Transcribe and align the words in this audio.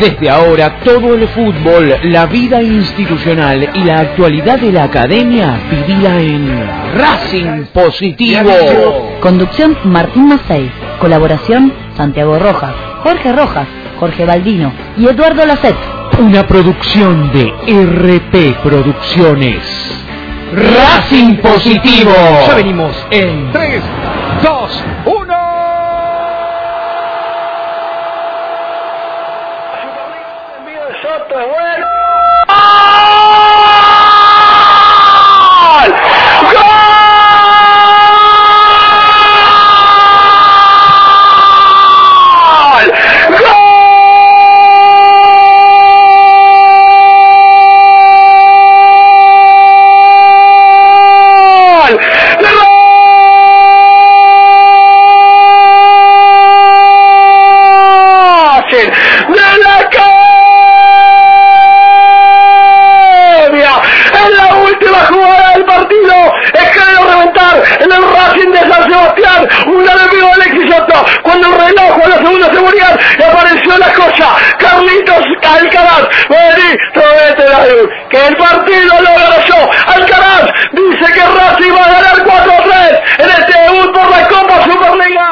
Desde 0.00 0.30
ahora, 0.30 0.78
todo 0.84 1.14
el 1.14 1.26
fútbol, 1.28 1.94
la 2.04 2.26
vida 2.26 2.62
institucional 2.62 3.70
y 3.74 3.84
la 3.84 4.00
actualidad 4.00 4.58
de 4.58 4.70
la 4.70 4.84
academia, 4.84 5.58
vivida 5.70 6.18
en 6.18 6.48
Racing 6.96 7.64
Positivo. 7.72 8.50
Conducción 9.20 9.76
Martín 9.84 10.28
Macei. 10.28 10.70
Colaboración 11.00 11.72
Santiago 11.96 12.38
Rojas, 12.38 12.74
Jorge 13.02 13.32
Rojas, 13.32 13.66
Jorge 13.98 14.24
Baldino 14.24 14.72
y 14.96 15.06
Eduardo 15.06 15.44
Lacet. 15.46 15.76
Una 16.20 16.46
producción 16.46 17.32
de 17.32 17.52
RP 17.66 18.62
Producciones. 18.62 19.62
Racing 20.52 21.36
Positivo. 21.36 22.12
Ya 22.46 22.54
venimos 22.54 22.94
en 23.10 23.52
3, 23.52 23.82
2, 24.42 24.84
1. 25.06 25.27
Soto 31.28 31.40
es 31.40 31.46
bueno. 31.48 31.86
¡Gol! 35.68 35.92
¡Gol! 36.42 36.56
¡Gol! 43.28 43.58
Racing 58.58 58.90
de 59.28 59.46
la 59.64 59.72
academia. 59.78 60.08
En 64.12 64.30
la 64.36 64.48
última 64.56 64.98
jugada 65.06 65.52
del 65.54 65.64
partido, 65.64 66.14
es 66.54 66.70
que 66.70 66.80
debe 66.80 67.00
reventar 67.10 67.54
en 67.80 67.92
el 67.92 68.02
Racing 68.12 68.50
de 68.50 68.58
San 68.58 68.82
Sebastián. 68.90 69.48
Un 69.66 69.88
enemigo 69.88 70.26
de 70.26 70.32
Alexis 70.32 70.66
El 71.38 71.52
reloj 71.52 72.04
a 72.04 72.08
la 72.08 72.16
segunda 72.16 72.52
seguridad 72.52 73.00
y 73.18 73.22
apareció 73.22 73.78
la 73.78 73.92
cosa. 73.92 74.36
Carlitos 74.58 75.24
Alcaraz. 75.42 76.08
Vení, 76.28 76.76
trovete 76.92 77.48
la 77.48 77.66
luz. 77.66 77.88
Que 78.10 78.26
el 78.26 78.36
partido 78.36 78.94
lo 79.00 79.10
ganó. 79.10 79.28
Alcaraz 79.86 80.50
dice 80.72 81.12
que 81.12 81.20
Racing 81.20 81.72
va 81.72 81.84
a 81.84 81.92
ganar 81.92 82.16
4-3 82.24 83.00
en 83.18 83.30
este 83.30 83.58
debut 83.60 83.92
por 83.92 84.10
la 84.10 84.28
Copa 84.28 84.64
Superliga. 84.64 85.27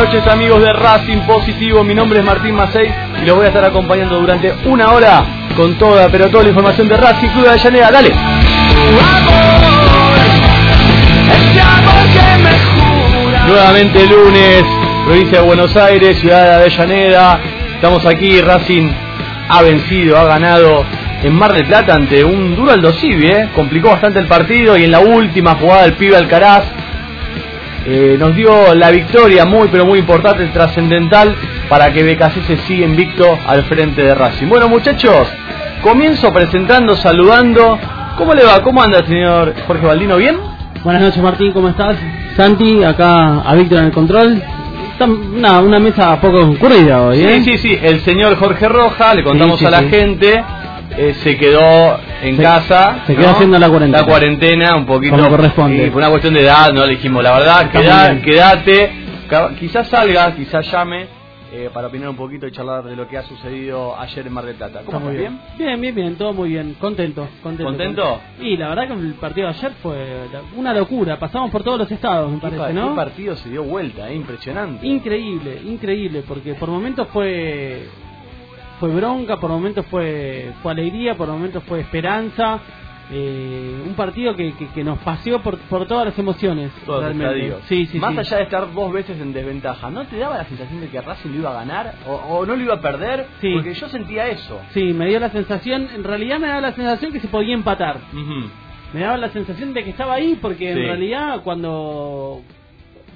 Noches 0.00 0.26
amigos 0.28 0.62
de 0.62 0.72
Racing 0.72 1.26
Positivo, 1.26 1.84
mi 1.84 1.94
nombre 1.94 2.20
es 2.20 2.24
Martín 2.24 2.54
Macei 2.54 2.90
y 3.20 3.26
los 3.26 3.36
voy 3.36 3.44
a 3.44 3.48
estar 3.48 3.62
acompañando 3.66 4.18
durante 4.18 4.50
una 4.64 4.92
hora 4.92 5.22
con 5.54 5.76
toda, 5.76 6.08
pero 6.08 6.30
toda 6.30 6.44
la 6.44 6.48
información 6.48 6.88
de 6.88 6.96
Racing 6.96 7.28
Club 7.28 7.44
de 7.44 7.50
Avellaneda, 7.50 7.90
dale. 7.90 8.10
Nuevamente 13.46 14.06
lunes, 14.06 14.64
provincia 15.04 15.40
de 15.40 15.44
Buenos 15.44 15.76
Aires, 15.76 16.18
ciudad 16.18 16.46
de 16.46 16.54
Avellaneda, 16.54 17.38
estamos 17.74 18.06
aquí, 18.06 18.40
Racing 18.40 18.90
ha 19.50 19.60
vencido, 19.60 20.16
ha 20.16 20.24
ganado 20.24 20.86
en 21.22 21.34
Mar 21.34 21.52
del 21.52 21.66
Plata 21.66 21.94
ante 21.94 22.24
un 22.24 22.56
duro 22.56 22.72
Aldo 22.72 22.94
Civi, 22.94 23.26
¿eh? 23.26 23.48
complicó 23.54 23.90
bastante 23.90 24.18
el 24.18 24.26
partido 24.26 24.78
y 24.78 24.84
en 24.84 24.92
la 24.92 25.00
última 25.00 25.56
jugada 25.56 25.84
el 25.84 25.92
pibe 25.92 26.16
Alcaraz 26.16 26.64
eh, 27.86 28.16
nos 28.18 28.34
dio 28.34 28.74
la 28.74 28.90
victoria 28.90 29.44
muy 29.46 29.68
pero 29.68 29.84
muy 29.86 29.98
importante, 30.00 30.44
trascendental 30.46 31.34
para 31.68 31.92
que 31.92 32.02
BKC 32.02 32.46
se 32.46 32.56
siga 32.58 32.86
invicto 32.86 33.38
al 33.46 33.64
frente 33.64 34.02
de 34.02 34.14
Racing. 34.14 34.48
Bueno 34.48 34.68
muchachos, 34.68 35.28
comienzo 35.82 36.32
presentando, 36.32 36.96
saludando. 36.96 37.78
¿Cómo 38.18 38.34
le 38.34 38.44
va? 38.44 38.60
¿Cómo 38.62 38.82
anda 38.82 39.04
señor 39.06 39.54
Jorge 39.66 39.86
Baldino? 39.86 40.16
¿Bien? 40.16 40.36
Buenas 40.84 41.02
noches 41.02 41.22
Martín, 41.22 41.52
¿cómo 41.52 41.68
estás? 41.68 41.96
Santi, 42.36 42.82
acá 42.84 43.40
a 43.40 43.54
Víctor 43.54 43.78
en 43.78 43.84
el 43.86 43.92
control. 43.92 44.42
Una, 45.34 45.60
una 45.60 45.78
mesa 45.78 46.20
poco 46.20 46.40
concurrida 46.40 47.00
hoy, 47.00 47.22
¿eh? 47.22 47.40
Sí, 47.42 47.52
sí, 47.52 47.58
sí. 47.58 47.78
El 47.82 48.00
señor 48.00 48.36
Jorge 48.36 48.68
Roja, 48.68 49.14
le 49.14 49.22
contamos 49.24 49.58
Sí, 49.58 49.64
sí, 49.64 49.66
a 49.66 49.70
la 49.70 49.78
sí. 49.80 49.88
gente, 49.88 50.44
eh, 50.96 51.14
se 51.22 51.36
quedó 51.36 51.98
en 52.22 52.36
Se- 52.36 52.42
casa. 52.42 53.04
se 53.06 53.16
quedó 53.16 53.30
haciendo 53.30 53.58
la 53.58 53.68
cuarentena. 53.68 54.02
La 54.02 54.06
cuarentena, 54.08 54.76
un 54.76 54.86
poquito. 54.86 55.16
Como 55.16 55.28
corresponde. 55.30 55.86
Y 55.86 55.90
por 55.90 55.98
una 55.98 56.10
cuestión 56.10 56.34
de 56.34 56.40
edad, 56.42 56.72
no 56.72 56.84
le 56.86 56.92
dijimos, 56.94 57.22
la 57.22 57.38
verdad, 57.38 57.70
quédate. 57.70 58.90
Quizás 59.58 59.88
salga, 59.88 60.34
quizás 60.34 60.70
llame. 60.70 61.20
eh, 61.52 61.68
para 61.74 61.88
opinar 61.88 62.08
un 62.08 62.14
poquito 62.14 62.46
y 62.46 62.52
charlar 62.52 62.84
de 62.84 62.94
lo 62.94 63.08
que 63.08 63.18
ha 63.18 63.24
sucedido 63.24 63.98
ayer 63.98 64.24
en 64.24 64.32
Mar 64.32 64.44
del 64.44 64.54
Plata. 64.54 64.82
¿Cómo 64.86 64.98
Está 64.98 65.10
muy 65.10 65.16
estás? 65.16 65.32
bien. 65.56 65.58
Bien, 65.58 65.80
bien, 65.80 65.94
bien, 65.96 66.14
todo 66.16 66.32
muy 66.32 66.50
bien. 66.50 66.76
Contento, 66.78 67.26
contento. 67.42 67.64
¿Contento? 67.64 68.20
Y 68.40 68.56
la 68.56 68.68
verdad 68.68 68.86
que 68.86 68.92
el 68.92 69.14
partido 69.14 69.48
de 69.48 69.54
ayer 69.54 69.72
fue 69.82 69.96
una 70.56 70.72
locura. 70.72 71.18
Pasamos 71.18 71.50
por 71.50 71.64
todos 71.64 71.76
los 71.80 71.90
estados, 71.90 72.30
me 72.30 72.36
¿Qué, 72.38 72.42
pa- 72.42 72.56
parece, 72.56 72.68
qué 72.68 72.80
¿no? 72.86 72.94
partido 72.94 73.34
se 73.34 73.48
dio 73.48 73.64
vuelta? 73.64 74.08
eh, 74.08 74.14
impresionante. 74.14 74.86
Increíble, 74.86 75.60
increíble, 75.66 76.22
porque 76.28 76.54
por 76.54 76.68
momentos 76.68 77.08
fue 77.12 77.88
fue 78.80 78.88
bronca, 78.90 79.36
por 79.38 79.50
momentos 79.50 79.86
fue 79.86 80.52
fue 80.62 80.72
alegría, 80.72 81.14
por 81.16 81.28
momentos 81.28 81.62
fue 81.64 81.80
esperanza. 81.80 82.58
Eh, 83.12 83.82
un 83.84 83.94
partido 83.94 84.36
que, 84.36 84.52
que, 84.52 84.68
que 84.68 84.84
nos 84.84 84.96
paseó 85.00 85.42
por, 85.42 85.58
por 85.58 85.84
todas 85.88 86.06
las 86.06 86.16
emociones. 86.16 86.70
Todos 86.86 87.02
realmente. 87.02 87.56
Sí, 87.66 87.86
sí, 87.86 87.98
Más 87.98 88.12
sí. 88.12 88.18
allá 88.20 88.36
de 88.36 88.42
estar 88.44 88.72
dos 88.72 88.92
veces 88.92 89.20
en 89.20 89.32
desventaja, 89.32 89.90
¿no 89.90 90.06
te 90.06 90.16
daba 90.16 90.36
la 90.38 90.44
sensación 90.44 90.80
de 90.80 90.88
que 90.90 91.00
Racing 91.00 91.30
lo 91.30 91.36
iba 91.40 91.50
a 91.50 91.54
ganar 91.54 91.94
o, 92.06 92.12
o 92.14 92.46
no 92.46 92.54
lo 92.54 92.62
iba 92.62 92.74
a 92.74 92.80
perder? 92.80 93.26
Porque 93.54 93.74
yo 93.74 93.88
sentía 93.88 94.28
eso. 94.28 94.60
Sí, 94.74 94.92
me 94.92 95.08
dio 95.08 95.18
la 95.18 95.30
sensación, 95.30 95.88
en 95.92 96.04
realidad 96.04 96.38
me 96.38 96.46
daba 96.46 96.60
la 96.60 96.72
sensación 96.72 97.12
que 97.12 97.18
se 97.18 97.26
podía 97.26 97.52
empatar. 97.54 97.98
Me 98.94 99.00
daba 99.00 99.16
la 99.16 99.30
sensación 99.30 99.74
de 99.74 99.82
que 99.82 99.90
estaba 99.90 100.14
ahí 100.14 100.38
porque 100.40 100.70
en 100.70 100.78
realidad 100.78 101.40
cuando 101.42 102.42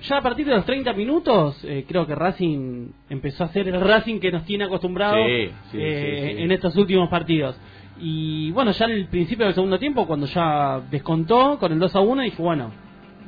ya 0.09 0.19
a 0.19 0.23
partir 0.23 0.47
de 0.47 0.55
los 0.55 0.65
30 0.65 0.93
minutos 0.93 1.63
eh, 1.65 1.85
creo 1.89 2.07
que 2.07 2.15
Racing 2.15 2.89
empezó 3.11 3.45
a 3.45 3.49
ser 3.49 3.69
el 3.69 3.81
Racing 3.81 4.19
que 4.21 4.31
nos 4.33 4.45
tiene 4.45 4.65
acostumbrados 4.65 5.19
Sí, 5.27 5.51
sí, 5.73 5.79
eh, 5.81 6.27
sí, 6.31 6.37
sí. 6.37 6.43
en 6.43 6.53
estos 6.53 6.77
últimos 6.77 7.09
partidos. 7.09 7.59
Y 8.01 8.51
bueno, 8.51 8.73
ya 8.73 8.87
en 8.87 8.91
el 8.93 9.07
principio 9.07 9.47
del 9.47 9.55
segundo 9.55 9.79
tiempo, 9.79 10.07
cuando 10.07 10.27
ya 10.27 10.81
descontó 10.91 11.59
con 11.59 11.73
el 11.73 11.79
2 11.79 11.95
a 11.95 12.01
1, 12.01 12.23
dije, 12.23 12.43
bueno, 12.43 12.73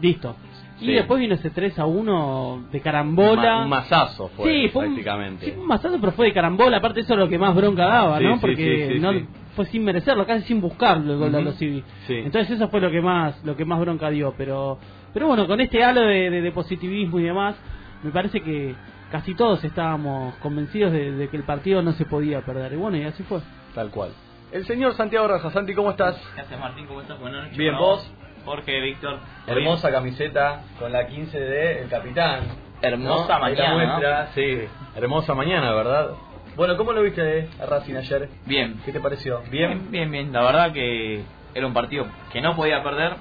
listo. 0.00 0.34
Y 0.80 0.86
Sí. 0.86 0.92
después 0.92 1.20
vino 1.20 1.34
ese 1.34 1.48
3 1.50 1.78
a 1.78 1.86
1 1.86 2.66
de 2.70 2.80
carambola. 2.80 3.58
Ma- 3.58 3.62
un 3.62 3.68
mazazo 3.70 4.28
fue, 4.36 4.44
sí, 4.64 4.68
fue 4.68 4.82
un- 4.82 4.88
prácticamente. 4.94 5.46
sí, 5.46 5.52
fue 5.52 5.62
un 5.62 5.68
mazazo, 5.68 5.98
pero 6.00 6.12
fue 6.12 6.26
de 6.26 6.32
carambola. 6.34 6.76
Aparte, 6.78 7.00
eso 7.00 7.14
es 7.14 7.18
lo 7.18 7.28
que 7.28 7.38
más 7.38 7.54
bronca 7.54 7.86
daba, 7.86 8.18
Sí, 8.18 8.24
¿no? 8.24 8.34
sí, 8.34 8.40
Porque 8.42 8.86
sí, 8.88 8.94
sí, 8.94 9.00
no, 9.00 9.12
sí. 9.12 9.24
fue 9.54 9.64
sin 9.66 9.84
merecerlo, 9.84 10.26
casi 10.26 10.42
sin 10.46 10.60
buscarlo 10.60 11.14
el 11.14 11.18
gol 11.18 11.32
de 11.32 11.42
los. 11.42 11.54
Sí. 11.54 11.82
Entonces, 12.08 12.50
eso 12.50 12.68
fue 12.68 12.80
lo 12.82 12.90
que 12.90 13.00
más 13.00 13.42
lo 13.44 13.56
que 13.56 13.64
más 13.64 13.80
bronca 13.80 14.10
dio. 14.10 14.34
Pero 14.36 14.78
pero 15.16 15.28
bueno, 15.28 15.46
con 15.46 15.62
este 15.62 15.82
halo 15.82 16.02
de, 16.02 16.28
de- 16.28 16.42
de 16.42 16.52
positivismo 16.52 17.18
y 17.18 17.22
demás, 17.22 17.56
me 18.02 18.10
parece 18.10 18.42
que 18.42 18.74
casi 19.10 19.34
todos 19.34 19.64
estábamos 19.64 20.34
convencidos 20.36 20.92
de, 20.92 21.12
de 21.12 21.28
que 21.30 21.38
el 21.38 21.44
partido 21.44 21.80
no 21.80 21.92
se 21.92 22.04
podía 22.04 22.42
perder. 22.42 22.74
Y 22.74 22.76
bueno, 22.76 22.98
y 22.98 23.04
así 23.04 23.22
fue. 23.22 23.40
Tal 23.74 23.90
cual. 23.90 24.10
el 24.52 24.66
señor 24.66 24.92
Santiago 24.92 25.26
Rojas. 25.26 25.54
Santi, 25.54 25.72
¿cómo 25.72 25.90
estás? 25.92 26.16
¿Qué 26.34 26.42
haces, 26.42 26.58
Martín? 26.60 26.84
¿Cómo 26.86 27.00
estás? 27.00 27.18
Buenas 27.18 27.44
noches. 27.44 27.56
Bien, 27.56 27.78
¿vos? 27.78 28.12
Jorge, 28.44 28.78
Víctor. 28.82 29.18
Hermosa 29.46 29.90
camiseta 29.90 30.60
con 30.78 30.92
la 30.92 31.06
15 31.06 31.40
de 31.40 31.80
El 31.82 31.88
Capitán. 31.88 32.40
Hermosa 32.82 33.34
¿no? 33.36 33.40
Mañana, 33.40 33.74
muestra, 33.74 34.28
Sí, 34.34 34.58
hermosa 34.96 35.34
mañana, 35.34 35.72
¿verdad? 35.72 36.10
Bueno, 36.56 36.76
¿cómo 36.76 36.92
lo 36.92 37.00
viste 37.02 37.48
a 37.58 37.64
Racing 37.64 37.94
ayer? 37.96 38.28
Bien. 38.44 38.80
¿Qué 38.84 38.92
te 38.92 39.00
pareció? 39.00 39.40
Bien, 39.50 39.90
bien, 39.90 40.10
bien. 40.10 40.30
La 40.32 40.42
verdad 40.42 40.72
que 40.72 41.22
era 41.54 41.66
un 41.66 41.72
partido 41.72 42.06
que 42.32 42.42
no 42.42 42.54
podía 42.54 42.82
perder. 42.82 43.14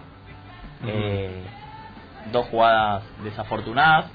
Eh, 0.87 1.31
dos 2.31 2.45
jugadas 2.47 3.03
desafortunadas. 3.23 4.05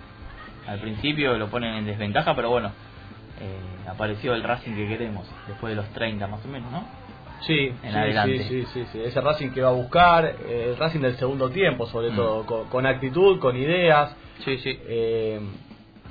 Al 0.67 0.79
principio 0.81 1.37
lo 1.39 1.49
ponen 1.49 1.75
en 1.75 1.87
desventaja, 1.87 2.35
pero 2.37 2.51
bueno, 2.51 2.71
eh, 3.41 3.89
apareció 3.89 4.35
el 4.35 4.43
Racing 4.43 4.75
que 4.75 4.87
queremos, 4.89 5.27
después 5.49 5.71
de 5.71 5.77
los 5.77 5.89
30 5.93 6.27
más 6.27 6.45
o 6.45 6.49
menos, 6.49 6.71
¿no? 6.71 6.85
Sí, 7.47 7.73
En 7.83 7.91
sí, 7.93 7.97
adelante. 7.97 8.45
sí, 8.45 8.85
sí. 8.93 9.01
Ese 9.03 9.21
Racing 9.21 9.51
que 9.51 9.63
va 9.63 9.71
a 9.71 9.73
buscar, 9.73 10.25
eh, 10.27 10.67
el 10.71 10.77
Racing 10.77 11.01
del 11.01 11.17
segundo 11.17 11.49
tiempo, 11.51 11.87
sobre 11.87 12.11
Mm. 12.11 12.17
todo, 12.17 12.45
con, 12.47 12.69
con 12.69 12.87
actitud, 12.87 13.39
con 13.41 13.57
ideas. 13.57 14.15
Sí, 14.45 14.59
sí. 14.59 14.79
eh, 14.87 15.41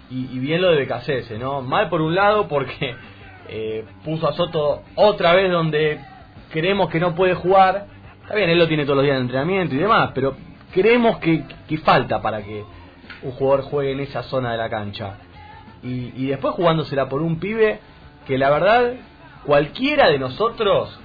y, 0.10 0.25
y 0.36 0.40
bien 0.40 0.60
lo 0.62 0.72
de 0.72 0.78
Becasese, 0.78 1.38
¿no? 1.38 1.62
Mal 1.62 1.88
por 1.90 2.01
un 2.01 2.16
lado 2.16 2.48
porque 2.48 2.96
eh, 3.48 3.86
puso 4.04 4.28
a 4.28 4.34
Soto 4.34 4.81
otra 4.96 5.34
vez 5.34 5.51
donde 5.51 6.00
creemos 6.51 6.90
que 6.90 7.00
no 7.00 7.13
puede 7.13 7.36
jugar. 7.36 7.86
Está 8.24 8.34
bien, 8.36 8.50
él 8.50 8.57
lo 8.57 8.68
tiene 8.68 8.84
todos 8.86 8.98
los 8.98 9.06
días 9.06 9.18
de 9.18 9.22
entrenamiento 9.22 9.75
y 9.75 9.78
demás, 9.80 10.12
pero 10.16 10.36
creemos 10.74 11.18
que, 11.19 11.44
que 11.68 11.77
falta 11.77 12.21
para 12.21 12.42
que 12.44 12.63
un 13.24 13.31
jugador 13.31 13.63
juegue 13.63 13.92
en 13.94 14.00
esa 14.01 14.24
zona 14.24 14.51
de 14.51 14.57
la 14.57 14.69
cancha. 14.69 15.16
Y, 15.83 16.12
y 16.16 16.27
después 16.27 16.54
jugándosela 16.56 17.07
por 17.10 17.21
un 17.21 17.39
pibe 17.39 17.80
que 18.27 18.38
la 18.38 18.50
verdad 18.50 18.94
cualquiera 19.45 20.10
de 20.10 20.19
nosotros 20.19 21.00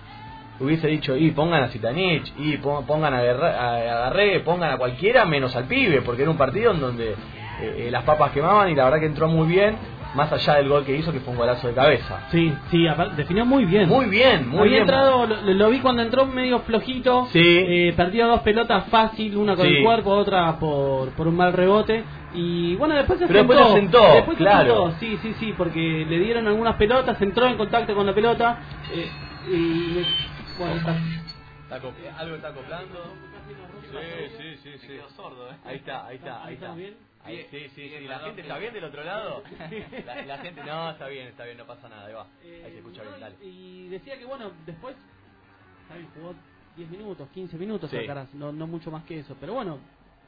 hubiese 0.60 0.86
dicho, 0.86 1.16
y 1.16 1.30
pongan 1.32 1.64
a 1.64 1.68
Zitanich, 1.68 2.32
y 2.38 2.56
pon- 2.58 2.86
pongan 2.86 3.12
a, 3.12 3.18
Agarré, 3.18 4.38
pongan 4.40 4.70
a 4.72 4.76
cualquiera 4.76 5.24
menos 5.24 5.56
al 5.56 5.64
pibe, 5.64 6.00
porque 6.02 6.22
era 6.22 6.30
un 6.30 6.36
partido 6.36 6.70
en 6.72 6.80
donde 6.80 7.10
eh, 7.10 7.16
eh, 7.60 7.88
las 7.90 8.04
papas 8.04 8.30
quemaban 8.32 8.68
y 8.70 8.74
la 8.76 8.84
verdad 8.84 9.00
que 9.00 9.06
entró 9.06 9.28
muy 9.28 9.48
bien, 9.48 9.76
más 10.14 10.32
allá 10.32 10.54
del 10.56 10.68
gol 10.68 10.84
que 10.84 10.96
hizo, 10.96 11.12
que 11.12 11.20
fue 11.20 11.32
un 11.32 11.38
golazo 11.38 11.68
de 11.68 11.74
cabeza. 11.74 12.28
Sí, 12.30 12.52
sí, 12.70 12.86
aparte, 12.86 13.16
definió 13.16 13.44
muy 13.44 13.64
bien. 13.64 13.88
Muy 13.88 14.06
bien, 14.06 14.48
muy 14.48 14.60
Había 14.60 14.70
bien. 14.70 14.82
entrado, 14.82 15.26
lo, 15.26 15.36
lo 15.42 15.70
vi 15.70 15.80
cuando 15.80 16.02
entró 16.02 16.26
medio 16.26 16.60
flojito. 16.60 17.26
Sí. 17.32 17.40
Eh, 17.42 17.94
perdió 17.96 18.26
dos 18.28 18.40
pelotas 18.40 18.86
fácil, 18.86 19.36
una 19.36 19.56
con 19.56 19.66
Sí. 19.66 19.76
el 19.76 19.84
cuerpo, 19.84 20.10
otra 20.10 20.58
por, 20.58 21.10
por 21.10 21.26
un 21.28 21.36
mal 21.36 21.52
rebote. 21.52 22.04
Y 22.34 22.74
bueno, 22.76 22.94
después 22.96 23.18
se 23.18 23.26
Pero 23.26 23.40
después 23.40 23.58
asentó. 23.60 23.98
se 23.98 24.04
asentó, 24.04 24.14
Después 24.16 24.38
se 24.38 24.44
claro. 24.44 24.86
asentó, 24.86 24.98
Sí, 25.00 25.18
sí, 25.22 25.34
sí, 25.38 25.54
porque 25.56 26.06
le 26.08 26.18
dieron 26.18 26.46
algunas 26.48 26.74
pelotas, 26.76 27.20
entró 27.22 27.46
en 27.46 27.56
contacto 27.56 27.94
con 27.94 28.06
la 28.06 28.12
pelota. 28.14 28.58
eh, 28.92 29.08
y 29.50 30.04
bueno, 30.58 30.74
está- 30.76 30.96
Está 31.64 31.76
algo 32.20 32.34
está 32.36 32.48
acoplando. 32.48 32.98
Sí, 33.90 33.98
sí, 34.38 34.56
sí, 34.62 34.78
sí. 34.86 34.98
sordo, 35.16 35.48
¿eh? 35.50 35.54
Ahí 35.64 35.76
está, 35.76 36.06
ahí 36.06 36.16
está, 36.16 36.36
ahí 36.42 36.48
Ahí 36.48 36.54
está. 36.54 36.74
bien. 36.74 36.94
Ahí, 37.24 37.46
sí, 37.50 37.68
sí, 37.74 37.80
Bien, 37.88 38.02
sí. 38.02 38.08
¿La 38.08 38.18
gente 38.20 38.42
está 38.42 38.54
sí. 38.54 38.60
bien 38.60 38.74
del 38.74 38.84
otro 38.84 39.02
lado? 39.04 39.42
La, 40.06 40.22
la 40.24 40.38
gente, 40.38 40.62
no, 40.64 40.90
está 40.90 41.08
bien, 41.08 41.28
está 41.28 41.44
bien, 41.44 41.56
no 41.58 41.66
pasa 41.66 41.88
nada, 41.88 42.06
ahí 42.06 42.12
va. 42.14 42.26
Eh, 42.42 42.62
Ahí 42.64 42.72
se 42.72 42.78
escucha 42.78 43.02
bien, 43.02 43.20
dale. 43.20 43.36
Y 43.42 43.88
decía 43.88 44.18
que 44.18 44.24
bueno, 44.26 44.50
después, 44.66 44.94
¿sabes? 45.88 46.06
Jugó 46.14 46.34
10 46.76 46.90
minutos, 46.90 47.28
15 47.30 47.56
minutos 47.56 47.90
Sí. 47.90 47.96
Alcaraz, 47.96 48.32
no, 48.34 48.52
no 48.52 48.66
mucho 48.66 48.90
más 48.90 49.04
que 49.04 49.20
eso. 49.20 49.36
Pero 49.40 49.54
bueno, 49.54 49.78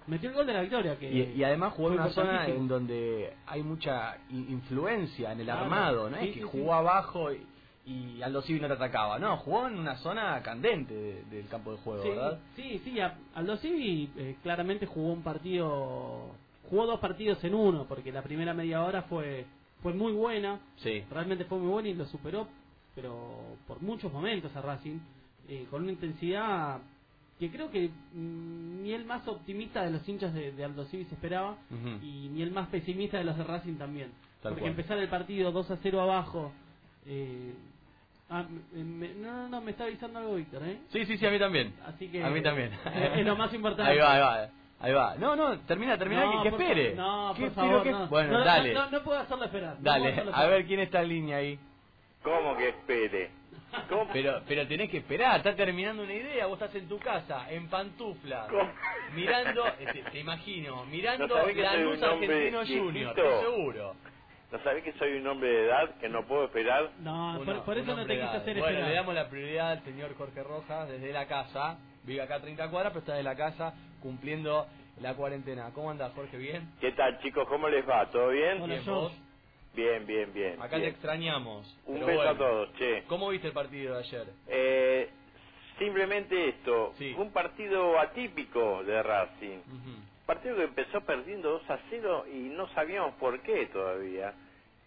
metió 0.06 0.30
el 0.30 0.34
gol 0.36 0.46
de 0.46 0.52
la 0.54 0.60
victoria. 0.62 0.96
que 0.98 1.10
Y, 1.12 1.32
y 1.36 1.44
además 1.44 1.74
jugó 1.74 1.88
en 1.88 1.94
una 1.94 2.08
zona 2.10 2.46
en 2.46 2.68
donde 2.68 3.32
hay 3.46 3.62
mucha 3.62 4.16
influencia 4.30 5.32
en 5.32 5.40
el 5.40 5.46
Claro. 5.46 5.62
armado, 5.64 6.10
¿no? 6.10 6.18
Sí, 6.18 6.28
es 6.28 6.34
que 6.34 6.40
sí, 6.40 6.46
jugó 6.50 6.72
sí. 6.72 6.78
abajo 6.78 7.32
y, 7.32 7.46
y 7.84 8.22
Aldo 8.22 8.42
Civi 8.42 8.60
no 8.60 8.66
te 8.68 8.74
atacaba, 8.74 9.18
no, 9.18 9.36
jugó 9.38 9.66
en 9.68 9.78
una 9.78 9.96
zona 9.98 10.42
candente 10.42 10.94
de- 10.94 11.24
del 11.24 11.48
campo 11.48 11.72
de 11.72 11.78
juego, 11.78 12.02
Sí, 12.02 12.08
¿verdad? 12.10 12.38
sí, 12.56 12.78
sí, 12.84 12.98
Aldo 13.34 13.56
Civi 13.58 14.10
eh, 14.16 14.36
claramente 14.42 14.86
jugó 14.86 15.12
un 15.12 15.22
partido, 15.22 16.30
jugó 16.70 16.86
dos 16.86 17.00
partidos 17.00 17.42
en 17.44 17.54
uno, 17.54 17.86
porque 17.88 18.12
la 18.12 18.22
primera 18.22 18.54
media 18.54 18.82
hora 18.84 19.02
fue 19.02 19.46
fue 19.82 19.92
muy 19.92 20.12
buena, 20.12 20.58
Sí. 20.76 21.04
realmente 21.10 21.44
fue 21.44 21.58
muy 21.58 21.68
buena 21.68 21.88
y 21.88 21.94
lo 21.94 22.06
superó, 22.06 22.48
pero 22.94 23.56
por 23.68 23.80
muchos 23.82 24.12
momentos 24.12 24.54
a 24.56 24.62
Racing, 24.62 24.98
eh, 25.48 25.66
con 25.70 25.82
una 25.82 25.92
intensidad 25.92 26.78
que 27.38 27.50
creo 27.50 27.70
que 27.70 27.90
mm, 28.14 28.82
ni 28.82 28.92
el 28.92 29.04
más 29.04 29.28
optimista 29.28 29.82
de 29.84 29.90
los 29.90 30.08
hinchas 30.08 30.32
de, 30.32 30.52
de 30.52 30.64
Aldo 30.64 30.86
Civi 30.86 31.04
se 31.04 31.14
esperaba, 31.14 31.56
y 32.02 32.30
ni 32.32 32.42
el 32.42 32.50
más 32.50 32.68
pesimista 32.68 33.18
de 33.18 33.24
los 33.24 33.36
de 33.36 33.44
Racing 33.44 33.74
también. 33.76 34.10
Tal 34.42 34.52
porque 34.52 34.60
cual. 34.62 34.70
empezar 34.70 34.98
el 34.98 35.08
partido 35.08 35.52
2 35.52 35.70
a 35.70 35.76
0 35.82 36.00
abajo... 36.00 36.52
Eh, 37.06 37.52
ah, 38.30 38.44
me- 38.72 39.14
no, 39.14 39.32
no, 39.42 39.48
no, 39.50 39.60
me 39.60 39.72
está 39.72 39.84
avisando 39.84 40.18
algo 40.18 40.34
Víctor, 40.36 40.62
¿eh? 40.64 40.78
Sí, 40.88 41.04
sí, 41.04 41.16
sí, 41.18 41.26
a 41.26 41.30
mí 41.30 41.38
también. 41.38 41.74
Así 41.86 42.08
que 42.08 42.24
A 42.24 42.30
mí 42.30 42.42
también. 42.42 42.72
es, 42.72 42.80
es 43.18 43.26
lo 43.26 43.36
más 43.36 43.52
importante. 43.54 43.92
Ahí 43.92 43.98
va, 43.98 44.14
ahí 44.14 44.20
va. 44.20 44.50
Ahí 44.80 44.92
va. 44.92 45.14
No, 45.16 45.34
no, 45.36 45.58
termina, 45.60 45.96
termina, 45.98 46.24
No, 46.26 46.42
que, 46.42 46.50
que 46.50 46.56
espere. 46.56 46.94
No, 46.94 47.32
¿Qué- 47.34 47.42
por 47.46 47.52
pero 47.54 47.66
favor, 47.68 47.82
qué- 47.82 47.90
no. 47.92 48.06
Bueno, 48.08 48.32
No, 48.38 48.44
dale. 48.44 48.74
No, 48.74 48.84
no, 48.84 48.90
no 48.90 49.02
puedo 49.02 49.18
hacerlo 49.20 49.44
esperar. 49.44 49.76
Dale, 49.80 50.22
a 50.32 50.46
ver 50.46 50.66
quién 50.66 50.80
está 50.80 51.02
en 51.02 51.08
línea 51.08 51.36
ahí. 51.38 51.58
¿Cómo 52.22 52.56
que 52.56 52.68
espere? 52.70 53.30
¿Cómo? 53.88 54.08
Pero, 54.12 54.42
pero 54.46 54.66
tenés 54.66 54.90
que 54.90 54.98
esperar, 54.98 55.38
está 55.38 55.54
terminando 55.54 56.02
una 56.02 56.12
idea, 56.12 56.46
vos 56.46 56.60
estás 56.60 56.74
en 56.74 56.88
tu 56.88 56.98
casa, 56.98 57.50
en 57.50 57.68
pantuflas, 57.68 58.48
¿Cómo? 58.48 58.70
mirando, 59.14 59.64
te, 59.78 60.02
te 60.10 60.20
imagino, 60.20 60.84
mirando 60.86 61.26
¿No 61.26 61.34
sabés 61.36 61.54
que 61.56 61.62
la 61.62 61.72
soy 61.72 61.82
luz 61.82 61.98
un 61.98 62.04
hombre 62.04 62.26
argentino 62.50 62.82
junior, 62.84 63.14
seguro. 63.16 63.94
¿No 64.52 64.58
sabés 64.62 64.84
que 64.84 64.92
soy 64.94 65.12
un 65.18 65.26
hombre 65.26 65.48
de 65.50 65.66
edad 65.66 65.90
que 66.00 66.08
no 66.08 66.24
puedo 66.26 66.44
esperar? 66.44 66.90
No, 67.00 67.40
Uno- 67.40 67.64
por, 67.64 67.76
eso 67.76 67.96
no 67.96 68.06
te 68.06 68.14
quise 68.14 68.24
hacer. 68.28 68.56
Bueno, 68.58 68.66
esperar. 68.68 68.88
le 68.88 68.94
damos 68.94 69.14
la 69.14 69.28
prioridad 69.28 69.70
al 69.72 69.82
señor 69.84 70.14
Jorge 70.16 70.42
Rojas 70.42 70.88
desde 70.88 71.12
la 71.12 71.26
casa, 71.26 71.78
vive 72.06 72.22
acá 72.22 72.36
a 72.36 72.40
30 72.40 72.70
cuadras, 72.70 72.92
pero 72.92 73.00
está 73.00 73.12
desde 73.14 73.24
la 73.24 73.36
casa 73.36 73.74
cumpliendo 74.00 74.66
la 75.00 75.14
cuarentena. 75.14 75.70
¿Cómo 75.74 75.90
anda 75.90 76.10
Jorge? 76.14 76.36
¿Bien? 76.38 76.70
¿Qué 76.80 76.92
tal, 76.92 77.18
chicos? 77.20 77.46
¿Cómo 77.48 77.68
les 77.68 77.86
va? 77.88 78.10
¿Todo 78.10 78.28
bien? 78.30 78.62
Hola, 78.62 78.74
Bien, 78.76 78.86
vos. 78.86 79.12
Bien, 79.74 80.06
bien, 80.06 80.32
bien. 80.32 80.62
Acá 80.62 80.78
te 80.78 80.88
extrañamos. 80.88 81.76
Un 81.84 82.00
beso 82.00 82.14
bueno. 82.14 82.30
a 82.30 82.38
todos, 82.38 82.72
che. 82.74 83.02
¿Cómo 83.08 83.28
viste 83.28 83.48
el 83.48 83.52
partido 83.52 83.94
de 83.94 84.00
ayer? 84.00 84.26
Eh, 84.48 85.10
simplemente 85.78 86.48
esto, 86.48 86.94
Sí. 86.96 87.14
un 87.18 87.30
partido 87.32 87.98
atípico 88.00 88.82
de 88.84 89.02
Racing. 89.02 89.58
Ujú. 89.58 89.96
Partido 90.24 90.56
que 90.56 90.64
empezó 90.64 91.00
perdiendo 91.02 91.50
2 91.50 91.70
a 91.70 91.78
0 91.90 92.24
y 92.32 92.36
no 92.48 92.68
sabíamos 92.68 93.14
por 93.16 93.40
qué 93.42 93.66
todavía. 93.66 94.32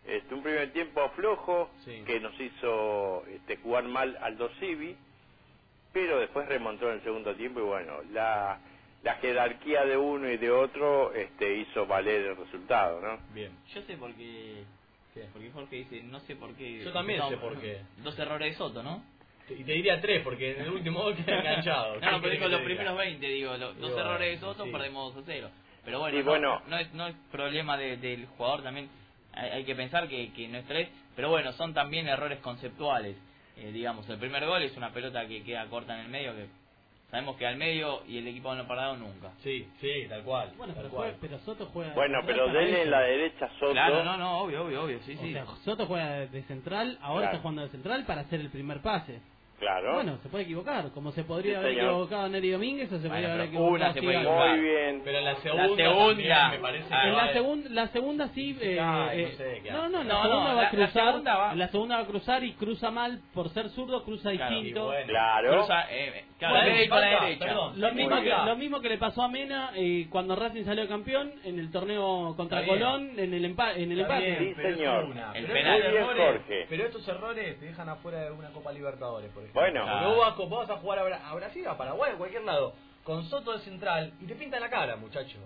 Este, 0.05 0.33
un 0.33 0.41
primer 0.41 0.71
tiempo 0.73 1.07
flojo 1.15 1.69
Sí. 1.85 2.03
que 2.05 2.19
nos 2.19 2.37
hizo 2.39 3.23
este, 3.27 3.57
jugar 3.57 3.83
mal 3.83 4.17
al 4.21 4.37
Civi, 4.59 4.97
pero 5.93 6.19
después 6.19 6.47
remontó 6.47 6.87
en 6.89 6.95
el 6.95 7.03
segundo 7.03 7.35
tiempo 7.35 7.59
y 7.59 7.63
bueno, 7.63 7.93
la, 8.11 8.59
la 9.03 9.15
jerarquía 9.15 9.85
de 9.85 9.97
uno 9.97 10.29
y 10.29 10.37
de 10.37 10.51
otro 10.51 11.13
este, 11.13 11.57
hizo 11.57 11.85
valer 11.85 12.21
el 12.25 12.37
resultado, 12.37 13.01
¿no? 13.01 13.19
Bien. 13.33 13.51
Yo 13.73 13.81
sé 13.83 13.97
por 13.97 14.13
qué. 14.15 14.63
Porque 15.33 15.51
Jorge 15.51 15.75
dice, 15.77 16.01
no 16.03 16.19
sé 16.21 16.35
por 16.35 16.53
qué. 16.55 16.79
Yo 16.83 16.93
también 16.93 17.21
sé 17.29 17.37
por 17.37 17.59
qué. 17.59 17.81
Dos 18.03 18.17
errores 18.19 18.51
de 18.53 18.57
Soto, 18.57 18.81
¿no? 18.83 19.03
Y 19.49 19.63
te 19.63 19.71
diría 19.73 19.99
tres, 19.99 20.21
porque 20.23 20.51
en 20.55 20.61
el 20.61 20.69
último 20.69 21.01
gol 21.01 21.15
queda 21.15 21.39
enganchado. 21.39 21.95
No, 21.95 21.99
¿Qué 21.99 22.05
no, 22.05 22.21
pero 22.21 22.33
digo 22.33 22.47
los 22.47 22.61
primeros 22.61 22.93
diga? 22.93 23.03
20, 23.03 23.27
digo, 23.27 23.57
los 23.57 23.77
dos 23.79 23.97
errores 23.97 24.31
de 24.31 24.37
Soto 24.39 24.63
sí. 24.65 24.71
perdemos 24.71 25.15
2 25.15 25.23
a 25.23 25.25
0. 25.25 25.49
Pero 25.83 25.99
bueno, 25.99 26.19
Y 26.19 26.23
no, 26.23 26.29
bueno. 26.29 26.61
no, 26.67 26.77
es, 26.77 26.93
no 26.93 27.07
es 27.07 27.15
problema 27.31 27.75
de- 27.75 27.97
del 27.97 28.27
jugador 28.27 28.61
también. 28.61 28.89
Hay, 29.33 29.49
hay 29.49 29.63
que 29.65 29.75
pensar 29.75 30.07
que, 30.07 30.31
que 30.33 30.47
no 30.47 30.59
es 30.59 30.65
tres, 30.67 30.89
pero 31.15 31.29
bueno, 31.29 31.51
son 31.53 31.73
también 31.73 32.07
errores 32.07 32.39
conceptuales. 32.39 33.17
Eh, 33.61 33.71
digamos, 33.71 34.07
el 34.09 34.17
primer 34.19 34.45
gol 34.45 34.61
es 34.63 34.75
una 34.77 34.91
pelota 34.91 35.25
que 35.27 35.43
queda 35.43 35.65
corta 35.67 35.93
en 35.95 36.05
el 36.05 36.09
medio, 36.09 36.33
que 36.35 36.47
sabemos 37.11 37.35
que 37.37 37.45
al 37.47 37.57
medio 37.57 38.03
y 38.07 38.17
el 38.19 38.27
equipo 38.27 38.53
no 38.55 38.63
ha 38.63 38.67
parado 38.67 38.95
nunca. 38.97 39.31
Sí, 39.43 39.67
sí, 39.81 40.05
tal 40.07 40.23
cual. 40.23 40.51
Bueno, 40.57 40.73
tal 40.73 40.83
pero, 40.83 40.95
cual. 40.95 41.09
juega- 41.11 41.17
pero 41.21 41.39
Soto 41.39 41.65
juega. 41.67 41.93
Bueno, 41.93 42.19
de 42.21 42.25
pero 42.27 42.45
central 42.45 42.65
denle 42.65 42.85
la 42.85 42.99
derecha 43.01 43.45
a 43.45 43.59
Soto. 43.59 43.71
Claro, 43.73 44.03
no, 44.03 44.17
no, 44.17 44.39
obvio, 44.39 44.65
obvio, 44.65 44.83
obvio, 44.83 44.99
sí, 45.05 45.15
O 45.19 45.21
sí. 45.21 45.33
sea, 45.33 45.45
Soto 45.65 45.85
juega 45.87 46.25
de 46.27 46.43
central, 46.43 46.97
ahora 47.01 47.21
Claro. 47.21 47.25
está 47.35 47.41
jugando 47.41 47.61
de 47.63 47.69
central 47.69 48.05
para 48.05 48.21
hacer 48.21 48.39
el 48.39 48.49
primer 48.49 48.81
pase. 48.81 49.19
Claro. 49.59 49.93
Bueno, 49.95 50.17
se 50.23 50.29
puede 50.29 50.43
equivocar, 50.45 50.89
como 50.93 51.11
se 51.11 51.23
podría 51.23 51.53
Sí, 51.53 51.57
haber 51.59 51.73
señor. 51.75 51.89
equivocado 51.91 52.29
Neri 52.29 52.51
Domínguez 52.51 52.91
o 52.91 52.99
se 52.99 53.07
Bueno, 53.07 53.13
podría 53.13 53.33
haber 53.33 53.45
equivocado. 53.47 53.75
una 53.75 53.93
se 53.93 54.01
puede 54.01 54.17
equivocar. 54.17 54.49
Muy 54.49 54.59
bien. 54.61 55.01
Pero 55.03 55.21
la 55.21 55.35
segunda, 55.35 55.67
segunda, 55.75 56.05
también 56.15 56.51
me 56.51 56.59
parece 56.59 56.87
ah, 56.93 57.01
que 57.03 57.07
En 57.09 57.15
la, 57.15 57.33
segunda 57.33 57.69
la 57.69 57.87
segunda 57.89 58.27
sí. 58.29 58.57
eh, 58.61 58.75
no 58.79 59.11
eh, 59.11 59.33
sé 59.37 59.61
no, 59.71 59.89
no, 59.89 60.03
la 60.03 60.03
No, 60.03 60.21
segunda 60.23 60.27
no, 60.29 60.37
va 60.37 60.53
la- 60.53 60.59
a 60.59 60.63
la 60.63 60.69
cruzar. 60.69 60.91
segunda 60.91 61.37
va- 61.37 61.55
La 61.55 61.67
segunda 61.67 61.95
va 61.97 62.03
a 62.03 62.07
cruzar 62.07 62.43
y 62.43 62.53
cruza 62.53 62.91
mal 62.91 63.19
por 63.33 63.49
ser 63.49 63.69
zurdo, 63.69 64.03
cruza 64.03 64.31
Claro, 64.31 64.55
distinto. 64.55 64.85
bueno. 64.85 65.07
Claro. 65.07 65.51
Cruza, 65.51 65.85
eh, 65.91 66.25
claro, 66.37 66.55
Bueno, 66.55 66.69
derecha 66.75 66.95
a 66.95 66.99
la 66.99 67.19
derecha. 67.21 67.45
perdón. 67.45 67.81
Lo 67.81 67.91
mismo, 67.93 68.21
que, 68.21 68.29
lo 68.45 68.55
mismo 68.55 68.79
que 68.81 68.89
le 68.89 68.97
pasó 68.97 69.23
a 69.23 69.27
Mena 69.27 69.71
eh, 69.75 70.07
cuando 70.09 70.35
Racing 70.35 70.63
salió 70.63 70.87
campeón 70.87 71.33
en 71.43 71.59
el 71.59 71.69
torneo 71.71 72.33
contra 72.37 72.61
Está 72.61 72.73
bien. 72.73 72.83
Colón 72.85 73.19
en 73.19 73.33
el, 73.33 73.45
empa 73.45 73.73
en 73.73 73.91
el 73.91 73.99
Está 74.01 74.17
empate. 74.19 74.39
bien, 74.39 74.55
Sí, 74.55 74.61
señor. 74.75 75.05
El 75.35 75.45
penal. 75.47 75.81
Pero 76.69 76.85
estos 76.85 77.07
errores 77.07 77.59
te 77.59 77.65
dejan 77.65 77.89
afuera 77.89 78.21
de 78.25 78.31
una 78.31 78.49
Copa 78.51 78.71
Libertadores, 78.71 79.29
por 79.31 79.43
ejemplo. 79.43 79.48
Bueno. 79.53 79.85
Porque 79.85 80.05
vos 80.05 80.17
vas, 80.17 80.37
vos 80.37 80.49
vas 80.49 80.69
a 80.69 80.77
jugar 80.81 80.99
a, 80.99 81.03
Bra- 81.05 81.21
a 81.23 81.35
Brasil, 81.35 81.67
a 81.67 81.77
Paraguay, 81.77 82.11
a 82.13 82.17
cualquier 82.17 82.43
lado, 82.43 82.73
con 83.03 83.23
Soto 83.25 83.53
de 83.53 83.59
central 83.59 84.13
y 84.21 84.25
te 84.25 84.35
pintan 84.35 84.61
la 84.61 84.69
cara, 84.69 84.95
muchacho. 84.95 85.37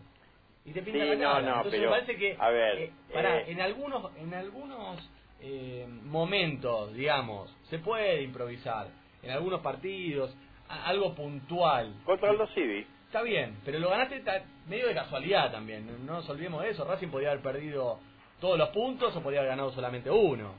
Y 0.66 0.72
te 0.72 0.82
pintan 0.82 1.02
Sí, 1.04 1.08
la 1.10 1.16
no, 1.16 1.22
cara. 1.34 1.42
no, 1.42 1.56
Entonces 1.58 1.72
pero, 1.80 1.92
me 1.92 1.98
parece 1.98 2.18
que. 2.18 2.38
a 2.40 2.50
ver, 2.50 2.78
eh, 2.80 2.92
pará, 3.14 3.38
eh, 3.40 3.46
en 3.52 3.62
algunos, 3.62 4.16
en 4.18 4.34
algunos 4.34 5.10
eh, 5.42 5.86
momentos, 6.04 6.94
digamos, 6.94 7.54
se 7.70 7.80
puede 7.80 8.22
improvisar. 8.24 8.88
en 9.24 9.32
algunos 9.32 9.62
partidos, 9.62 10.36
a- 10.68 10.86
algo 10.88 11.16
puntual. 11.16 11.94
Contra 12.06 12.32
el 12.32 12.48
Civi. 12.54 12.86
Está 13.08 13.22
bien, 13.22 13.58
pero 13.64 13.80
lo 13.80 13.90
ganaste 13.90 14.20
ta- 14.22 14.44
medio 14.68 14.88
de 14.88 14.94
casualidad 14.96 15.52
también. 15.52 16.06
No 16.06 16.14
nos 16.16 16.30
olvidemos 16.30 16.62
de 16.64 16.72
eso. 16.72 16.84
Racing 16.84 17.08
podía 17.10 17.30
haber 17.32 17.42
perdido 17.42 18.00
todos 18.42 18.58
los 18.58 18.70
puntos 18.70 19.16
o 19.16 19.22
podía 19.22 19.40
haber 19.40 19.52
ganado 19.52 19.72
solamente 19.72 20.10
uno. 20.12 20.56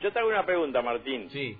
Yo 0.00 0.12
te 0.12 0.18
hago 0.18 0.28
una 0.28 0.44
pregunta, 0.44 0.82
Martín. 0.82 1.30
Sí, 1.30 1.56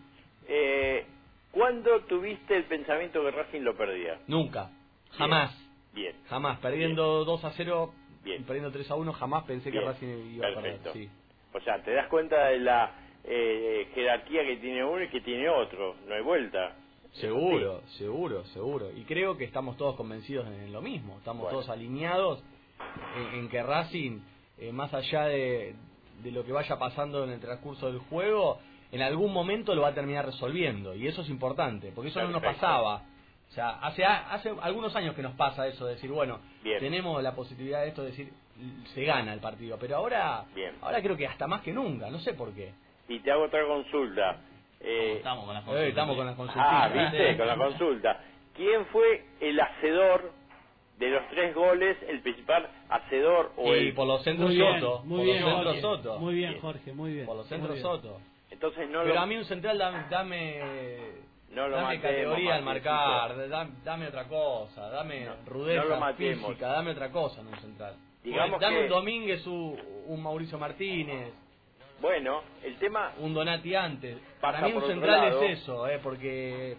Eh, 0.49 1.07
¿Cuándo 1.53 2.01
tuviste 2.07 2.57
el 2.57 2.65
pensamiento 2.65 3.23
que 3.23 3.31
Racing 3.31 3.61
lo 3.61 3.77
perdía? 3.77 4.19
nunca. 4.27 4.71
Jamás. 5.13 5.57
Bien. 5.93 6.17
Jamás. 6.29 6.59
Perdiendo 6.59 7.25
2 7.25 7.45
a 7.45 7.53
0, 7.53 7.93
Bien. 8.25 8.43
perdiendo 8.45 8.73
3 8.73 8.91
a 8.91 8.97
1, 8.97 9.13
jamás 9.13 9.45
pensé 9.45 9.71
que 9.71 9.79
Bien. 9.79 9.85
Racing 9.93 10.35
iba 10.35 10.49
a 10.49 10.55
perder. 10.55 10.81
Sí. 10.93 11.09
O 11.53 11.61
sea, 11.61 11.81
te 11.85 11.93
das 11.93 12.09
cuenta 12.09 12.47
de 12.49 12.59
la 12.59 12.93
eh, 13.23 13.89
jerarquía 13.95 14.43
que 14.45 14.57
tiene 14.57 14.85
uno 14.85 15.05
y 15.05 15.09
que 15.09 15.21
tiene 15.21 15.49
otro. 15.49 15.95
No 16.09 16.15
hay 16.15 16.23
vuelta. 16.23 16.77
Seguro, 17.13 17.83
seguro, 17.97 18.45
seguro. 18.47 18.91
Y 18.91 19.05
creo 19.05 19.37
que 19.37 19.45
estamos 19.45 19.77
todos 19.77 19.95
convencidos 19.95 20.49
en 20.49 20.73
lo 20.73 20.83
mismo. 20.83 21.19
Estamos 21.19 21.43
Bueno. 21.43 21.59
todos 21.59 21.69
alineados 21.71 22.43
en, 23.17 23.39
en 23.39 23.49
que 23.49 23.63
Racing, 23.63 24.19
eh, 24.59 24.73
más 24.73 24.93
allá 24.93 25.27
de, 25.27 25.77
de 26.25 26.33
lo 26.33 26.45
que 26.45 26.51
vaya 26.51 26.77
pasando 26.77 27.23
en 27.23 27.31
el 27.31 27.39
transcurso 27.41 27.87
del 27.87 28.01
juego, 28.01 28.59
en 28.95 29.03
algún 29.03 29.33
momento 29.33 29.75
lo 29.75 29.83
va 29.83 29.89
a 29.89 29.95
terminar 29.95 30.25
resolviendo. 30.27 30.95
Y 30.95 31.07
eso 31.09 31.23
es 31.23 31.29
importante, 31.29 31.93
porque 31.95 32.11
eso 32.11 32.23
no 32.23 32.29
nos 32.31 32.43
pasaba. 32.43 33.03
O 33.51 33.53
sea, 33.55 33.71
hace, 33.81 34.05
hace 34.05 34.53
algunos 34.63 34.95
años 34.97 35.15
que 35.15 35.23
nos 35.23 35.35
pasa 35.35 35.67
eso, 35.69 35.87
de 35.87 35.95
decir, 35.95 36.11
bueno, 36.11 36.41
Bien. 36.63 36.79
tenemos 36.81 37.23
la 37.23 37.35
posibilidad 37.35 37.83
de 37.83 37.89
esto, 37.89 38.03
de 38.03 38.09
decir, 38.11 38.33
se 38.95 39.05
gana 39.05 39.33
el 39.33 39.41
partido. 39.41 39.77
Pero 39.81 39.97
ahora, 39.97 40.45
Bien. 40.55 40.75
ahora 40.81 41.01
creo 41.03 41.17
que 41.17 41.27
hasta 41.27 41.47
más 41.47 41.61
que 41.63 41.73
nunca, 41.73 42.11
no 42.11 42.19
sé 42.21 42.35
por 42.35 42.53
qué. 42.53 42.73
Y 43.09 43.21
te 43.21 43.31
hago 43.31 43.45
otra 43.45 43.65
consulta. 43.67 44.39
Eh, 44.81 45.15
estamos 45.19 45.45
con 45.45 45.55
las 45.55 45.67
Eh, 45.69 45.89
estamos 45.89 46.17
con 46.17 46.27
las 46.27 46.35
consultas. 46.37 46.67
ah, 46.69 46.89
viste, 46.89 47.37
con 47.37 47.47
la 47.47 47.57
consulta. 47.69 48.21
¿Quién 48.55 48.87
fue 48.87 49.25
el 49.41 49.61
hacedor 49.61 50.33
de 50.99 51.11
los 51.11 51.29
tres 51.31 51.55
goles, 51.55 51.97
el 52.09 52.21
principal 52.21 52.69
hacedor 52.89 53.53
o 53.57 53.75
Y 53.75 53.89
el... 53.89 53.95
por 53.95 54.07
los 54.07 54.23
centros 54.23 54.49
Muy 54.51 54.57
bien, 54.57 54.81
Soto. 54.81 55.03
muy 55.05 55.17
por 55.19 55.25
bien, 55.27 55.41
los 55.41 55.45
centros 55.51 55.67
Jorge. 55.67 55.81
Soto. 55.81 56.19
Muy 56.21 56.35
bien, 56.35 56.61
Jorge, 56.61 56.93
muy 56.93 57.13
bien. 57.15 57.27
Por 57.27 57.37
los 57.37 57.47
centros. 57.49 57.81
Soto. 57.81 58.21
Entonces 58.55 58.89
no 58.89 59.03
Pero 59.03 59.15
lo... 59.15 59.21
a 59.21 59.27
mí 59.27 59.37
un 59.37 59.45
central 59.45 59.77
dame, 59.79 60.05
dame, 60.09 60.61
No 61.51 61.69
lo 61.69 61.77
dame 61.77 61.97
matemos, 61.97 62.03
categoría 62.03 62.55
al 62.55 62.63
marcar, 62.63 63.49
dame, 63.49 63.71
dame 63.85 64.09
otra 64.09 64.25
cosa, 64.29 64.89
dame 64.91 65.25
No, 65.27 65.33
rudeza 65.47 65.85
no 65.99 66.15
física, 66.15 66.69
dame 66.69 66.91
otra 66.93 67.11
cosa 67.11 67.41
en 67.41 67.49
un 67.49 67.57
central. 67.59 67.97
Digamos 68.23 68.61
dame 68.61 68.77
que- 68.77 68.83
un 68.85 68.89
Domínguez, 68.89 69.47
un, 69.47 69.79
un 70.07 70.23
Mauricio 70.23 70.57
Martínez, 70.59 71.33
Bueno, 72.01 72.43
el 72.63 72.77
tema... 72.79 73.13
un 73.19 73.35
Donati 73.35 73.75
antes. 73.75 74.17
Para 74.41 74.61
mí 74.63 74.73
un 74.73 74.83
central 74.87 75.21
lado. 75.29 75.43
es 75.43 75.59
eso, 75.61 75.87
eh, 75.89 75.99
porque 76.03 76.77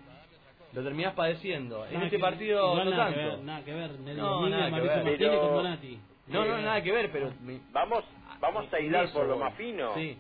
lo 0.74 0.84
terminás 0.84 1.14
padeciendo. 1.14 1.86
En 1.86 1.94
Nada 1.94 2.06
este 2.06 2.18
que- 2.18 2.22
partido 2.22 2.76
no 2.76 2.86
nada 2.86 2.98
tanto. 3.06 3.20
Que 3.20 3.26
ver, 3.26 3.40
nada 3.40 3.64
que 3.66 3.74
ver. 3.74 3.92
No, 4.00 4.30
Domínguez, 4.30 4.52
nada 4.52 4.66
que 4.66 4.72
Mauricio 4.72 4.96
ver. 4.96 5.04
Martínez 5.06 5.30
Pero- 5.32 5.42
con 5.42 5.54
Donati. 5.56 6.00
No, 6.28 6.46
no, 6.46 6.58
nada 6.58 6.82
que 6.82 6.92
ver, 6.92 7.12
pero... 7.12 7.34
me- 7.42 7.60
Vamos, 7.72 8.04
vamos 8.40 8.74
a 8.74 8.80
ir 8.80 8.92
Larso, 8.92 9.14
por 9.20 9.28
lo 9.28 9.38
más 9.38 9.54
fino. 9.56 9.94
Sí. 9.94 10.18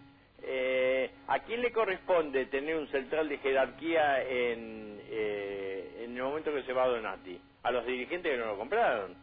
Eh, 0.47 1.09
¿A 1.27 1.39
quién 1.39 1.61
le 1.61 1.71
corresponde 1.71 2.45
tener 2.45 2.75
un 2.75 2.87
central 2.89 3.27
de 3.29 3.37
jerarquía 3.39 4.21
en, 4.21 4.99
eh, 5.09 6.03
en 6.03 6.15
el 6.15 6.23
momento 6.23 6.53
que 6.53 6.63
se 6.63 6.73
va 6.73 6.87
Donati? 6.87 7.39
¿A 7.63 7.71
los 7.71 7.85
dirigentes 7.85 8.31
que 8.31 8.37
no 8.37 8.45
lo 8.47 8.57
compraron? 8.57 9.15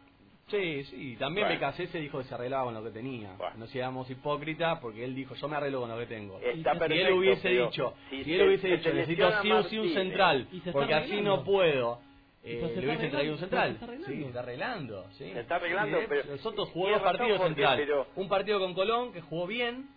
Sí, 0.47 0.83
sí, 0.83 1.15
también 1.17 1.47
Bueno. 1.47 1.71
BKC 1.71 1.93
dijo 1.99 2.17
que 2.17 2.25
se 2.25 2.35
arreglaba 2.35 2.65
con 2.65 2.73
lo 2.73 2.83
que 2.83 2.89
tenía. 2.91 3.33
Bueno. 3.37 3.55
No 3.57 3.67
seamos 3.67 4.09
hipócritas 4.09 4.79
porque 4.79 5.05
él 5.05 5.15
dijo, 5.15 5.33
yo 5.35 5.47
me 5.47 5.55
arreglo 5.55 5.79
con 5.79 5.89
lo 5.89 5.97
que 5.97 6.05
tengo. 6.05 6.39
Está 6.41 6.51
si 6.51 6.59
si 6.61 6.69
él 6.69 6.79
perfecto, 6.79 7.15
hubiese 7.15 7.49
dicho, 7.49 7.93
si 8.09 8.23
si, 8.25 8.33
él 8.33 8.39
se- 8.39 8.45
hubiese 8.47 8.67
se 8.67 8.75
dicho, 8.77 8.93
necesito 8.93 9.41
sí 9.41 9.51
o 9.51 9.63
sí 9.63 9.79
un 9.79 9.93
central, 9.93 10.47
se 10.63 10.71
porque 10.73 10.93
así 10.93 11.21
no 11.21 11.43
puedo, 11.45 12.01
eh, 12.43 12.57
pues 12.59 12.73
se 12.73 12.81
le 12.81 12.87
hubiesen 12.87 13.11
traído 13.11 13.33
un 13.33 13.39
central. 13.39 13.67
se 13.69 13.73
está 13.75 13.85
arreglando. 13.85 14.11
Sí, 14.11 14.21
se 14.21 14.27
está 14.27 14.39
arreglando. 14.41 15.05
Sí. 15.11 15.31
Se 15.31 15.39
está 15.39 15.55
arreglando, 15.55 15.99
Sí, 16.01 16.05
pero- 16.09 16.23
Nosotros 16.31 16.73
dos 16.73 17.01
partidos 17.01 17.41
central. 17.41 17.77
pero- 17.79 18.07
Un 18.15 18.27
partido 18.27 18.59
con 18.59 18.73
Colón 18.73 19.13
que 19.13 19.21
jugó 19.21 19.47
bien, 19.47 19.87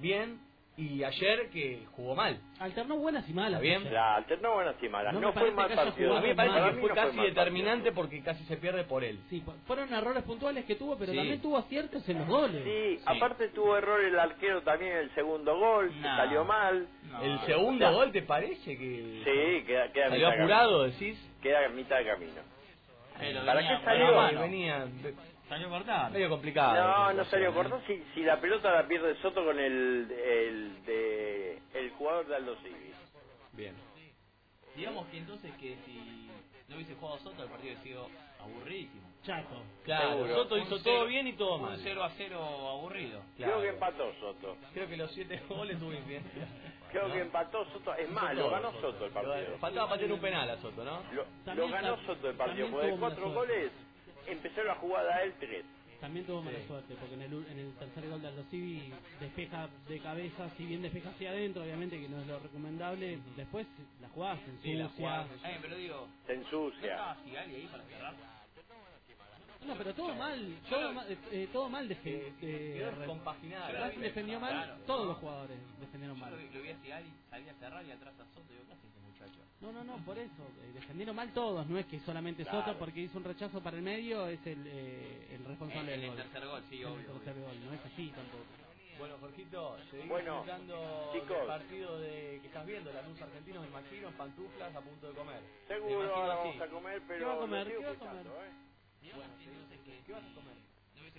bien, 0.00 0.40
y 0.76 1.02
ayer 1.02 1.50
que 1.50 1.84
jugó 1.96 2.14
mal. 2.14 2.38
Alternó 2.60 2.96
buenas 2.98 3.28
y 3.28 3.32
malas. 3.32 3.54
¿Está 3.60 3.62
bien? 3.62 3.80
ayer. 3.80 3.92
La 3.92 4.14
alternó 4.14 4.54
buenas 4.54 4.76
y 4.80 4.88
malas. 4.88 5.12
No 5.12 5.20
No, 5.20 5.32
fue 5.32 5.50
mal 5.50 5.68
partido. 5.74 6.16
A 6.16 6.20
mí 6.20 6.28
me 6.28 6.34
parece 6.36 6.54
que 6.70 6.80
fue 6.80 6.88
no 6.90 6.94
casi 6.94 7.16
mal 7.16 7.26
determinante 7.26 7.84
partido. 7.90 7.94
porque 7.94 8.22
casi 8.22 8.44
se 8.44 8.56
pierde 8.58 8.84
por 8.84 9.02
él. 9.02 9.18
Sí, 9.28 9.40
fu- 9.40 9.52
fueron 9.66 9.92
errores 9.92 10.22
puntuales 10.22 10.64
que 10.66 10.76
tuvo, 10.76 10.96
pero 10.96 11.10
Sí. 11.10 11.18
también 11.18 11.42
tuvo 11.42 11.58
aciertos 11.58 12.08
en 12.08 12.18
los 12.20 12.28
goles. 12.28 12.62
Sí, 12.62 13.02
aparte 13.06 13.48
tuvo 13.48 13.76
error 13.76 14.00
el 14.04 14.16
arquero 14.18 14.62
también 14.62 14.92
en 14.92 14.98
el 14.98 15.14
segundo 15.16 15.58
gol, 15.58 15.90
No. 16.00 16.16
salió 16.16 16.44
mal. 16.44 16.86
No, 17.10 17.22
¿El 17.22 17.40
segundo 17.40 17.84
o 17.84 17.90
sea, 17.90 17.98
gol 17.98 18.12
te 18.12 18.22
parece 18.22 18.78
que 18.78 19.22
Sí, 19.24 19.66
queda, 19.66 19.90
queda 19.90 20.10
salió 20.10 20.28
apurado, 20.28 20.84
decís? 20.84 21.18
camino. 21.18 21.42
Queda 21.42 21.66
a 21.66 21.68
mitad 21.70 21.98
de 21.98 22.04
camino. 22.04 22.42
Pero 23.18 23.40
¿Para 23.44 23.54
venía- 23.60 23.78
qué 23.80 23.84
salió? 23.84 24.14
mano. 24.14 24.40
venía 24.42 24.86
Salió 25.48 25.68
cortado. 25.70 26.10
medio 26.10 26.28
complicado. 26.28 26.74
No, 26.74 27.12
no 27.14 27.24
salió 27.26 27.48
situación, 27.50 27.54
corto 27.54 27.86
si, 27.86 28.02
si 28.14 28.22
la 28.22 28.40
pelota 28.40 28.70
la 28.72 28.86
pierde 28.86 29.14
Soto 29.22 29.44
con 29.44 29.58
el, 29.58 30.10
el, 30.10 30.84
de, 30.84 31.58
el 31.74 31.90
jugador 31.92 32.26
de 32.26 32.36
Aldo 32.36 32.56
Civi. 32.56 32.74
¿eh? 32.74 32.94
Bien. 33.52 33.74
Digamos 34.76 35.06
que 35.08 35.18
entonces 35.18 35.52
que 35.56 35.76
si 35.86 36.30
no 36.68 36.76
hubiese 36.76 36.94
jugado 36.94 37.18
Soto, 37.20 37.42
el 37.42 37.48
partido 37.48 37.72
hubiese 37.72 37.82
sido 37.82 38.08
aburridísimo. 38.40 39.02
Chato. 39.24 39.62
Claro, 39.84 40.10
Seguro. 40.12 40.34
Soto 40.34 40.58
hizo 40.58 40.78
cero- 40.78 40.96
todo 40.98 41.06
bien 41.06 41.26
y 41.26 41.32
todo 41.32 41.56
un 41.56 41.62
mal. 41.62 41.80
0 41.82 42.04
a 42.04 42.10
0 42.10 42.68
aburrido. 42.70 43.22
Claro. 43.36 43.52
Creo 43.54 43.62
que 43.62 43.68
empató 43.74 44.12
Soto. 44.20 44.56
Creo 44.72 44.88
que 44.88 44.96
los 44.96 45.10
siete 45.12 45.42
goles 45.48 45.78
tuvo 45.80 45.92
incidencia. 45.92 46.46
Creo 46.92 47.08
¿No? 47.08 47.14
que 47.14 47.20
empató 47.20 47.64
Soto. 47.72 47.94
Es 47.94 48.08
más, 48.10 48.34
lo 48.36 48.50
ganó 48.50 48.72
Soto 48.80 49.06
el 49.06 49.10
partido. 49.12 49.58
Faltaba 49.58 49.88
patear 49.88 50.12
un 50.12 50.20
penal 50.20 50.48
a 50.50 50.56
Soto, 50.58 50.84
¿no? 50.84 51.02
Lo, 51.54 51.68
ganó 51.68 51.96
Soto 52.06 52.30
el 52.30 52.36
partido. 52.36 52.68
Porque 52.70 52.86
de 52.86 52.92
tuvo 52.92 53.00
mala 53.00 53.14
cuatro 53.16 53.32
suerte. 53.32 53.52
goles 53.54 53.72
empezó 54.32 54.64
la 54.64 54.76
jugada 54.76 55.22
él 55.22 55.34
tres. 55.40 55.64
También 56.00 56.26
tuvo 56.26 56.42
mala 56.42 56.60
Sí. 56.60 56.66
suerte, 56.68 56.94
porque 56.96 57.14
en 57.14 57.22
el, 57.22 57.34
u- 57.34 57.46
en 57.48 57.58
el 57.58 57.74
tercer 57.76 58.08
gol 58.08 58.22
de 58.22 58.28
Aldo 58.28 58.44
Civi 58.50 58.92
despeja 59.20 59.68
de 59.88 60.00
cabeza, 60.00 60.50
si 60.56 60.66
bien 60.66 60.82
despeja 60.82 61.10
hacia 61.10 61.30
adentro, 61.30 61.62
obviamente 61.64 62.00
que 62.00 62.08
no 62.08 62.20
es 62.20 62.26
lo 62.28 62.38
recomendable, 62.40 63.20
después 63.36 63.66
la 64.00 64.08
jugada 64.10 64.38
se 64.44 64.52
Sí, 64.62 64.74
la 64.74 64.86
ensucia. 64.86 64.96
jugada 64.96 65.26
Eh, 65.44 65.58
pero 65.62 65.76
digo, 65.76 66.08
Se 66.26 66.34
¿no 66.34 66.40
ensucia. 66.42 66.92
estaba 66.92 67.24
Sigali 67.24 67.54
ahí 67.56 67.68
para 67.68 67.84
cerrar? 67.84 68.16
No, 69.66 69.74
pero 69.76 69.94
todo 69.94 70.14
mal, 70.14 70.56
todo 70.70 70.92
mal, 70.92 71.06
eh, 71.30 71.48
todo 71.52 71.68
mal 71.68 71.88
defe- 71.88 72.06
Eh, 72.06 72.32
eh, 72.42 72.92
descompaginada 72.98 73.72
la 73.72 73.80
Racing 73.80 74.00
defendió 74.00 74.40
mal, 74.40 74.52
Claro. 74.52 74.74
todos 74.86 75.06
los 75.08 75.16
jugadores 75.18 75.58
defendieron 75.80 76.16
Yo 76.16 76.22
mal. 76.22 76.30
lo 76.32 76.38
vi, 76.38 76.48
lo 76.50 76.62
vi 76.62 76.70
a 76.70 76.78
Sigali, 76.80 77.12
salía 77.28 77.52
a 77.52 77.54
cerrar 77.56 77.84
y 77.84 77.90
atrás 77.90 78.14
a 78.14 78.24
Soto. 78.34 78.46
Digo, 78.52 78.62
¿qué 78.66 78.72
hace 78.72 78.86
este 78.86 79.00
muchacho? 79.00 79.40
No, 79.60 79.72
no, 79.72 79.84
no, 79.84 79.96
por 80.06 80.16
eso, 80.16 80.42
eh, 80.62 80.70
defendieron 80.74 81.16
mal 81.16 81.32
todos, 81.34 81.66
no 81.66 81.76
es 81.76 81.86
que 81.86 81.98
solamente 82.00 82.44
Claro. 82.44 82.64
Soto 82.64 82.78
porque 82.78 83.00
hizo 83.00 83.18
un 83.18 83.24
rechazo 83.24 83.60
para 83.60 83.76
el 83.76 83.82
medio 83.82 84.26
es 84.28 84.46
el, 84.46 84.64
eh, 84.66 85.28
el 85.34 85.44
responsable 85.44 85.90
del 85.92 86.00
el 86.04 86.06
gol. 86.10 86.16
tercer 86.16 86.46
gol, 86.46 86.62
sí, 86.70 86.76
En 86.76 86.80
el 86.82 86.86
obvio. 86.94 87.06
tercer 87.12 87.34
gol, 87.42 87.64
no 87.66 87.72
es 87.74 87.80
así 87.84 88.08
tampoco. 88.14 88.44
Bueno, 88.98 89.14
Jorgito, 89.20 89.76
seguimos 89.90 90.08
Bueno, 90.08 90.34
disfrutando 90.42 91.10
chicos. 91.12 91.36
del 91.38 91.46
partido 91.46 91.98
de, 92.00 92.38
que 92.42 92.46
estás 92.48 92.66
viendo, 92.66 92.92
la 92.92 93.02
luz 93.02 93.20
argentina, 93.22 93.60
me 93.60 93.66
imagino, 93.68 94.08
en 94.08 94.14
pantuflas 94.14 94.74
a 94.74 94.80
punto 94.80 95.08
de 95.08 95.14
comer. 95.14 95.40
Me 95.68 95.74
Seguro 95.74 96.14
ahora 96.14 96.34
así. 96.34 96.48
vamos 96.48 96.62
a 96.62 96.66
comer, 96.68 97.02
pero 97.06 97.18
¿Qué 97.18 97.24
va 97.26 97.34
a 97.34 97.38
comer? 97.38 97.66
¿Qué 97.68 97.76
va 97.84 97.88
a 97.90 97.92
escuchando, 97.92 98.34
¿Qué 99.00 100.12
vas 100.12 100.22
a 100.24 100.34
comer? 100.34 100.56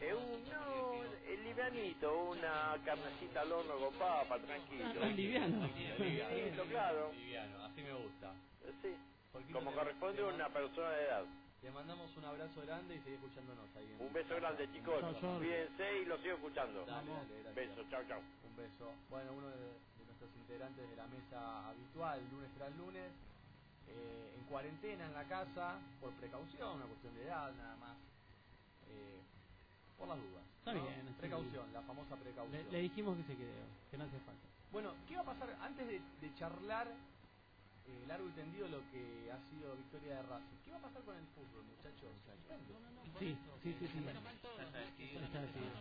Eh, 0.01 0.13
un, 0.13 0.43
no, 0.49 1.03
el 1.27 1.43
livianito, 1.43 2.23
una 2.31 2.75
carnecita 2.85 3.41
al 3.41 3.51
horno 3.51 3.75
con 3.77 3.93
papa, 3.95 4.37
tranquilo. 4.39 4.85
Ah, 5.01 5.05
liviano. 5.15 5.67
Livianito, 5.99 6.63
claro. 6.65 7.11
Liviano, 7.13 7.63
así 7.65 7.81
me 7.81 7.93
gusta. 7.93 8.33
Sí, 8.81 8.95
como 9.53 9.71
corresponde 9.73 10.21
a 10.21 10.25
una 10.27 10.49
persona 10.49 10.89
de 10.91 11.03
edad. 11.05 11.23
Te 11.61 11.69
mandamos 11.71 12.15
un 12.15 12.23
abrazo 12.25 12.61
grande 12.65 12.95
y 12.95 12.99
seguí 12.99 13.15
escuchándonos 13.15 13.67
ahí. 13.75 13.91
en- 13.91 14.05
Un 14.07 14.13
beso 14.13 14.35
grande, 14.35 14.71
chicos. 14.71 15.03
Cuídense 15.39 16.01
y 16.01 16.05
los 16.05 16.21
sigo 16.21 16.35
escuchando. 16.35 16.85
Dale, 16.85 17.11
dale, 17.11 17.43
gracias. 17.43 17.55
Beso, 17.55 17.89
chao, 17.89 18.03
chao. 18.07 18.21
Un 18.47 18.55
beso. 18.55 18.91
Bueno, 19.09 19.33
uno 19.33 19.47
de, 19.49 19.57
de 19.99 20.05
nuestros 20.07 20.31
integrantes 20.37 20.89
de 20.89 20.95
la 20.95 21.07
mesa 21.07 21.67
habitual, 21.69 22.21
lunes 22.31 22.49
tras 22.55 22.71
lunes, 22.77 23.11
eh, 23.89 24.35
en 24.37 24.43
cuarentena 24.45 25.05
en 25.05 25.13
la 25.13 25.23
casa, 25.25 25.79
por 25.99 26.11
precaución, 26.13 26.77
una 26.77 26.85
cuestión 26.85 27.15
de 27.15 27.23
edad 27.23 27.51
nada 27.55 27.75
más, 27.77 27.97
eh, 28.89 29.19
por 29.97 30.07
las 30.07 30.17
dudas. 30.17 30.43
Está 30.59 30.73
¿no? 30.73 30.83
bien, 30.83 31.07
está 31.07 31.19
Precaución, 31.21 31.73
la 31.73 31.81
famosa 31.81 32.15
precaución. 32.15 32.63
Le, 32.65 32.71
le 32.71 32.79
dijimos 32.81 33.17
que 33.17 33.23
se 33.23 33.35
quede, 33.37 33.63
que 33.91 33.97
no 33.97 34.03
hace 34.05 34.19
falta. 34.19 34.47
Bueno, 34.71 34.93
¿qué 35.07 35.15
va 35.15 35.21
a 35.21 35.25
pasar 35.25 35.49
antes 35.61 35.87
de, 35.87 35.99
de 36.21 36.35
charlar 36.35 36.87
eh, 36.87 38.05
largo 38.07 38.27
y 38.29 38.31
tendido 38.33 38.67
lo 38.67 38.79
que 38.91 39.31
ha 39.31 39.39
sido 39.49 39.75
victoria 39.75 40.15
de 40.17 40.23
Racing? 40.23 40.57
¿Qué 40.63 40.71
va 40.71 40.77
a 40.77 40.81
pasar 40.81 41.01
con 41.03 41.15
el 41.17 41.25
fútbol, 41.33 41.65
muchachos? 41.65 42.13
Sí, 43.19 43.35
sí, 43.63 43.75
sí, 43.79 43.87
sí. 43.87 43.99
Ya 44.05 44.65
está 44.65 44.79
decidido. 44.79 45.25
Está 45.25 45.41
decidido. 45.41 45.73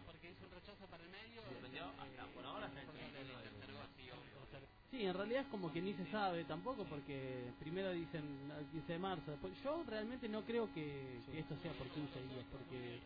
Suspendió 1.49 1.85
hasta 1.85 2.27
por 2.35 2.45
ahora 2.47 2.67
hasta 2.67 2.81
el 2.81 2.87
15 2.89 3.19
de 3.19 4.78
Sí, 4.91 5.05
en 5.05 5.15
realidad 5.15 5.43
es 5.43 5.49
como 5.49 5.73
que 5.73 5.83
ni 5.83 5.95
se 5.95 6.07
sabe 6.11 6.45
tampoco 6.45 6.85
porque 6.85 7.53
primero 7.59 7.93
dicen 7.93 8.51
al 8.57 8.65
15 8.67 8.93
de 8.93 8.99
marzo, 8.99 9.31
después 9.33 9.53
yo 9.63 9.85
realmente 9.87 10.29
no 10.29 10.43
creo 10.45 10.73
que, 10.73 11.21
que 11.27 11.41
esto 11.41 11.57
sea 11.63 11.73
por 11.75 11.89
15 11.89 12.23
días 12.25 12.45
porque 12.53 13.01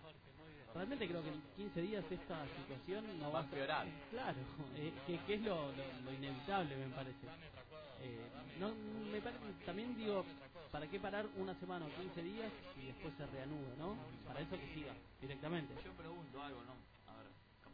realmente 0.74 1.08
creo 1.08 1.22
que 1.22 1.30
en 1.30 1.42
15 1.56 1.82
días 1.82 2.04
esta 2.10 2.46
situación 2.56 3.18
no 3.20 3.32
va 3.32 3.40
a 3.40 3.44
empeorar. 3.44 3.86
Claro, 4.10 4.38
eh, 4.76 4.92
que, 5.06 5.18
que 5.26 5.34
es 5.34 5.42
lo, 5.42 5.72
lo- 5.72 6.00
lo 6.04 6.12
inevitable 6.12 6.76
me 6.76 6.94
parece. 6.94 7.26
Eh, 8.00 8.20
no, 8.60 8.74
me 9.12 9.20
parece, 9.20 9.40
también 9.66 9.96
digo, 9.96 10.24
¿para 10.70 10.86
qué 10.88 11.00
parar 11.00 11.26
una 11.36 11.54
semana 11.60 11.86
o 11.86 11.90
15 12.02 12.22
días 12.22 12.52
y 12.82 12.86
después 12.86 13.14
se 13.16 13.26
reanuda, 13.26 13.76
no? 13.78 13.96
Para 14.26 14.40
eso 14.40 14.56
que 14.58 14.74
siga 14.74 14.94
directamente. 15.20 15.74
Yo 15.84 15.92
pregunto 15.94 16.42
algo, 16.42 16.62
¿no? 16.64 16.74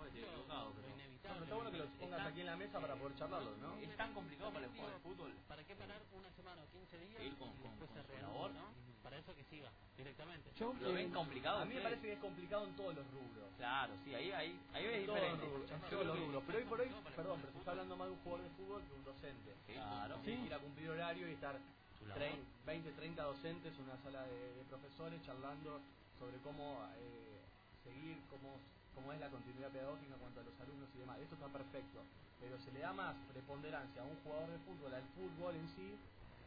Equivocado, 0.06 0.72
pero... 0.74 0.88
Pero 1.28 1.44
está 1.44 1.54
bueno 1.56 1.70
que 1.70 1.78
los 1.78 1.88
pongas 2.00 2.26
aquí 2.26 2.40
en 2.40 2.46
la 2.46 2.56
mesa 2.56 2.80
para 2.80 2.94
poder 2.94 3.16
charlarlo, 3.16 3.56
¿no? 3.58 3.76
¿Es 3.78 3.96
tan 3.96 4.14
complicado 4.14 4.50
para 4.52 4.64
el 4.66 4.72
jugador 4.72 4.94
de 4.94 5.00
fútbol 5.00 5.32
¿Para 5.46 5.62
qué 5.64 5.74
parar 5.76 6.00
una 6.12 6.30
semana 6.32 6.62
o 6.62 6.66
15 6.72 6.98
días 6.98 7.22
Ir 7.22 7.36
con- 7.36 7.52
con- 7.58 7.76
con 7.76 7.88
su 7.88 8.22
labor? 8.22 8.50
no? 8.52 8.64
Para 9.02 9.18
eso 9.18 9.34
que 9.34 9.44
siga 9.44 9.70
directamente. 9.96 10.50
Yo, 10.58 10.72
¿Lo 10.80 10.92
ven 10.92 11.10
complicado? 11.10 11.58
A 11.60 11.64
mí 11.64 11.74
me 11.74 11.80
parece 11.80 12.02
que 12.02 12.12
es 12.14 12.18
complicado 12.18 12.64
en 12.66 12.76
todos 12.76 12.94
los 12.96 13.04
rubros. 13.12 13.48
Claro, 13.56 13.92
sí, 14.04 14.14
ahí, 14.14 14.30
ahí, 14.32 14.58
ahí 14.74 14.84
es 14.86 14.92
En 15.00 15.06
todos 15.06 15.20
los 15.20 15.30
diferente. 15.32 15.46
rubros, 15.46 15.70
en 15.70 15.90
todos 15.90 16.06
los 16.06 16.18
rubros. 16.18 16.42
Pero 16.46 16.58
hoy 16.58 16.64
por 16.64 16.80
hoy, 16.80 16.88
perdón, 17.16 17.40
pero 17.40 17.52
se 17.52 17.58
está 17.58 17.70
hablando 17.72 17.96
más 17.96 18.06
de 18.08 18.12
un 18.14 18.20
jugador 18.20 18.42
de 18.44 18.50
fútbol 18.56 18.82
que 18.82 18.94
un 18.94 19.04
docente. 19.04 19.54
Claro. 19.66 20.22
Que 20.24 20.30
ir 20.32 20.54
a 20.54 20.58
cumplir 20.58 20.90
horario 20.90 21.28
y 21.28 21.32
estar 21.32 21.56
Su 21.98 22.06
labor. 22.06 22.22
30, 22.22 22.46
20, 22.66 22.90
30 22.92 23.22
docentes 23.22 23.72
en 23.78 23.84
una 23.84 23.96
sala 24.02 24.22
de, 24.24 24.54
de 24.54 24.62
profesores 24.68 25.22
charlando 25.26 25.80
sobre 26.18 26.36
cómo 26.38 26.80
eh, 26.98 27.40
seguir, 27.84 28.18
cómo, 28.30 28.56
cómo 28.94 29.12
es 29.12 29.20
la 29.20 29.28
continuidad 29.28 29.70
pedagógica 29.70 30.14
en 30.14 30.20
cuanto 30.20 30.40
a 30.40 30.44
los 30.44 30.56
alumnos 30.60 30.88
y 30.94 30.98
demás. 30.98 31.18
Esto 31.20 31.34
está 31.34 31.48
perfecto, 31.48 31.98
pero 32.40 32.58
se 32.60 32.72
le 32.72 32.80
da 32.80 32.92
más 32.92 33.14
preponderancia 33.32 34.02
a 34.02 34.04
un 34.04 34.16
jugador 34.22 34.48
de 34.50 34.58
fútbol, 34.64 34.94
al 34.94 35.06
fútbol 35.14 35.54
en 35.56 35.68
sí, 35.76 35.94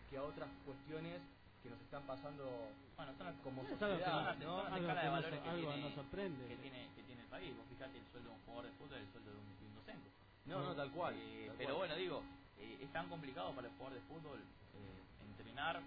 que 0.09 0.17
a 0.17 0.23
otras 0.23 0.49
cuestiones 0.65 1.21
que 1.63 1.69
nos 1.69 1.79
están 1.81 2.03
pasando 2.03 2.43
Bueno, 2.97 3.13
son 3.17 3.25
las, 3.27 3.35
como 3.45 3.61
Es 3.61 3.69
sociedad, 3.69 4.11
son 4.11 4.25
las, 4.25 4.37
¿no? 4.39 4.61
son 4.61 4.71
las 4.71 4.81
escalas 4.81 5.03
de 5.03 5.09
valores 5.09 5.39
que, 5.39 5.49
algo 5.49 5.67
tiene, 5.71 5.83
nos 5.83 5.93
sorprende. 5.93 6.47
que, 6.47 6.57
tiene, 6.57 6.89
que 6.95 7.03
tiene 7.03 7.21
el 7.21 7.27
país. 7.29 7.55
Vos 7.55 7.65
fijate 7.69 7.97
el 7.97 8.05
sueldo 8.11 8.29
de 8.29 8.35
un 8.35 8.41
jugador 8.45 8.65
de 8.65 8.71
fútbol 8.77 8.97
y 8.97 9.01
el 9.01 9.11
sueldo 9.11 9.29
de 9.31 9.37
un, 9.37 9.45
de 9.45 9.65
un 9.65 9.75
docente. 9.75 10.09
No, 10.45 10.61
no, 10.63 10.75
tal 10.75 10.91
cual. 10.91 11.13
Eh, 11.15 11.45
tal 11.47 11.57
pero 11.57 11.69
cual. 11.75 11.77
bueno, 11.87 11.95
digo, 11.95 12.23
eh, 12.57 12.79
es 12.81 12.89
tan 12.91 13.07
complicado 13.09 13.53
para 13.53 13.67
el 13.67 13.73
jugador 13.75 13.93
de 13.93 14.05
fútbol 14.09 14.39
eh, 14.41 15.01
entrenar 15.29 15.81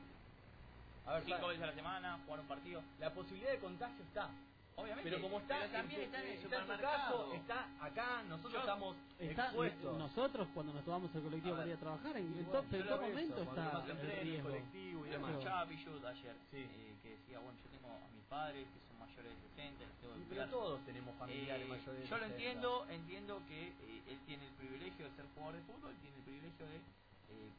A 1.06 1.12
ver, 1.14 1.24
cinco 1.24 1.48
veces 1.48 1.62
a 1.64 1.66
la 1.66 1.74
semana, 1.74 2.18
jugar 2.24 2.40
un 2.40 2.46
partido. 2.46 2.82
La 3.00 3.12
posibilidad 3.12 3.50
de 3.50 3.58
contagio 3.58 4.02
está. 4.04 4.30
Obviamente. 4.76 5.08
Pero 5.08 5.22
como 5.22 5.38
está, 5.38 5.58
pero 5.60 5.70
también 5.70 6.00
está 6.02 6.18
en 6.18 6.26
el 6.26 6.32
está 6.34 6.44
en 6.44 6.62
supermercado. 6.62 7.30
caso, 7.30 7.34
está 7.34 7.58
acá, 7.80 8.22
nosotros 8.24 8.52
Yo- 8.52 8.58
estamos 8.60 8.96
Está, 9.20 9.44
expuestos. 9.46 9.98
nosotros 9.98 10.48
cuando 10.52 10.72
nos 10.74 10.84
tomamos 10.84 11.14
el 11.14 11.22
colectivo 11.22 11.54
A 11.54 11.58
para 11.58 11.68
ir 11.68 11.74
a 11.74 11.78
trabajar, 11.80 12.16
en, 12.16 12.34
bueno, 12.34 12.50
todo, 12.50 12.62
yo 12.70 12.76
en 12.78 12.86
todo 12.88 13.00
momento 13.00 13.34
eso, 13.42 13.50
está 13.50 13.84
el 13.84 13.90
el 13.90 14.20
riesgo. 14.24 14.48
colectivo 14.50 14.98
y 15.06 15.06
Yo 15.06 15.12
demás. 15.14 15.68
Pichut 15.68 16.04
ayer 16.04 16.34
Sí. 16.50 16.56
eh, 16.58 16.94
que 17.02 17.10
decía, 17.10 17.38
bueno, 17.38 17.54
yo 17.62 17.70
tengo 17.70 17.88
a 17.94 18.08
mis 18.10 18.24
padres 18.26 18.66
que 18.66 18.80
son 18.88 18.98
mayores 18.98 19.30
de 19.30 19.38
60, 19.54 19.84
los 19.84 19.94
tengo 20.02 20.14
que 20.14 20.34
pero 20.34 20.46
todos 20.50 20.80
tenemos 20.84 21.14
familiares 21.22 21.66
Eh, 21.66 21.68
mayores 21.70 22.00
de 22.02 22.06
Yo 22.08 22.16
lo 22.18 22.24
60. 22.24 22.34
entiendo, 22.34 22.86
entiendo 22.90 23.32
que 23.46 23.68
eh, 23.68 24.02
él 24.10 24.18
tiene 24.26 24.42
el 24.46 24.54
privilegio 24.58 25.04
de 25.06 25.14
ser 25.14 25.24
jugador 25.38 25.54
de 25.54 25.62
fútbol, 25.70 25.94
tiene 26.02 26.16
el 26.18 26.22
privilegio 26.24 26.66
de 26.66 26.76
eh, 26.76 27.50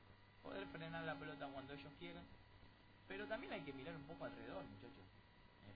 poder 0.43 0.67
frenar 0.67 1.03
la 1.05 1.15
pelota 1.15 1.47
cuando 1.47 1.73
ellos 1.73 1.91
quieran, 1.97 2.23
pero 3.07 3.25
también 3.25 3.53
hay 3.53 3.61
que 3.61 3.71
mirar 3.71 3.95
un 3.95 4.03
poco 4.03 4.25
alrededor, 4.25 4.63
muchachos, 4.67 5.07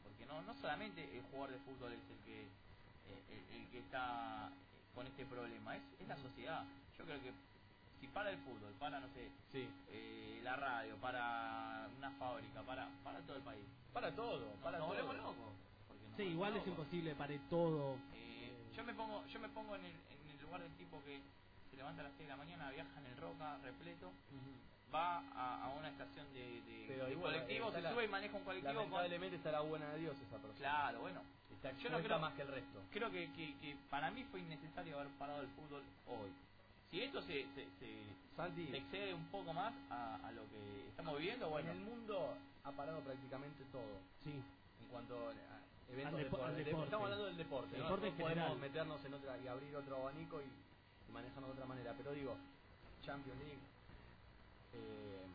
porque 0.03 0.25
no 0.25 0.41
no 0.41 0.53
solamente 0.55 1.03
el 1.15 1.23
jugador 1.23 1.51
de 1.51 1.59
fútbol 1.59 1.93
es 1.93 1.99
el 2.09 2.19
que 2.25 2.41
eh, 2.43 3.23
el, 3.29 3.55
el 3.61 3.67
que 3.69 3.79
está 3.79 4.47
eh, 4.49 4.93
con 4.95 5.07
este 5.07 5.25
problema, 5.25 5.75
es, 5.75 5.83
es 5.99 6.07
la 6.07 6.17
sociedad. 6.17 6.63
Yo 6.97 7.05
creo 7.05 7.21
que 7.21 7.31
si 7.99 8.07
para 8.07 8.31
el 8.31 8.37
fútbol, 8.39 8.73
para 8.79 8.99
no 8.99 9.07
sé, 9.09 9.29
Sí. 9.51 9.67
eh, 9.89 10.39
la 10.43 10.55
radio, 10.55 10.95
para 10.97 11.87
una 11.97 12.11
fábrica, 12.11 12.61
para 12.63 12.87
para 13.03 13.19
todo 13.21 13.37
el 13.37 13.43
país, 13.43 13.65
Para 13.93 14.11
todo, 14.15 14.53
para 14.63 14.77
nos 14.79 14.87
todo. 14.87 14.95
volvemos 15.05 15.17
locos. 15.17 15.53
porque 15.87 16.07
nos 16.07 16.17
Sí, 16.17 16.23
igual 16.23 16.55
es 16.55 16.67
imposible 16.67 17.15
para 17.15 17.37
todo. 17.49 17.97
Eh, 18.13 18.71
yo 18.75 18.83
me 18.83 18.93
pongo 18.93 19.25
yo 19.27 19.39
me 19.39 19.49
pongo 19.49 19.75
en 19.75 19.85
el, 19.85 19.91
en 19.91 20.29
el 20.31 20.41
lugar 20.41 20.61
del 20.61 20.71
tipo 20.77 21.01
que 21.03 21.19
se 21.69 21.77
levanta 21.77 22.01
a 22.01 22.05
las 22.05 22.13
6 22.17 22.27
de 22.27 22.29
la 22.29 22.37
mañana, 22.37 22.71
viaja 22.71 22.99
en 22.99 23.05
el 23.05 23.17
Roca 23.17 23.57
repleto, 23.63 24.07
Ujú. 24.07 24.53
Va 24.93 25.19
a, 25.35 25.65
a 25.65 25.69
una 25.73 25.89
estación 25.89 26.25
de, 26.33 26.61
de, 26.61 26.85
Pero 26.87 27.05
de 27.05 27.11
igual, 27.11 27.33
colectivo, 27.33 27.71
se 27.71 27.81
la- 27.81 27.91
sube 27.91 28.05
y 28.05 28.07
maneja 28.07 28.37
un 28.37 28.43
colectivo 28.43 28.73
con... 28.73 28.83
Lamentablemente 28.83 29.35
está 29.37 29.51
la 29.51 29.61
buena 29.61 29.89
de 29.93 29.99
Dios 29.99 30.15
esa 30.17 30.37
persona. 30.37 30.57
Claro, 30.57 31.01
bueno. 31.01 31.21
Está 31.51 31.71
Yo 31.77 31.89
no 31.89 31.99
creo 31.99 32.19
más 32.19 32.33
que 32.33 32.41
el 32.43 32.47
resto. 32.47 32.79
Creo 32.91 33.11
que, 33.11 33.31
que, 33.33 33.53
que 33.59 33.75
para 33.89 34.09
mí 34.11 34.23
fue 34.31 34.39
innecesario 34.39 34.97
haber 34.99 35.11
parado 35.19 35.41
el 35.41 35.47
fútbol 35.49 35.81
hoy. 36.07 36.29
Si 36.89 37.01
esto 37.01 37.21
se, 37.21 37.43
se, 37.53 37.65
se, 37.79 37.89
Santi, 38.35 38.65
se 38.67 38.77
excede 38.77 39.13
un 39.13 39.25
poco 39.25 39.53
más 39.53 39.73
a, 39.91 40.15
a 40.25 40.31
lo 40.31 40.41
que 40.49 40.87
estamos 40.89 41.17
viviendo, 41.19 41.49
bueno, 41.49 41.71
en 41.71 41.77
el 41.77 41.83
mundo 41.83 42.33
ha 42.63 42.71
parado 42.71 42.99
prácticamente 43.01 43.63
todo. 43.71 43.99
Sí. 44.23 44.31
En 44.31 44.87
cuanto 44.89 45.15
a 45.29 45.33
eventos 45.91 46.15
Al 46.19 46.25
depo- 46.25 46.43
al 46.45 46.55
deportivos. 46.55 46.65
deporte. 46.65 46.85
Estamos 46.85 47.03
hablando 47.05 47.25
del 47.25 47.37
deporte. 47.37 47.77
¿no? 47.77 47.83
Deporte 47.83 48.11
podemos 48.11 48.29
general. 48.29 48.57
meternos 48.57 49.05
en 49.05 49.13
otra 49.13 49.37
y 49.37 49.47
abrir 49.47 49.75
otro 49.75 49.95
abanico 49.97 50.41
y, 50.41 50.45
y 51.09 51.11
manejarnos 51.11 51.47
de 51.49 51.53
otra 51.53 51.65
manera. 51.65 51.93
Pero 51.97 52.11
digo, 52.13 52.37
Champions 53.05 53.37
League, 53.39 53.59
eh, 54.73 55.25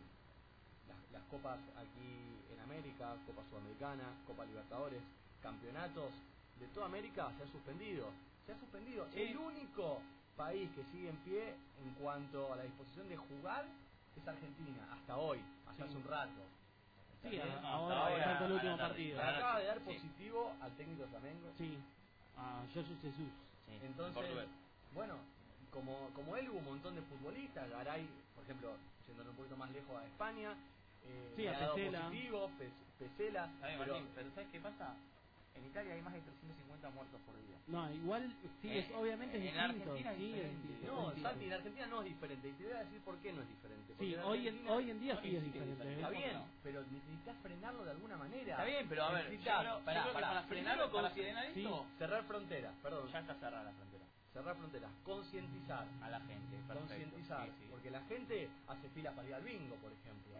las, 0.88 0.98
las 1.12 1.22
copas 1.30 1.58
aquí 1.76 2.38
en 2.52 2.60
América, 2.60 3.16
Copa 3.26 3.42
Sudamericana, 3.50 4.04
Copa 4.26 4.44
Libertadores, 4.44 5.02
campeonatos 5.42 6.12
de 6.60 6.66
toda 6.68 6.86
América 6.86 7.30
se 7.36 7.42
han 7.44 7.52
suspendido. 7.52 8.10
Se 8.46 8.52
ha 8.52 8.58
suspendido. 8.58 9.06
Sí. 9.12 9.22
El 9.22 9.36
único 9.36 10.00
país 10.36 10.70
que 10.74 10.84
sigue 10.92 11.08
en 11.10 11.16
pie 11.18 11.54
en 11.82 11.94
cuanto 12.00 12.52
a 12.52 12.56
la 12.56 12.62
disposición 12.64 13.08
de 13.08 13.16
jugar 13.16 13.64
es 14.16 14.26
Argentina, 14.28 14.88
hasta 14.92 15.16
hoy, 15.16 15.40
hasta 15.66 15.84
Sí. 15.84 15.90
hace 15.90 15.96
un 15.98 16.04
rato. 16.04 16.42
Sí, 17.22 17.38
hasta 17.40 17.68
ahora 17.68 18.06
ahora, 18.06 18.44
el 18.44 18.52
último 18.52 18.76
tarde. 18.76 18.88
partido. 18.88 19.22
Acaba 19.22 19.58
de 19.58 19.64
dar 19.66 19.78
Sí. 19.78 19.84
positivo 19.84 20.52
al 20.60 20.72
técnico 20.76 21.02
de 21.02 21.08
Flamengo. 21.08 21.50
Sí. 21.58 21.78
A 22.36 22.62
Jesús 22.74 22.98
Jesús. 23.00 23.28
en 23.68 23.86
Entonces, 23.86 24.46
bueno, 24.92 25.14
como, 25.72 26.10
como 26.14 26.36
él 26.36 26.50
hubo 26.50 26.58
un 26.58 26.64
montón 26.66 26.94
de 26.94 27.02
futbolistas, 27.02 27.68
Garay, 27.70 28.06
por 28.34 28.44
ejemplo, 28.44 28.76
yéndole 29.08 29.30
un 29.30 29.36
poquito 29.36 29.56
más 29.56 29.70
lejos 29.70 29.96
a 29.96 30.06
España, 30.06 30.54
eh, 31.06 31.32
Sí, 31.36 31.46
a 31.46 31.58
Pesela. 31.74 32.00
positivo, 32.08 32.50
Pes- 32.58 32.72
Pesela, 32.98 33.50
pero- 33.60 33.78
Martín, 33.94 34.08
pero 34.14 34.30
¿sabes 34.34 34.48
qué 34.52 34.60
pasa? 34.60 34.94
En 35.54 35.64
Italia 35.66 35.94
hay 35.94 36.02
más 36.02 36.12
de 36.12 36.20
350 36.20 36.90
muertos 36.90 37.20
por 37.24 37.34
día. 37.46 37.54
No, 37.68 37.88
igual, 37.92 38.26
sí, 38.60 38.68
Eh, 38.70 38.78
es, 38.80 38.90
obviamente 38.96 39.38
es 39.38 39.42
en 39.44 39.52
distinto. 39.54 39.92
Argentina 39.92 40.10
es 40.12 40.18
sí, 40.18 40.24
diferente. 40.26 40.56
es 40.56 40.68
distinto, 40.68 40.94
no, 40.96 41.12
es. 41.12 41.22
Santi, 41.22 41.44
en 41.44 41.52
Argentina 41.52 41.86
no 41.86 41.98
es 42.02 42.04
diferente, 42.08 42.48
y 42.48 42.52
te 42.52 42.64
voy 42.64 42.72
a 42.72 42.78
decir 42.84 43.00
por 43.02 43.16
qué 43.18 43.32
no 43.32 43.42
es 43.42 43.48
diferente. 43.48 43.92
Porque 43.94 44.04
Sí, 44.04 44.14
en 44.14 44.20
hoy 44.20 44.48
en, 44.48 44.68
hoy 44.68 44.90
en 44.90 45.00
día 45.00 45.14
sí 45.22 45.30
Sí, 45.30 45.36
es 45.36 45.44
diferente. 45.44 45.84
¿eh? 45.88 45.94
Está 45.94 46.10
bien, 46.10 46.32
no? 46.34 46.46
pero 46.64 46.82
necesitas 46.90 47.36
frenarlo 47.42 47.84
de 47.84 47.90
alguna 47.92 48.16
manera. 48.16 48.50
Está 48.50 48.64
bien, 48.64 48.88
pero 48.88 49.04
a 49.04 49.12
ver, 49.12 49.24
Necesitas- 49.30 49.54
yo 49.54 49.60
creo- 49.62 49.78
yo 49.78 49.84
pará, 49.84 50.00
creo 50.02 50.12
que 50.12 50.14
pará. 50.14 50.28
para 50.28 50.42
frenar- 50.42 50.74
Primero 50.74 50.92
para 50.92 51.10
frenar 51.10 51.44
esto- 51.46 51.84
sí, 51.88 51.98
cerrar 51.98 52.24
fronteras, 52.24 52.74
perdón, 52.82 53.08
Ya 53.12 53.18
está 53.20 53.34
cerrada 53.34 53.64
la 53.64 53.72
frontera. 53.72 54.03
Cerrar 54.34 54.56
fronteras, 54.56 54.90
concientizar. 55.04 55.86
A 56.02 56.10
la 56.10 56.20
gente, 56.20 56.58
concientizar, 56.68 57.46
Sí, 57.46 57.52
sí. 57.60 57.66
porque 57.70 57.90
la 57.90 58.00
gente 58.02 58.50
hace 58.68 58.88
filas 58.90 59.14
para 59.14 59.28
ir 59.28 59.34
al 59.34 59.42
bingo, 59.44 59.76
por 59.76 59.92
ejemplo. 59.92 60.34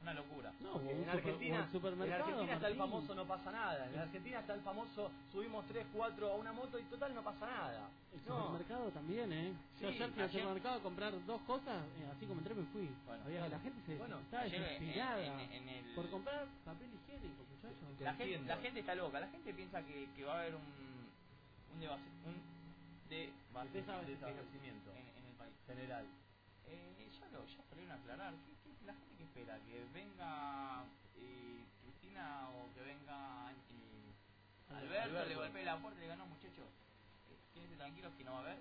Una 0.00 0.14
locura. 0.14 0.50
No, 0.60 0.76
un 0.76 0.88
en 0.88 0.96
super- 0.96 1.10
Argentina, 1.10 1.60
o 1.60 1.64
el 1.64 1.72
supermercado, 1.72 2.14
en 2.16 2.22
Argentina 2.32 2.54
está 2.54 2.68
el 2.68 2.76
famoso 2.76 3.14
no 3.14 3.24
pasa 3.26 3.52
nada, 3.52 3.84
en 3.90 3.98
Argentina 3.98 4.40
está 4.40 4.54
el 4.54 4.60
famoso 4.62 5.10
subimos 5.30 5.66
3, 5.68 5.86
4 5.92 6.32
a 6.32 6.36
una 6.36 6.52
moto 6.54 6.78
y 6.78 6.82
total 6.84 7.14
no 7.14 7.22
pasa 7.22 7.44
nada. 7.46 7.90
El 8.14 8.20
No. 8.26 8.38
supermercado 8.46 8.88
también, 8.92 9.30
¿eh? 9.30 9.52
Sí, 9.76 9.82
Yo 9.82 9.88
ayer 9.88 10.10
fui 10.10 10.22
al 10.22 10.30
supermercado 10.32 10.76
a 10.76 10.82
comprar 10.82 11.12
dos 11.26 11.40
cosas, 11.42 11.84
eh, 12.00 12.08
así 12.16 12.24
como 12.24 12.40
entré 12.40 12.54
me 12.54 12.64
fui. 12.72 12.88
Bueno, 13.06 13.24
Había, 13.26 13.38
claro. 13.40 13.52
la 13.56 13.60
gente 13.60 13.80
se 13.84 13.96
Bueno, 13.98 14.16
en- 14.16 14.30
desesperada 14.50 15.42
en- 15.42 15.52
en 15.52 15.68
el- 15.68 15.94
por 15.94 16.08
comprar 16.10 16.46
papel 16.64 16.88
higiénico, 16.94 17.44
muchachos. 17.52 18.00
La 18.00 18.14
gente, 18.14 18.38
la 18.48 18.56
gente 18.56 18.80
está 18.80 18.94
loca, 18.94 19.20
la 19.20 19.28
gente 19.28 19.52
piensa 19.52 19.82
que, 19.82 20.08
que 20.16 20.24
va 20.24 20.32
a 20.36 20.40
haber 20.40 20.54
un 20.54 20.90
un, 21.74 21.78
debase- 21.80 22.10
un 22.26 22.59
de- 23.10 23.32
Desabastecimiento 23.74 24.90
en, 24.94 25.06
en 25.18 25.24
el 25.26 25.34
país. 25.36 25.52
general. 25.66 26.06
Eh, 26.66 27.10
ya 27.18 27.26
lo 27.28 27.44
ya 27.46 27.62
salieron 27.68 27.90
a 27.92 27.94
aclarar. 27.96 28.32
¿Qué, 28.46 28.52
qué- 28.62 28.86
la 28.86 28.94
gente 28.94 29.14
que 29.18 29.24
espera? 29.24 29.58
¿Que 29.66 29.84
venga 29.92 30.84
eh, 31.18 31.64
Cristina 31.82 32.48
o 32.50 32.72
que 32.74 32.80
venga 32.82 33.50
eh, 33.50 34.12
Alberto, 34.70 35.02
Alberto. 35.10 35.28
le 35.28 35.34
golpee 35.36 35.64
la 35.64 35.76
puerta 35.78 35.98
y 35.98 36.00
le 36.00 36.06
diga, 36.06 36.16
no 36.16 36.26
muchachos, 36.26 36.68
eh, 37.28 37.36
quédense 37.52 37.76
tranquilos 37.76 38.12
que 38.16 38.24
no 38.24 38.32
va 38.32 38.38
a 38.38 38.42
haber? 38.42 38.58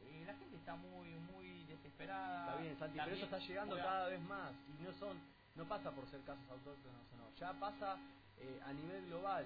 Eh, 0.00 0.24
la 0.26 0.34
gente 0.34 0.56
está 0.56 0.76
muy 0.76 1.08
muy 1.34 1.64
desesperada. 1.64 2.48
Está 2.50 2.60
bien, 2.62 2.78
Santi, 2.78 2.98
pero 3.04 3.16
eso 3.16 3.24
está 3.24 3.38
llegando 3.38 3.76
cada 3.76 4.08
vez 4.08 4.20
más 4.22 4.52
y 4.78 4.82
no 4.82 4.92
son, 4.94 5.18
no 5.56 5.64
pasa 5.66 5.90
por 5.90 6.06
ser 6.08 6.20
casos 6.22 6.44
autóctonos 6.50 7.02
o 7.12 7.16
no, 7.18 7.34
ya 7.36 7.52
pasa 7.58 7.98
eh, 8.38 8.60
a 8.64 8.72
nivel 8.72 9.04
global. 9.06 9.44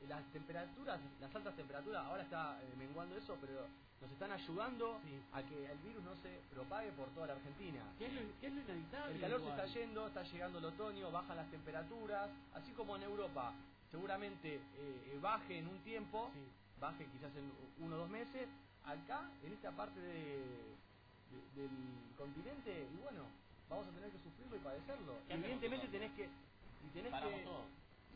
Eh, 0.00 0.06
Las 0.08 0.24
temperaturas, 0.32 0.98
las 1.20 1.34
altas 1.34 1.54
temperaturas, 1.56 2.04
ahora 2.06 2.22
está 2.22 2.58
eh, 2.62 2.74
menguando 2.78 3.16
eso, 3.16 3.36
pero 3.40 3.66
nos 4.00 4.10
están 4.10 4.32
ayudando 4.32 4.98
Sí. 5.04 5.20
a 5.32 5.42
que 5.42 5.70
el 5.70 5.78
virus 5.78 6.02
no 6.04 6.14
se 6.22 6.40
propague 6.52 6.90
por 6.92 7.08
toda 7.10 7.26
la 7.28 7.32
Argentina. 7.34 7.82
¿Qué 7.98 8.06
es 8.06 8.12
lo, 8.14 8.20
qué 8.40 8.46
es 8.46 8.54
lo 8.54 8.60
inevitable? 8.62 9.14
El 9.14 9.20
calor 9.20 9.40
se 9.42 9.48
está 9.50 9.66
yendo, 9.66 10.06
está 10.06 10.22
llegando 10.22 10.58
el 10.58 10.64
otoño, 10.64 11.10
bajan 11.10 11.36
las 11.36 11.50
temperaturas, 11.50 12.30
así 12.54 12.72
como 12.72 12.96
en 12.96 13.02
Europa 13.02 13.52
seguramente 13.90 14.54
eh, 14.54 14.60
eh, 14.78 15.18
baje 15.20 15.58
en 15.58 15.66
un 15.68 15.78
tiempo, 15.80 16.30
Sí. 16.32 16.40
baje 16.80 17.04
quizás 17.06 17.34
en 17.36 17.50
uno 17.84 17.96
o 17.96 17.98
dos 17.98 18.08
meses, 18.10 18.48
acá 18.86 19.28
en 19.44 19.52
esta 19.52 19.70
parte 19.72 20.00
de- 20.00 20.70
de- 21.30 21.60
del 21.60 21.70
continente, 22.16 22.86
y 22.90 22.96
bueno, 23.02 23.24
vamos 23.68 23.86
a 23.86 23.90
tener 23.90 24.10
que 24.10 24.18
sufrirlo 24.18 24.56
y 24.56 24.60
padecerlo. 24.60 25.12
¿Qué 25.26 25.34
hacemos 25.34 25.44
Evidentemente 25.44 25.88
tenés 25.88 26.12
que... 26.12 26.24
Y 26.24 26.88
tenés 26.94 27.10
Paramos 27.12 27.34
que 27.38 27.44
todo. 27.44 27.64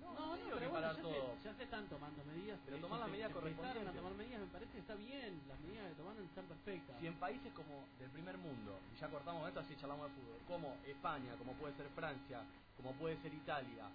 No, 0.05 0.37
no, 0.37 0.37
no, 0.37 0.55
pero 0.55 0.71
bueno, 0.71 0.93
ya, 0.93 1.03
todo. 1.03 1.37
Se, 1.41 1.45
ya 1.49 1.55
se 1.55 1.63
están 1.65 1.87
tomando 1.89 2.25
medidas. 2.25 2.59
Pero 2.65 2.79
tomar 2.79 3.01
las 3.01 3.09
medidas 3.09 3.33
correspondientes. 3.33 3.89
a 3.89 3.93
tomar 3.93 4.15
medidas, 4.15 4.41
me 4.41 4.47
parece 4.47 4.73
que 4.73 4.79
está 4.79 4.95
bien. 4.95 5.41
Las 5.49 5.59
medidas 5.61 5.89
que 5.89 5.95
tomaron 5.95 6.25
están 6.25 6.45
perfectas. 6.47 6.97
Si 7.01 7.07
en 7.07 7.15
países 7.15 7.53
como 7.55 7.87
del 7.99 8.11
primer 8.11 8.37
mundo, 8.39 8.79
y 8.95 9.01
ya 9.01 9.09
cortamos 9.09 9.49
esto 9.49 9.61
así 9.61 9.77
charlamos 9.77 10.09
de 10.09 10.15
fútbol, 10.15 10.39
como 10.47 10.77
España, 10.87 11.35
como 11.39 11.53
puede 11.55 11.75
ser 11.77 11.89
Francia, 11.95 12.43
como 12.77 12.93
puede 12.95 13.17
ser 13.23 13.33
Italia, 13.33 13.89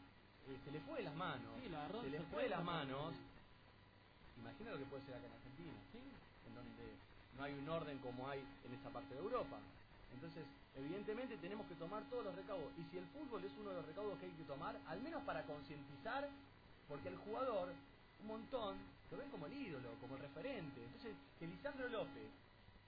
eh, 0.47 0.57
se 0.65 0.71
le 0.71 0.79
fue 0.81 0.97
de 0.99 1.03
las 1.03 1.15
manos, 1.15 1.51
Sí, 1.61 1.73
agarró 1.73 2.01
se 2.01 2.09
le 2.09 2.21
fue 2.21 2.43
de 2.43 2.49
las 2.49 2.63
manos, 2.63 3.13
imagina 4.37 4.71
lo 4.71 4.77
que 4.77 4.85
puede 4.85 5.03
ser 5.05 5.15
acá 5.15 5.27
en 5.27 5.33
Argentina, 5.33 5.73
Sí. 5.91 5.99
en 6.47 6.55
donde 6.55 6.95
no 7.37 7.43
hay 7.43 7.53
un 7.53 7.69
orden 7.69 7.97
como 7.99 8.27
hay 8.29 8.39
en 8.65 8.73
esa 8.73 8.89
parte 8.89 9.13
de 9.13 9.19
Europa. 9.19 9.57
Entonces, 10.13 10.43
evidentemente 10.75 11.37
tenemos 11.37 11.67
que 11.67 11.75
tomar 11.75 12.03
todos 12.09 12.25
los 12.25 12.35
recaudos. 12.35 12.71
Y 12.77 12.83
si 12.91 12.97
el 12.97 13.05
fútbol 13.07 13.43
es 13.43 13.51
uno 13.59 13.69
de 13.69 13.75
los 13.77 13.85
recaudos 13.85 14.17
que 14.19 14.25
hay 14.25 14.31
que 14.31 14.43
tomar, 14.43 14.75
al 14.87 15.01
menos 15.01 15.23
para 15.23 15.43
concientizar, 15.43 16.27
porque 16.87 17.09
el 17.09 17.17
jugador, 17.17 17.69
un 18.21 18.27
montón, 18.27 18.77
lo 19.11 19.17
ven 19.17 19.29
como 19.29 19.45
el 19.45 19.53
ídolo, 19.53 19.89
como 20.01 20.15
el 20.15 20.21
referente. 20.21 20.83
Entonces, 20.83 21.15
que 21.39 21.47
Lisandro 21.47 21.89
López 21.89 22.29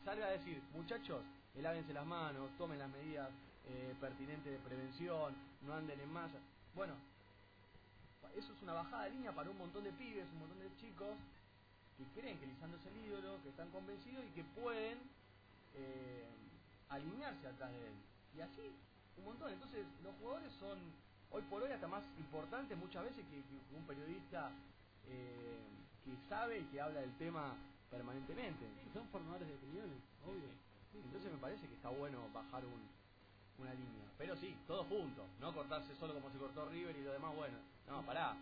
salga 0.04 0.28
a 0.28 0.32
decir, 0.32 0.62
muchachos, 0.74 1.22
eh, 1.56 1.62
lávense 1.62 1.94
las 1.94 2.06
manos, 2.06 2.50
tomen 2.58 2.80
las 2.80 2.90
medidas 2.90 3.30
eh, 3.68 3.94
pertinentes 4.00 4.52
de 4.52 4.60
prevención, 4.60 5.36
no 5.66 5.74
anden 5.74 6.00
en 6.00 6.12
masa. 6.12 6.38
Bueno, 6.76 6.94
eso 8.36 8.54
es 8.54 8.62
una 8.62 8.74
bajada 8.74 9.06
de 9.06 9.12
línea 9.12 9.32
para 9.32 9.50
un 9.50 9.58
montón 9.58 9.84
de 9.84 9.92
pibes, 9.92 10.26
un 10.34 10.40
montón 10.40 10.60
de 10.60 10.76
chicos 10.78 11.16
que 11.98 12.20
creen 12.20 12.40
que 12.40 12.48
Lisandro 12.48 12.80
es 12.80 12.86
el 12.86 13.06
ídolo, 13.06 13.42
que 13.44 13.50
están 13.50 13.70
convencidos 13.70 14.24
y 14.26 14.30
que 14.30 14.44
pueden 14.44 14.98
eh, 15.76 16.26
alinearse 16.92 17.48
atrás 17.48 17.72
de 17.72 17.88
él. 17.88 17.94
Y 18.38 18.42
así, 18.42 18.68
un 19.18 19.24
montón. 19.26 19.52
Entonces, 19.52 19.86
los 20.04 20.14
jugadores 20.20 20.52
son 20.60 20.78
hoy 21.32 21.42
por 21.50 21.64
hoy 21.64 21.72
hasta 21.72 21.88
más 21.88 22.04
importantes 22.20 22.78
muchas 22.78 23.04
veces 23.04 23.24
que, 23.32 23.38
que 23.42 23.76
un 23.76 23.84
periodista 23.88 24.52
eh, 25.08 25.60
que 26.04 26.12
sabe 26.30 26.60
y 26.60 26.64
que 26.66 26.82
habla 26.82 27.00
del 27.02 27.16
tema 27.18 27.56
permanentemente. 27.90 28.66
Sí, 28.84 28.90
son 28.94 29.08
formadores 29.10 29.48
de 29.48 29.56
opiniones, 29.56 29.98
obvio. 30.26 30.50
Sí, 30.92 31.00
Entonces 31.04 31.32
me 31.32 31.38
parece 31.40 31.68
que 31.68 31.76
está 31.76 31.90
bueno 31.90 32.20
bajar 32.34 32.64
un, 32.66 32.82
una 33.64 33.74
línea. 33.74 34.06
Pero 34.18 34.36
sí, 34.36 34.56
todos 34.68 34.86
juntos, 34.88 35.26
no 35.40 35.54
cortarse 35.54 35.96
solo 35.96 36.14
como 36.14 36.30
se 36.32 36.38
cortó 36.38 36.66
River 36.70 36.96
y 36.96 37.04
lo 37.04 37.14
demás, 37.14 37.36
bueno. 37.36 37.58
No, 37.88 38.02
pará. 38.06 38.36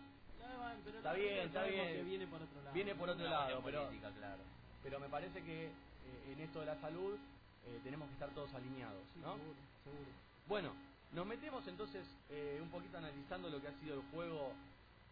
Pero 0.84 0.96
Está 0.98 1.12
bien, 1.12 1.46
está 1.46 1.64
bien. 1.64 1.86
que 1.86 2.02
viene 2.02 2.26
por 2.26 2.42
otro 2.42 2.62
lado. 2.62 2.72
Viene 2.74 2.94
por 2.94 3.08
otro 3.10 3.24
Una 3.26 3.30
lado, 3.30 3.44
cuestión 3.60 3.64
pero, 3.64 3.86
política, 3.86 4.10
claro. 4.18 4.42
pero 4.82 5.00
me 5.00 5.08
parece 5.08 5.42
que 5.42 5.66
eh, 5.66 6.32
en 6.32 6.40
esto 6.40 6.60
de 6.60 6.66
la 6.66 6.80
salud 6.80 7.18
eh, 7.66 7.80
tenemos 7.84 8.08
que 8.08 8.14
estar 8.14 8.30
todos 8.30 8.52
alineados, 8.54 9.02
Sí, 9.14 9.20
¿no? 9.20 9.34
seguro, 9.36 9.54
seguro. 9.84 10.10
Bueno, 10.46 10.72
nos 11.12 11.26
metemos 11.26 11.66
entonces 11.66 12.04
eh, 12.30 12.58
un 12.62 12.68
poquito 12.70 12.98
analizando 12.98 13.48
lo 13.50 13.60
que 13.60 13.68
ha 13.68 13.74
sido 13.80 13.94
el 13.96 14.02
juego 14.10 14.52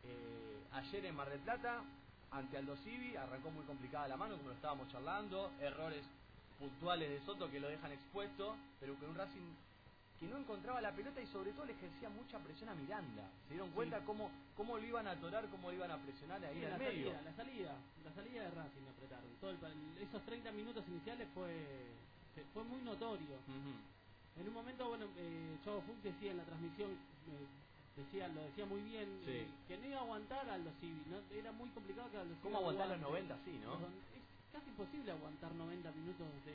eh, 0.05 0.59
ayer 0.73 1.05
en 1.07 1.15
Mar 1.17 1.29
del 1.29 1.41
Plata 1.41 1.83
ante 2.31 2.57
Aldo 2.59 2.77
Civi. 2.85 3.17
Arrancó 3.17 3.51
muy 3.51 3.65
complicada 3.65 4.09
la 4.09 4.17
mano, 4.17 4.37
como 4.37 4.49
lo 4.51 4.55
estábamos 4.55 4.89
charlando. 4.91 5.51
Errores 5.61 6.05
puntuales 6.59 7.09
de 7.11 7.21
Soto 7.27 7.51
que 7.51 7.61
lo 7.61 7.69
dejan 7.69 7.93
expuesto, 7.93 8.57
pero 8.81 8.95
con 8.97 9.11
un 9.11 9.17
Racing 9.17 9.55
que 10.19 10.27
no 10.27 10.37
encontraba 10.39 10.81
la 10.81 10.91
pelota 10.93 11.21
y 11.21 11.27
sobre 11.29 11.53
todo 11.53 11.65
le 11.67 11.75
ejercía 11.75 12.09
mucha 12.09 12.39
presión 12.41 12.69
a 12.71 12.75
Miranda. 12.75 13.23
Se 13.47 13.55
dieron 13.55 13.71
cuenta 13.71 14.01
cómo, 14.05 14.29
cómo 14.57 14.77
lo 14.77 14.85
iban 14.85 15.07
a 15.07 15.13
atorar, 15.13 15.47
cómo 15.49 15.71
lo 15.71 15.77
iban 15.77 15.93
a 15.93 15.99
presionar 15.99 16.45
ahí 16.45 16.55
Sí, 16.59 16.65
en 16.65 16.71
la 16.71 16.77
el 16.77 16.83
medio. 16.83 17.13
salida, 17.13 17.23
la 17.23 17.37
salida, 17.37 17.75
la 18.05 18.13
salida 18.13 18.43
de 18.43 18.51
Racing 18.51 18.83
me 18.83 18.91
apretaron. 18.91 19.31
Todo 19.41 19.51
el- 19.53 20.03
esos 20.03 20.23
30 20.25 20.51
minutos 20.51 20.83
iniciales 20.89 21.29
fue 21.35 21.87
fue 22.55 22.65
muy 22.65 22.81
notorio. 22.83 23.37
En 24.37 24.47
un 24.49 24.55
momento, 24.55 24.89
bueno, 24.89 25.07
eh, 25.17 25.59
Chavo 25.65 25.83
Fuchs 25.83 26.03
decía 26.03 26.31
en 26.31 26.37
la 26.39 26.45
transmisión, 26.45 26.91
eh, 26.93 27.47
decía, 27.97 28.29
lo 28.29 28.41
decía 28.43 28.67
muy 28.67 28.81
bien, 28.83 29.09
Sí. 29.25 29.31
eh, 29.33 29.49
que 29.67 29.77
no 29.79 29.87
iba 29.87 29.99
a 29.99 30.03
aguantar 30.03 30.49
a 30.49 30.55
Aldo 30.55 30.71
Civi, 30.81 31.03
¿no? 31.11 31.19
era 31.35 31.51
muy 31.53 31.69
complicado 31.71 32.11
que 32.11 32.19
Aldo 32.19 32.35
Civi 32.35 32.43
¿Cómo 32.43 32.59
aguantar 32.59 32.89
los 32.89 33.03
aguante. 33.03 33.29
90 33.29 33.35
así, 33.43 33.59
no? 33.65 33.75
Es 33.75 34.53
casi 34.53 34.69
imposible 34.71 35.11
aguantar 35.13 35.53
90 35.55 35.91
minutos 35.93 36.27
de, 36.47 36.55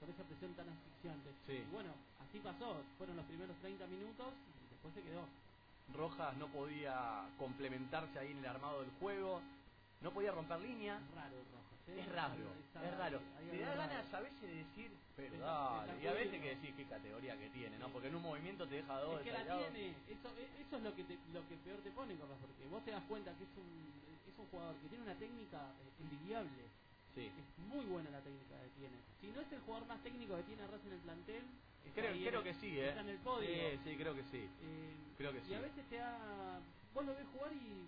con 0.00 0.10
esa 0.10 0.22
presión 0.24 0.52
tan 0.54 0.68
asfixiante. 0.68 1.30
Sí. 1.46 1.64
Y 1.64 1.72
bueno, 1.72 1.90
así 2.20 2.38
pasó, 2.40 2.76
fueron 2.98 3.16
los 3.16 3.24
primeros 3.26 3.56
30 3.62 3.86
minutos 3.86 4.28
y 4.28 4.68
después 4.70 4.92
se 4.94 5.02
quedó. 5.02 5.24
Rojas 5.96 6.36
no 6.36 6.48
podía 6.48 7.24
complementarse 7.38 8.18
ahí 8.18 8.32
en 8.32 8.38
el 8.38 8.46
armado 8.46 8.80
del 8.80 8.90
juego, 9.00 9.40
no 10.02 10.10
podía 10.12 10.32
romper 10.32 10.60
línea. 10.60 11.00
Raro 11.14 11.36
Rojas. 11.52 11.73
¿Eh? 11.88 12.00
Es 12.00 12.12
raro, 12.12 12.34
es 12.34 12.98
raro. 12.98 13.20
Te 13.50 13.58
da 13.60 13.74
ganas 13.74 14.14
a 14.14 14.20
veces 14.20 14.40
de 14.42 14.54
decir, 14.54 14.90
pero 15.16 15.38
dale, 15.38 16.02
y 16.02 16.06
a 16.06 16.12
veces 16.12 16.40
que 16.40 16.48
decir 16.56 16.74
qué 16.74 16.84
categoría 16.86 17.36
que 17.38 17.48
tiene, 17.50 17.78
¿no? 17.78 17.88
Porque 17.90 18.08
en 18.08 18.14
un 18.16 18.22
movimiento 18.22 18.66
te 18.66 18.76
deja 18.76 18.98
dos 19.00 19.20
Es 19.20 19.24
que 19.26 19.32
la 19.32 19.44
tiene, 19.44 19.94
eso, 20.08 20.28
e- 20.38 20.60
eso 20.60 20.76
es 20.76 20.82
lo 20.82 20.94
que 20.94 21.04
te- 21.04 21.18
lo 21.32 21.46
que 21.48 21.56
peor 21.64 21.78
te 21.80 21.90
pone, 21.90 22.14
Corras, 22.16 22.38
porque 22.40 22.66
vos 22.70 22.84
te 22.84 22.90
das 22.90 23.02
cuenta 23.04 23.32
que 23.36 23.44
es 23.44 23.54
un, 23.56 23.70
es 24.26 24.38
un 24.38 24.46
jugador 24.46 24.74
que 24.76 24.88
tiene 24.88 25.04
una 25.04 25.14
técnica 25.14 25.58
eh, 25.58 26.02
envidiable. 26.02 26.64
Sí. 27.14 27.30
Es 27.30 27.58
muy 27.70 27.84
buena 27.86 28.10
la 28.10 28.20
técnica 28.20 28.58
que 28.58 28.70
tiene. 28.80 28.96
Si 29.20 29.28
no 29.28 29.40
es 29.40 29.52
el 29.52 29.60
jugador 29.60 29.86
más 29.86 30.02
técnico 30.02 30.36
que 30.36 30.42
tiene 30.42 30.66
Racing 30.66 30.88
en 30.88 30.92
el 30.94 31.00
plantel, 31.00 31.42
Creo, 31.94 32.10
en 32.10 32.24
creo 32.24 32.42
que 32.42 32.54
sí, 32.54 32.78
¿eh? 32.80 32.88
Está 32.88 33.02
en 33.02 33.08
el 33.10 33.18
podio. 33.18 33.46
Sí, 33.46 33.78
sí, 33.84 33.96
creo 33.96 34.14
que 34.14 34.24
sí. 34.24 34.48
Eh, 34.62 34.94
Creo 35.16 35.32
que 35.32 35.38
y 35.38 35.42
sí. 35.44 35.54
a 35.54 35.60
veces 35.60 35.84
te 35.88 35.96
da. 35.96 36.58
Vos 36.92 37.04
lo 37.04 37.14
ves 37.14 37.26
jugar 37.32 37.52
y. 37.52 37.86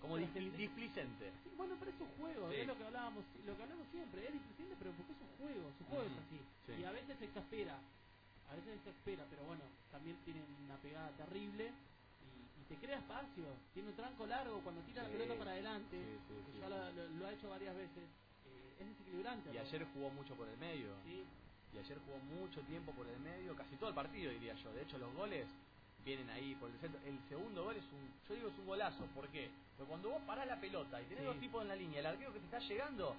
Como 0.00 0.16
displicente. 0.16 1.32
Sí, 1.44 1.50
bueno, 1.56 1.74
pero 1.78 1.90
es 1.90 2.00
un 2.00 2.08
juego, 2.20 2.50
Sí. 2.50 2.56
es 2.60 2.66
lo 2.66 2.76
que 2.78 2.84
hablábamos, 2.84 3.24
lo 3.44 3.56
que 3.56 3.62
hablamos 3.62 3.86
siempre, 3.90 4.26
es 4.26 4.32
displicente, 4.32 4.74
pero 4.78 4.90
porque 4.92 5.12
es 5.12 5.20
un 5.20 5.32
juego, 5.42 5.66
su 5.78 5.84
juego 5.86 6.04
es 6.06 6.16
así. 6.22 6.38
sí. 6.66 6.72
Y 6.80 6.84
a 6.84 6.92
veces 6.92 7.18
se 7.18 7.24
exaspera, 7.26 7.76
a 7.76 8.52
veces 8.54 8.68
se 8.70 8.78
exaspera, 8.90 9.24
pero 9.28 9.42
bueno, 9.44 9.64
también 9.90 10.16
tiene 10.24 10.40
una 10.64 10.76
pegada 10.78 11.10
terrible 11.18 11.66
y, 11.66 12.30
y 12.60 12.62
te 12.68 12.76
crea 12.78 12.98
espacio, 12.98 13.44
tiene 13.74 13.88
un 13.90 13.96
tranco 13.96 14.26
largo 14.26 14.60
cuando 14.62 14.80
tira 14.82 15.02
la 15.02 15.08
pelota 15.10 15.34
para 15.34 15.50
adelante, 15.52 15.96
que 15.96 16.60
ya. 16.60 16.68
Lo, 16.68 16.78
lo- 16.92 17.08
lo 17.18 17.26
ha 17.26 17.32
hecho 17.32 17.48
varias 17.50 17.74
veces, 17.74 18.04
eh, 18.46 18.80
es 18.80 18.86
desequilibrante. 18.88 19.50
Y 19.52 19.58
ayer 19.58 19.86
jugó 19.92 20.10
mucho 20.10 20.34
por 20.34 20.46
el 20.48 20.56
medio. 20.58 20.94
Y 21.74 21.76
ayer 21.78 21.98
jugó 22.06 22.18
mucho 22.40 22.60
tiempo 22.62 22.92
por 22.92 23.06
el 23.06 23.18
medio, 23.20 23.54
casi 23.54 23.76
todo 23.76 23.90
el 23.90 23.94
partido 23.94 24.32
diría 24.32 24.54
yo. 24.54 24.72
De 24.72 24.82
hecho, 24.82 24.96
los 24.96 25.12
goles 25.14 25.44
vienen 26.08 26.30
ahí 26.30 26.54
por 26.56 26.70
el 26.70 26.78
centro. 26.78 27.00
El 27.04 27.18
segundo 27.28 27.64
gol 27.64 27.76
es 27.76 27.84
un, 27.92 28.02
yo 28.28 28.34
digo 28.34 28.48
es 28.48 28.58
un 28.58 28.66
golazo. 28.66 29.04
¿Por 29.14 29.28
qué? 29.28 29.50
Porque 29.76 29.88
cuando 29.88 30.10
vos 30.10 30.22
parás 30.26 30.46
la 30.46 30.56
pelota 30.60 31.00
y 31.00 31.04
tenés 31.04 31.20
Sí. 31.20 31.26
dos 31.26 31.36
tipos 31.38 31.62
en 31.62 31.68
la 31.68 31.76
línea, 31.76 32.00
el 32.00 32.06
arquero 32.06 32.32
que 32.32 32.38
te 32.40 32.44
está 32.46 32.58
llegando, 32.60 33.14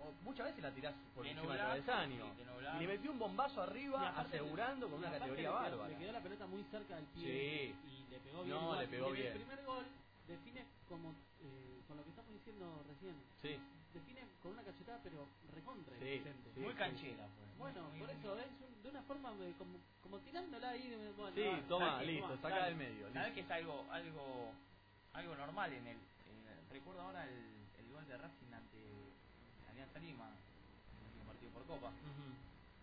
o 0.00 0.04
muchas 0.24 0.46
veces 0.46 0.62
la 0.62 0.70
tirás 0.70 0.94
por 1.14 1.24
Te 1.24 1.30
encima 1.32 1.52
del 1.54 1.62
travesaño. 1.62 2.24
sí. 2.24 2.42
Y 2.76 2.80
le 2.80 2.86
metió 2.86 3.10
un 3.10 3.18
bombazo 3.18 3.60
arriba, 3.62 4.08
asegurando 4.16 4.88
con 4.88 4.98
una 5.00 5.10
categoría 5.10 5.34
le 5.36 5.42
quedó- 5.42 5.54
bárbara. 5.54 5.88
Le 5.88 5.96
quedó 5.98 6.12
la 6.12 6.20
pelota 6.20 6.46
muy 6.46 6.62
cerca 6.70 6.94
del 6.96 7.04
pie 7.06 7.24
Sí. 7.26 7.88
y 7.90 8.10
le 8.10 8.18
pegó 8.20 8.42
bien. 8.44 8.56
No, 8.56 8.62
igual. 8.62 8.78
le 8.80 8.88
pegó 8.88 9.06
Y 9.06 9.10
en 9.10 9.14
bien. 9.16 9.26
El 9.26 9.38
primer 9.38 9.64
gol 9.64 9.84
define 10.28 10.64
como 10.88 11.10
eh, 11.42 11.80
con 11.88 11.96
lo 11.96 12.04
que 12.04 12.10
estamos 12.10 12.32
diciendo 12.32 12.82
recién. 12.88 13.14
Sí. 13.42 13.58
Define 13.94 14.20
con 14.42 14.52
una 14.52 14.62
cachetada, 14.62 15.00
pero 15.02 15.26
recontra 15.54 15.94
Sí, 15.98 16.22
Muy 16.56 16.74
canchera 16.74 17.26
fue. 17.26 17.46
Bueno, 17.58 17.82
Muy- 17.90 17.98
por 18.00 18.08
muy- 18.08 18.16
eso 18.18 18.38
es 18.38 18.46
un- 18.62 18.82
de 18.82 18.88
una 18.88 19.02
forma 19.02 19.32
de, 19.34 19.52
como, 19.54 19.78
como 20.02 20.18
tirándola 20.20 20.70
ahí. 20.70 20.88
de- 20.88 21.10
Bueno, 21.12 21.34
Sí, 21.34 21.62
toma, 21.68 22.02
listo, 22.02 22.28
toma, 22.28 22.42
saca 22.42 22.64
del 22.66 22.76
medio. 22.76 23.12
¿Sabes 23.12 23.28
listo. 23.28 23.34
que 23.34 23.40
es 23.40 23.50
algo 23.50 23.84
algo 23.90 24.52
algo 25.12 25.34
normal 25.34 25.72
en 25.72 25.86
el, 25.88 25.96
en 25.96 26.70
recuerdo 26.70 27.00
ahora 27.02 27.24
el, 27.26 27.34
el 27.82 27.88
gol 27.92 28.06
de 28.06 28.16
Racing 28.16 28.52
ante 28.54 28.78
Alianza 29.70 29.98
Lima 29.98 30.30
en 30.30 30.98
el 31.02 31.06
último 31.10 31.24
partido 31.26 31.50
por 31.50 31.64
Copa 31.66 31.90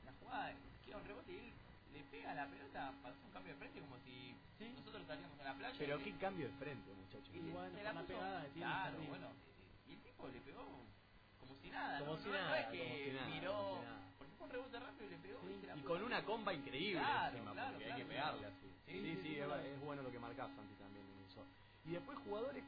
la 0.05 0.11
jugada 0.19 0.53
queda 0.85 0.97
un 0.97 1.05
rebote 1.07 1.31
y 1.31 1.37
él 1.37 1.51
le 1.93 2.03
pega 2.11 2.33
la 2.35 2.45
pelota 2.47 2.91
para 3.01 3.13
hacer 3.15 3.25
un 3.25 3.31
cambio 3.31 3.53
de 3.53 3.59
frente 3.59 3.79
como 3.79 3.95
si 4.03 4.35
Sí. 4.59 4.67
nosotros 4.75 5.01
estaríamos 5.03 5.39
en 5.39 5.45
la 5.45 5.53
playa 5.53 5.75
Pero 5.79 5.99
y- 5.99 6.03
qué 6.03 6.11
cambio 6.19 6.47
de 6.47 6.53
frente, 6.59 6.91
muchachos. 6.93 7.29
y 7.33 7.37
Y 7.37 7.51
bueno, 7.51 7.71
la 7.81 8.03
pegada 8.03 8.41
tiene 8.51 8.67
claro 8.67 8.97
bueno 9.07 9.27
y 9.87 9.93
el 9.93 9.99
tipo 10.03 10.27
le 10.27 10.39
pegó 10.41 10.65
como 11.47 11.59
si 11.61 11.69
nada 11.69 11.99
Como 11.99 12.11
¿no? 12.11 12.17
si 12.17 12.27
No- 12.29 12.33
nada, 12.35 12.49
no 12.49 12.55
es 12.55 12.67
que 12.67 12.79
como 12.83 12.95
si 12.97 13.11
nada, 13.11 13.27
miró 13.27 13.53
como 13.53 13.77
si 13.79 13.85
nada. 13.85 13.99
porque 14.17 14.33
fue 14.37 14.45
un 14.47 14.51
rebote 14.53 14.79
rápido 14.79 15.05
y 15.05 15.09
le 15.09 15.17
pegó 15.17 15.39
Sí. 15.41 15.47
y, 15.75 15.79
Y 15.79 15.81
con 15.83 16.03
una 16.03 16.25
comba 16.25 16.53
increíble 16.53 16.99
Claro, 17.01 17.35
encima, 17.37 17.51
claro, 17.53 17.71
porque 17.71 17.83
hay 17.85 17.89
claro, 17.91 18.03
que 18.03 18.09
pegarle 18.09 18.39
claro. 18.39 18.55
así. 18.57 18.67
Sí, 18.67 18.91
Sí, 18.91 18.99
sí, 19.01 19.15
sí, 19.15 19.21
sí, 19.23 19.39
es, 19.39 19.65
es 19.73 19.79
bueno 19.81 20.01
lo 20.03 20.11
que 20.11 20.19
marcás, 20.19 20.49
Santi, 20.55 20.75
también 20.75 21.05
en 21.05 21.19
eso. 21.31 21.43
Y 21.85 21.91
después 21.91 22.17
jugadores 22.19 22.63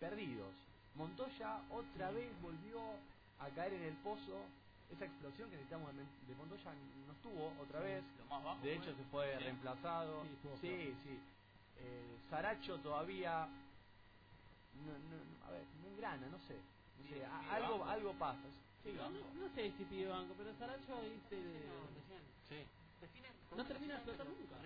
perdidos. 0.00 0.54
Montoya 0.94 1.60
otra 1.70 2.10
vez 2.10 2.28
volvió 2.42 2.80
a 3.38 3.48
caer 3.50 3.74
en 3.74 3.82
el 3.84 3.94
pozo. 4.02 4.42
Esa 4.90 5.04
explosión 5.04 5.50
que 5.50 5.56
necesitamos 5.56 5.92
de, 5.94 6.34
Montoya 6.34 6.72
no 7.06 7.12
estuvo 7.12 7.52
otra 7.60 7.80
Sí, 7.80 7.84
vez. 7.86 8.04
lo 8.18 8.24
más 8.26 8.42
bajo 8.42 8.56
De 8.64 8.74
fue. 8.74 8.84
hecho, 8.84 8.96
se 8.96 9.04
fue 9.10 9.36
Sí. 9.38 9.44
reemplazado. 9.44 10.22
Sí, 10.60 10.94
sí. 11.04 11.20
Eh, 11.80 12.18
Saracho 12.30 12.78
todavía. 12.78 13.46
No, 14.74 14.92
no, 14.92 15.16
no, 15.24 15.46
a 15.46 15.50
ver, 15.50 15.62
no 15.82 15.88
engrana, 15.88 16.26
no 16.28 16.38
sé. 16.40 16.56
Sí, 17.06 17.14
algo, 17.50 17.78
banco. 17.78 17.90
algo 17.90 18.12
pasa. 18.14 18.48
Sí, 18.82 18.92
No, 18.94 19.48
sé 19.54 19.72
si 19.76 19.84
pide 19.84 20.06
banco, 20.08 20.34
pero 20.36 20.54
Saracho 20.58 20.96
de, 21.30 21.40
sí. 22.48 22.64
no 23.56 23.64
termina 23.64 23.94
de 23.94 24.00
explotar 24.00 24.26
nunca. 24.26 24.56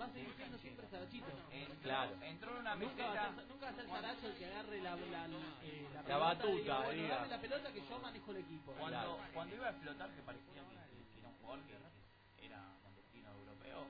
Va 0.00 0.04
a 0.06 0.12
seguir 0.12 0.32
siendo 0.36 0.58
siempre 0.58 0.86
Sarachito. 0.88 1.26
Entró, 1.50 1.74
Claro. 1.82 2.16
entró 2.22 2.50
en 2.52 2.58
una 2.58 2.74
Nunca 2.76 3.06
va, 3.06 3.10
a 3.10 3.30
meseta 3.30 3.34
ser, 3.36 3.48
nunca 3.48 3.66
va 3.66 3.72
a 3.72 3.74
ser 3.74 3.86
Saracho 3.86 4.26
el 4.26 4.34
que 4.36 4.46
agarre 4.46 4.80
la, 4.82 4.96
la, 4.96 5.28
la, 5.28 5.38
eh, 5.62 5.88
la 5.94 6.02
La 6.02 6.02
pelota 6.02 6.18
batuta, 6.18 6.52
y 6.52 6.58
diga, 6.62 6.80
bueno, 6.84 7.08
dame 7.08 7.28
la 7.28 7.40
pelota 7.40 7.72
que 7.72 7.80
yo 7.88 7.98
manejo 8.00 8.30
el 8.32 8.36
equipo. 8.38 8.72
Cuando, 8.72 8.88
Claro. 8.88 9.18
cuando 9.32 9.54
iba 9.56 9.66
a 9.66 9.70
explotar, 9.70 10.10
que 10.10 10.22
parecía 10.22 10.62
que, 10.62 11.14
que 11.14 11.18
era 11.20 11.28
un 11.28 11.34
jugador 11.40 11.60
que, 11.66 12.46
era 12.46 12.60
con 12.82 12.94
destino 12.96 13.30
europeo, 13.32 13.86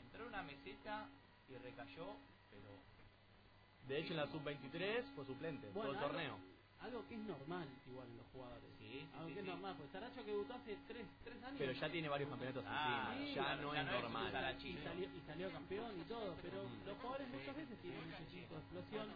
entró 0.00 0.22
en 0.22 0.28
una 0.28 0.42
meseta 0.42 1.06
y 1.48 1.54
recayó, 1.56 2.16
pero 2.50 2.70
De 3.88 3.98
hecho, 3.98 4.10
en 4.12 4.16
la 4.18 4.26
sub-23 4.26 5.04
fue 5.14 5.24
suplente 5.26 5.66
todo 5.68 5.90
el 5.90 5.96
algo- 5.96 6.06
torneo. 6.08 6.51
Algo 6.82 7.06
que 7.08 7.14
es 7.14 7.20
normal 7.20 7.68
igual 7.86 8.08
en 8.08 8.16
los 8.18 8.26
jugadores. 8.32 8.68
Sí, 8.78 8.88
sí, 8.90 9.06
algo 9.14 9.28
sí, 9.28 9.34
que 9.34 9.40
es 9.40 9.46
normal, 9.46 9.74
pues 9.78 9.90
Saracho 9.92 10.24
que 10.24 10.30
debutó 10.32 10.54
hace 10.54 10.76
3, 10.88 11.06
años. 11.44 11.56
Pero 11.58 11.72
ya 11.72 11.88
tiene 11.90 12.08
varios 12.08 12.28
campeonatos 12.30 12.64
Ah, 12.66 13.14
encima. 13.14 13.26
sí, 13.26 13.34
ya 13.34 13.42
claro, 13.44 13.62
no 13.62 13.74
ya 13.74 13.80
es 13.80 13.86
no 13.86 13.92
es 13.92 14.02
normal. 14.02 14.32
Sarachi. 14.32 14.68
y 14.68 14.78
salió, 14.82 15.04
y 15.06 15.20
salió 15.26 15.52
campeón 15.52 15.92
y 16.00 16.04
todo, 16.04 16.34
pero 16.42 16.58
Mm. 16.64 16.86
los 16.86 16.96
jugadores 16.98 17.28
muchas 17.28 17.56
veces 17.56 17.78
tienen 17.82 18.12
ese 18.12 18.24
tipo 18.34 18.54
de 18.54 18.60
explosión 18.60 19.06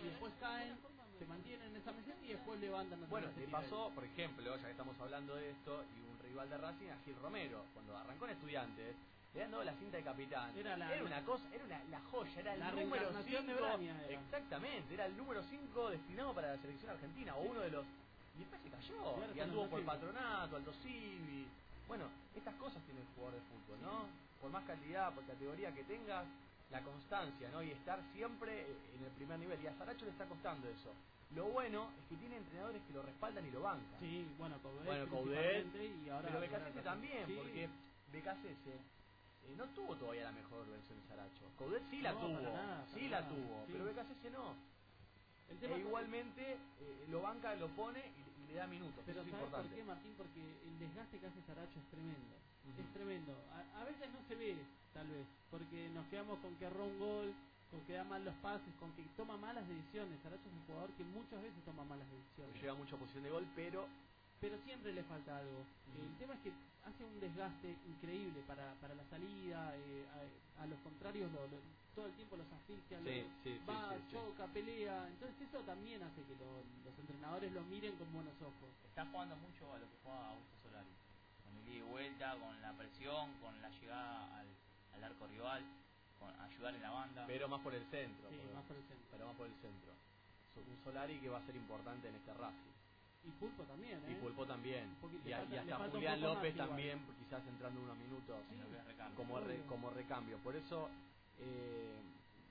y 0.00 0.06
después 0.06 0.32
caen, 0.40 0.76
se 1.18 1.26
mantienen 1.26 1.70
en 1.70 1.76
esa 1.76 1.92
meseta 1.92 2.24
y 2.24 2.28
después 2.28 2.60
levantan 2.60 3.00
Bueno, 3.08 3.28
le 3.38 3.48
pasó, 3.48 3.78
nivel. 3.88 3.94
por 3.94 4.04
ejemplo, 4.04 4.56
ya 4.56 4.64
que 4.64 4.70
estamos 4.72 5.00
hablando 5.00 5.34
de 5.36 5.50
esto, 5.50 5.82
y 5.96 6.00
un 6.10 6.18
rival 6.28 6.50
de 6.50 6.58
Racing, 6.58 6.88
a 6.90 6.96
Gil 7.04 7.16
Romero, 7.22 7.64
cuando 7.72 7.96
arrancó 7.96 8.26
en 8.26 8.32
Estudiantes, 8.32 8.96
le 9.34 9.42
han 9.44 9.50
dado 9.50 9.64
la 9.64 9.72
cinta 9.74 9.96
de 9.96 10.02
capitán. 10.04 10.56
Era 10.56 10.76
la- 10.76 11.02
una 11.02 11.20
cosa, 11.24 11.44
era 11.52 11.64
una, 11.64 11.82
la 11.90 12.00
joya, 12.10 12.40
era 12.40 12.54
el 12.54 12.60
La 12.60 12.70
número 12.70 12.90
reencarnación 13.10 13.46
de 13.46 13.52
5. 13.54 13.64
Braña 13.66 14.02
era. 14.08 14.20
Exactamente, 14.20 14.94
era 14.94 15.06
el 15.06 15.16
número 15.16 15.42
5 15.50 15.90
destinado 15.90 16.32
para 16.34 16.54
la 16.54 16.58
selección 16.62 16.90
argentina, 16.92 17.34
o 17.36 17.42
uno 17.42 17.60
de 17.60 17.70
los... 17.70 17.84
Y 18.36 18.38
después 18.40 18.60
se 18.62 18.70
cayó, 18.70 19.34
Y 19.34 19.40
anduvo 19.40 19.66
por 19.68 19.84
patronato, 19.84 20.56
Aldo 20.56 20.72
Civi. 20.82 21.46
Bueno, 21.88 22.04
estas 22.34 22.54
cosas 22.56 22.82
tiene 22.84 23.00
el 23.00 23.06
jugador 23.14 23.34
de 23.34 23.40
fútbol, 23.46 23.78
¿no? 23.82 24.06
Por 24.40 24.50
más 24.50 24.64
calidad, 24.64 25.12
por 25.14 25.24
categoría 25.24 25.72
que 25.72 25.84
tengas, 25.84 26.24
la 26.70 26.80
constancia, 26.80 27.48
¿no? 27.52 27.62
Y 27.62 27.70
estar 27.70 28.00
siempre 28.12 28.62
en 28.96 29.04
el 29.04 29.10
primer 29.12 29.38
nivel. 29.38 29.60
Y 29.62 29.66
a 29.66 29.74
Saracho 29.78 30.04
le 30.04 30.10
está 30.12 30.24
costando 30.26 30.66
eso. 30.68 30.90
Lo 31.34 31.44
bueno 31.46 31.90
es 32.00 32.08
que 32.08 32.16
tiene 32.16 32.36
entrenadores 32.38 32.82
que 32.86 32.92
lo 32.94 33.02
respaldan 33.02 33.46
y 33.46 33.50
lo 33.50 33.62
bancan. 33.62 34.00
Sí, 34.00 34.26
bueno, 34.38 34.56
Coudet 34.62 34.84
Bueno, 34.84 35.04
principalmente, 35.06 35.78
Coudet, 35.78 36.06
y 36.06 36.10
ahora 36.10 36.28
pero 36.28 36.40
Becasese 36.40 36.80
también, 36.82 37.26
Sí. 37.26 37.34
porque 37.36 37.68
Becasese 38.12 38.72
eh, 39.48 39.54
no 39.56 39.64
tuvo 39.74 39.94
todavía 39.96 40.24
la 40.24 40.32
mejor 40.32 40.66
versión 40.68 40.98
de 41.00 41.06
Saracho. 41.08 41.44
Coudet 41.58 41.82
sí 41.90 42.00
la 42.02 42.12
No, 42.12 42.20
tuvo, 42.20 42.40
nada, 42.40 42.86
sí 42.94 43.08
la 43.08 43.20
nada, 43.20 43.32
tuvo, 43.34 43.64
sí. 43.66 43.72
pero 43.72 43.84
Becasese 43.84 44.30
no. 44.30 44.54
El 45.50 45.58
tema 45.58 45.76
E 45.76 45.80
igualmente 45.80 46.52
eh, 46.80 47.06
lo 47.10 47.20
banca, 47.22 47.54
lo 47.56 47.68
pone 47.76 48.00
y, 48.00 48.42
y 48.42 48.46
le 48.48 48.54
da 48.54 48.66
minutos. 48.66 49.02
Pero 49.06 49.20
eso 49.20 49.28
es 49.28 49.32
¿sabes 49.32 49.44
importante. 49.44 49.68
por 49.68 49.76
qué, 49.76 49.84
Martín? 49.84 50.14
Porque 50.16 50.40
el 50.40 50.78
desgaste 50.78 51.18
que 51.18 51.26
hace 51.26 51.42
Saracho 51.46 51.78
es 51.78 51.86
tremendo. 51.90 52.34
Es 52.80 52.88
tremendo. 52.94 53.32
A, 53.52 53.80
a 53.80 53.84
veces 53.84 54.08
no 54.08 54.20
se 54.26 54.34
ve, 54.36 54.56
tal 54.94 55.06
vez, 55.08 55.26
porque 55.50 55.88
nos 55.92 56.06
quedamos 56.08 56.38
con 56.40 56.54
que 56.56 56.64
erró 56.64 56.84
un 56.86 56.98
gol, 56.98 57.34
con 57.70 57.80
que 57.84 57.92
da 57.92 58.04
mal 58.04 58.24
los 58.24 58.34
pases, 58.36 58.72
con 58.80 58.90
que 58.92 59.04
toma 59.16 59.36
malas 59.36 59.68
decisiones. 59.68 60.16
Saracho 60.22 60.48
es 60.48 60.54
un 60.54 60.64
jugador 60.66 60.90
que 60.96 61.04
muchas 61.04 61.42
veces 61.42 61.60
toma 61.64 61.84
malas 61.84 62.08
decisiones. 62.08 62.56
Llega 62.62 62.74
mucha 62.74 62.96
posición 62.96 63.22
de 63.24 63.30
gol, 63.30 63.46
pero 63.54 63.84
Pero 64.40 64.58
siempre 64.64 64.92
le 64.92 65.02
falta 65.04 65.38
algo. 65.38 65.64
El 65.96 66.16
tema 66.18 66.34
es 66.34 66.40
que 66.40 66.52
hace 66.84 67.04
un 67.04 67.18
desgaste 67.20 67.76
increíble 67.88 68.42
para, 68.46 68.74
para 68.80 68.94
la 68.94 69.04
salida, 69.08 69.72
eh, 69.76 70.04
a, 70.58 70.62
a 70.62 70.66
los 70.66 70.78
contrarios 70.80 71.30
lo- 71.32 71.46
lo- 71.48 71.64
todo 71.94 72.06
el 72.06 72.12
tiempo 72.14 72.36
los 72.36 72.46
asfixia, 72.52 72.98
Sí, 72.98 73.04
lo- 73.04 73.30
sí, 73.44 73.52
sí, 73.56 73.60
va, 73.64 73.94
sí, 73.94 74.02
sí. 74.04 74.12
choca, 74.12 74.46
pelea. 74.52 75.06
Entonces 75.08 75.48
eso 75.48 75.60
también 75.64 76.02
hace 76.02 76.20
que 76.28 76.36
lo- 76.36 76.64
los 76.84 76.94
entrenadores 76.98 77.52
lo 77.52 77.62
miren 77.62 77.96
con 77.96 78.12
buenos 78.12 78.34
ojos. 78.42 78.68
Está 78.84 79.06
jugando 79.06 79.36
mucho 79.36 79.72
a 79.72 79.78
lo 79.78 79.86
que 79.86 79.96
juega 80.02 80.28
Augusto 80.30 80.56
Solari. 80.68 80.92
Con 81.44 81.52
el 81.56 81.68
ida 81.68 81.78
y 81.78 81.88
vuelta, 81.88 82.36
con 82.36 82.60
la 82.60 82.72
presión, 82.76 83.32
con 83.40 83.62
la 83.62 83.70
llegada 83.70 84.40
al, 84.40 84.46
al 84.94 85.04
arco 85.04 85.26
rival, 85.28 85.62
con 86.18 86.28
ayudar 86.40 86.74
en 86.74 86.82
la 86.82 86.90
banda. 86.90 87.24
pero 87.26 87.48
más 87.48 87.60
por 87.62 87.74
el 87.74 87.84
centro. 87.90 88.28
Sí, 88.28 88.36
más 88.52 88.64
por 88.64 88.76
el 88.76 88.82
centro. 88.84 89.06
Pero 89.10 89.26
más 89.26 89.36
por 89.36 89.46
el 89.46 89.54
centro. 89.62 89.92
So- 90.52 90.60
Un 90.60 90.84
Solari 90.84 91.18
que 91.18 91.28
va 91.30 91.38
a 91.38 91.46
ser 91.46 91.56
importante 91.56 92.08
en 92.08 92.14
este 92.16 92.34
Racing. 92.34 92.73
Y 93.24 93.30
Pulpo 93.40 93.62
también, 93.64 93.98
¿eh? 94.04 94.12
Y 94.12 94.14
Pulpo 94.16 94.44
también. 94.46 94.84
Y, 95.24 95.32
a- 95.32 95.40
le 95.40 95.46
falta- 95.48 95.62
y 95.62 95.66
le 95.66 95.72
hasta 95.72 95.84
un 95.86 95.90
Julián 95.92 96.20
López 96.20 96.54
igual. 96.54 96.68
también, 96.68 97.00
quizás 97.18 97.42
entrando 97.48 97.80
unos 97.80 97.96
minutos 97.96 98.36
Sí, 98.50 98.56
como, 99.16 99.40
re- 99.40 99.62
como 99.66 99.90
recambio. 99.90 100.36
Por 100.38 100.54
eso 100.56 100.88
eh, 101.40 101.96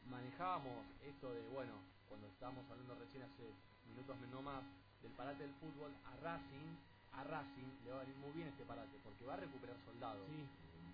manejábamos 0.09 0.73
esto 1.05 1.31
de, 1.33 1.41
bueno, 1.49 1.73
cuando 2.09 2.27
estábamos 2.27 2.65
hablando 2.69 2.95
recién 2.95 3.23
hace 3.23 3.43
minutos 3.87 4.17
no 4.31 4.41
más 4.41 4.63
del 5.01 5.11
parate 5.13 5.43
del 5.43 5.53
fútbol, 5.61 5.91
a 6.05 6.15
Racing, 6.17 6.69
a 7.13 7.23
Racing 7.23 7.69
le 7.85 7.91
va 7.91 7.97
a 7.97 8.03
venir 8.03 8.17
muy 8.17 8.31
bien 8.31 8.47
este 8.49 8.63
parate, 8.65 8.97
porque 9.03 9.25
va 9.25 9.33
a 9.35 9.37
recuperar 9.37 9.75
soldados. 9.85 10.25
Sí. 10.27 10.43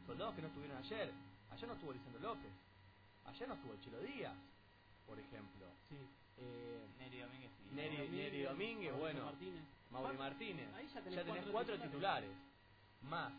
Soldados 0.08 0.36
que 0.36 0.42
no 0.42 0.48
estuvieron 0.50 0.78
ayer. 0.78 1.12
Ayer 1.52 1.68
no 1.68 1.74
estuvo 1.76 1.94
Lisandro 1.94 2.22
López. 2.22 2.52
Ayer 3.26 3.48
no 3.48 3.54
estuvo 3.56 3.74
el 3.74 3.80
Chelo 3.82 4.00
Díaz, 4.02 4.36
por 5.08 5.18
ejemplo. 5.20 5.66
Sí. 5.90 5.98
Eh, 6.42 6.86
Neri 7.00 7.20
Domínguez 7.20 7.52
y 7.72 7.76
Neri, 7.76 8.10
Neri 8.10 8.42
Domínguez, 8.44 8.92
Mauricio 8.92 8.98
bueno. 9.00 9.26
Martínez. 9.26 9.64
Mauri 9.92 10.18
Martínez. 10.18 10.68
Ahí 10.76 10.88
ya 10.94 11.02
tenés, 11.02 11.26
cuatro, 11.26 11.52
cuatro 11.52 11.80
titulares. 11.80 12.30
Más 13.04 13.32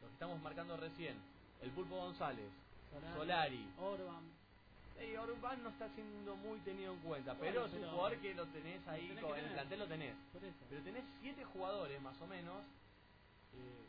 lo 0.00 0.08
que 0.08 0.12
estamos 0.14 0.40
marcando 0.42 0.76
recién. 0.76 1.16
El 1.62 1.70
Pulpo 1.70 1.96
González. 1.96 2.50
Solari. 3.16 3.66
Orban. 3.80 4.22
Y 5.02 5.16
Orban 5.16 5.62
no 5.62 5.70
está 5.70 5.88
siendo 5.94 6.36
muy 6.36 6.58
tenido 6.60 6.92
en 6.92 7.00
cuenta, 7.00 7.32
Bueno, 7.34 7.52
pero 7.52 7.66
es 7.66 7.72
un 7.74 7.90
jugador 7.90 8.16
que 8.18 8.34
lo 8.34 8.46
tenés 8.46 8.86
ahí, 8.86 9.08
tenés 9.08 9.24
con- 9.24 9.36
en 9.38 9.44
el 9.46 9.52
plantel 9.52 9.78
lo 9.80 9.86
tenés. 9.88 10.14
Por 10.32 10.44
eso. 10.44 10.56
Pero 10.70 10.82
tenés 10.82 11.04
siete 11.20 11.44
jugadores 11.44 12.00
más 12.00 12.20
o 12.20 12.26
menos 12.28 12.62
eh, 13.54 13.86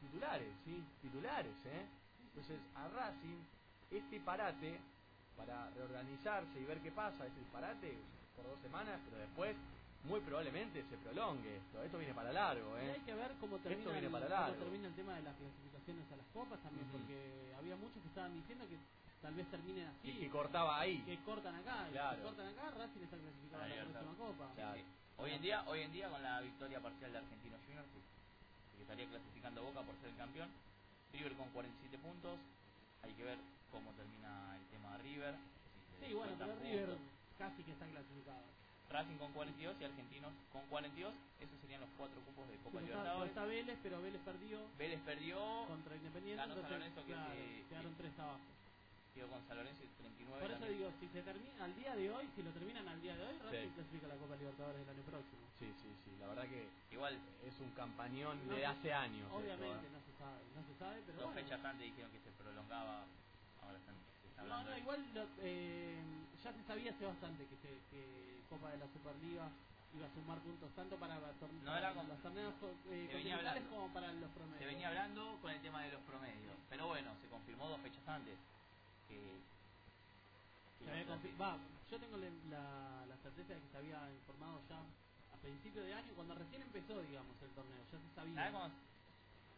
titulares, 0.00 0.48
sí, 0.64 0.82
titulares, 1.02 1.54
¿eh? 1.66 1.86
Entonces 2.24 2.58
a 2.74 2.88
Racing 2.88 3.38
este 3.92 4.20
parate 4.20 4.80
para 5.38 5.70
reorganizarse 5.70 6.58
y 6.60 6.64
ver 6.64 6.78
qué 6.82 6.90
pasa, 6.90 7.24
es 7.26 7.32
el 7.38 7.46
parate 7.54 7.94
por 8.36 8.44
dos 8.46 8.58
semanas, 8.60 8.98
pero 9.06 9.18
después 9.22 9.56
muy 10.04 10.20
probablemente 10.20 10.82
se 10.90 10.96
prolongue 10.98 11.56
esto, 11.56 11.82
esto 11.82 11.98
viene 11.98 12.14
para 12.14 12.32
largo, 12.32 12.76
Y 12.78 12.84
¿eh? 12.86 12.92
hay 12.98 13.00
que 13.06 13.14
ver 13.14 13.30
cómo 13.40 13.58
termina, 13.58 13.80
Esto 13.82 13.92
viene 13.92 14.06
el, 14.06 14.12
para 14.12 14.26
cómo 14.28 14.58
termina 14.58 14.88
el 14.88 14.94
tema 14.94 15.14
de 15.14 15.22
las 15.22 15.34
clasificaciones 15.36 16.04
a 16.12 16.16
las 16.16 16.26
copas 16.34 16.58
también, 16.60 16.86
porque 16.90 17.16
había 17.58 17.76
muchos 17.76 18.02
que 18.02 18.08
estaban 18.08 18.34
diciendo 18.34 18.66
que 18.68 18.78
tal 19.22 19.34
vez 19.34 19.46
terminen 19.50 19.86
así. 19.88 20.10
Y 20.10 20.12
que 20.20 20.28
cortaba 20.30 20.80
ahí. 20.80 20.98
que 21.02 21.16
cortan 21.24 21.54
acá, 21.54 21.86
y 21.88 21.92
Claro. 21.92 22.16
si 22.16 22.22
cortan 22.22 22.46
acá, 22.48 22.70
Racing 22.78 23.02
está 23.02 23.16
clasificado 23.16 23.62
a 23.62 23.68
la 23.68 23.74
próxima 23.86 24.14
copa. 24.18 24.46
Claro. 24.54 24.76
Sí. 24.78 24.84
Hoy 25.18 25.30
en 25.32 25.42
día, 25.42 25.64
hoy 25.66 25.80
en 25.82 25.92
día 25.92 26.08
con 26.08 26.22
la 26.22 26.40
victoria 26.40 26.78
parcial 26.80 27.10
de 27.10 27.18
Argentinos 27.18 27.60
Juniors, 27.66 27.88
que, 27.90 28.00
que 28.76 28.82
estaría 28.82 29.06
clasificando 29.08 29.62
Boca 29.62 29.82
por 29.82 29.94
ser 29.98 30.10
el 30.10 30.16
campeón, 30.16 30.48
River 31.12 31.32
con 31.34 31.48
47 31.50 31.98
puntos, 31.98 32.38
hay 33.02 33.12
que 33.14 33.24
ver 33.24 33.38
cómo 33.70 33.90
termina 33.92 34.56
el 34.56 34.64
tema 34.68 34.96
de 34.96 35.02
River. 35.02 35.34
si 36.00 36.06
Sí, 36.08 36.14
bueno, 36.14 36.32
pero 36.38 36.54
River 36.60 36.86
puntos. 36.96 37.06
casi 37.38 37.62
que 37.62 37.72
está 37.72 37.86
clasificado. 37.86 38.44
Racing 38.88 39.18
con 39.20 39.32
42 39.32 39.76
y 39.80 39.84
Argentinos 39.84 40.32
con 40.50 40.64
42, 40.72 41.12
esos 41.44 41.60
serían 41.60 41.80
los 41.82 41.90
cuatro 41.98 42.16
cupos 42.24 42.48
de 42.48 42.56
Copa 42.64 42.80
Sí, 42.80 42.88
está, 42.88 42.96
Libertadores. 42.96 43.28
está 43.28 43.44
Vélez, 43.44 43.78
pero 43.82 44.00
Vélez 44.00 44.22
perdió 44.24 44.58
Vélez 44.78 45.00
perdió, 45.04 45.36
contra 45.68 45.92
Independiente, 45.96 46.40
ganó 46.40 46.54
San 46.56 46.70
Lorenzo 46.72 47.00
que 47.04 47.12
claro, 47.12 47.34
se- 47.36 47.64
quedaron 47.68 47.94
tres 48.00 48.18
abajo. 48.18 48.40
quedó 49.12 49.28
con 49.28 49.42
San 49.48 49.56
Lorenzo 49.58 49.82
y 49.84 49.88
39. 50.00 50.40
Por 50.40 50.50
eso 50.50 50.60
también. 50.60 50.78
digo, 50.78 50.88
si 51.00 51.06
se 51.12 51.20
termina 51.20 51.64
al 51.64 51.74
día 51.76 51.92
de 51.96 52.06
hoy, 52.10 52.24
si 52.34 52.40
lo 52.42 52.50
terminan 52.56 52.88
al 52.88 53.00
día 53.02 53.12
de 53.16 53.22
hoy, 53.28 53.36
Racing 53.44 53.68
Sí. 53.68 53.74
clasifica 53.76 54.06
la 54.08 54.16
Copa 54.16 54.36
Libertadores 54.40 54.80
del 54.80 54.88
año 54.88 55.04
próximo. 55.04 55.42
Sí, 55.60 55.68
sí, 55.84 55.90
sí, 56.06 56.10
la 56.20 56.26
verdad 56.28 56.46
que 56.48 56.68
Igual, 56.94 57.14
es 57.44 57.54
un 57.60 57.70
campañón 57.76 58.40
No 58.48 58.54
de 58.54 58.60
se- 58.60 58.66
hace 58.66 58.92
años. 58.94 59.28
Obviamente 59.30 59.68
esto, 59.68 59.84
¿eh? 59.84 59.90
no 59.92 60.00
se 60.00 60.12
sabe, 60.16 60.40
no 60.56 60.62
se 60.64 60.74
sabe, 60.80 60.96
pero 61.04 61.18
dos 61.20 61.26
bueno. 61.28 61.40
fechas 61.44 61.60
antes 61.64 61.84
dijeron 61.84 62.10
que 62.10 62.20
se 62.24 62.30
prolongaba, 62.40 63.04
ahora 63.68 63.78
están, 63.78 63.96
se 64.22 64.28
está 64.28 64.42
No, 64.42 64.54
hablando 64.54 64.70
no, 64.72 64.78
igual 64.78 65.00
lo- 65.14 65.28
eh, 65.44 66.00
ya 66.42 66.52
se 66.52 66.62
sabía 66.64 66.90
hace 66.92 67.04
bastante 67.04 67.44
que, 67.46 67.56
se- 67.60 67.80
que 67.92 68.00
Copa 68.48 68.70
de 68.72 68.78
la 68.78 68.88
Superliga 68.88 69.46
iba 69.94 70.06
a 70.06 70.14
sumar 70.14 70.38
puntos 70.40 70.70
tanto 70.74 70.96
para, 70.96 71.16
No 71.16 71.76
era 71.76 71.92
como- 71.94 72.08
los 72.08 72.22
torneos 72.22 72.54
eh, 72.90 73.08
continentales 73.12 73.64
como 73.68 73.92
para 73.92 74.12
los 74.12 74.30
promedios. 74.32 74.58
Se 74.60 74.66
venía 74.66 74.88
hablando 74.88 75.38
con 75.40 75.50
el 75.52 75.60
tema 75.60 75.82
de 75.84 75.92
los 75.92 76.02
promedios, 76.02 76.56
pero 76.68 76.86
bueno, 76.88 77.12
se 77.20 77.28
confirmó 77.28 77.68
dos 77.68 77.80
fechas 77.80 78.06
antes 78.08 78.36
que, 79.08 79.40
que 80.78 80.84
Se 80.84 80.90
había 80.90 81.04
va, 81.40 81.56
yo 81.90 81.98
tengo 81.98 82.16
la, 82.18 83.06
la, 83.08 83.16
certeza 83.22 83.54
de 83.54 83.60
que 83.60 83.68
se 83.72 83.76
había 83.78 84.00
informado 84.12 84.60
ya 84.68 84.78
a 84.80 85.36
principio 85.40 85.82
de 85.82 85.94
año, 85.94 86.12
cuando 86.14 86.34
recién 86.34 86.62
empezó, 86.62 87.00
digamos, 87.02 87.36
el 87.42 87.50
torneo, 87.50 87.80
ya 87.92 87.98
se 87.98 88.14
sabía. 88.14 88.44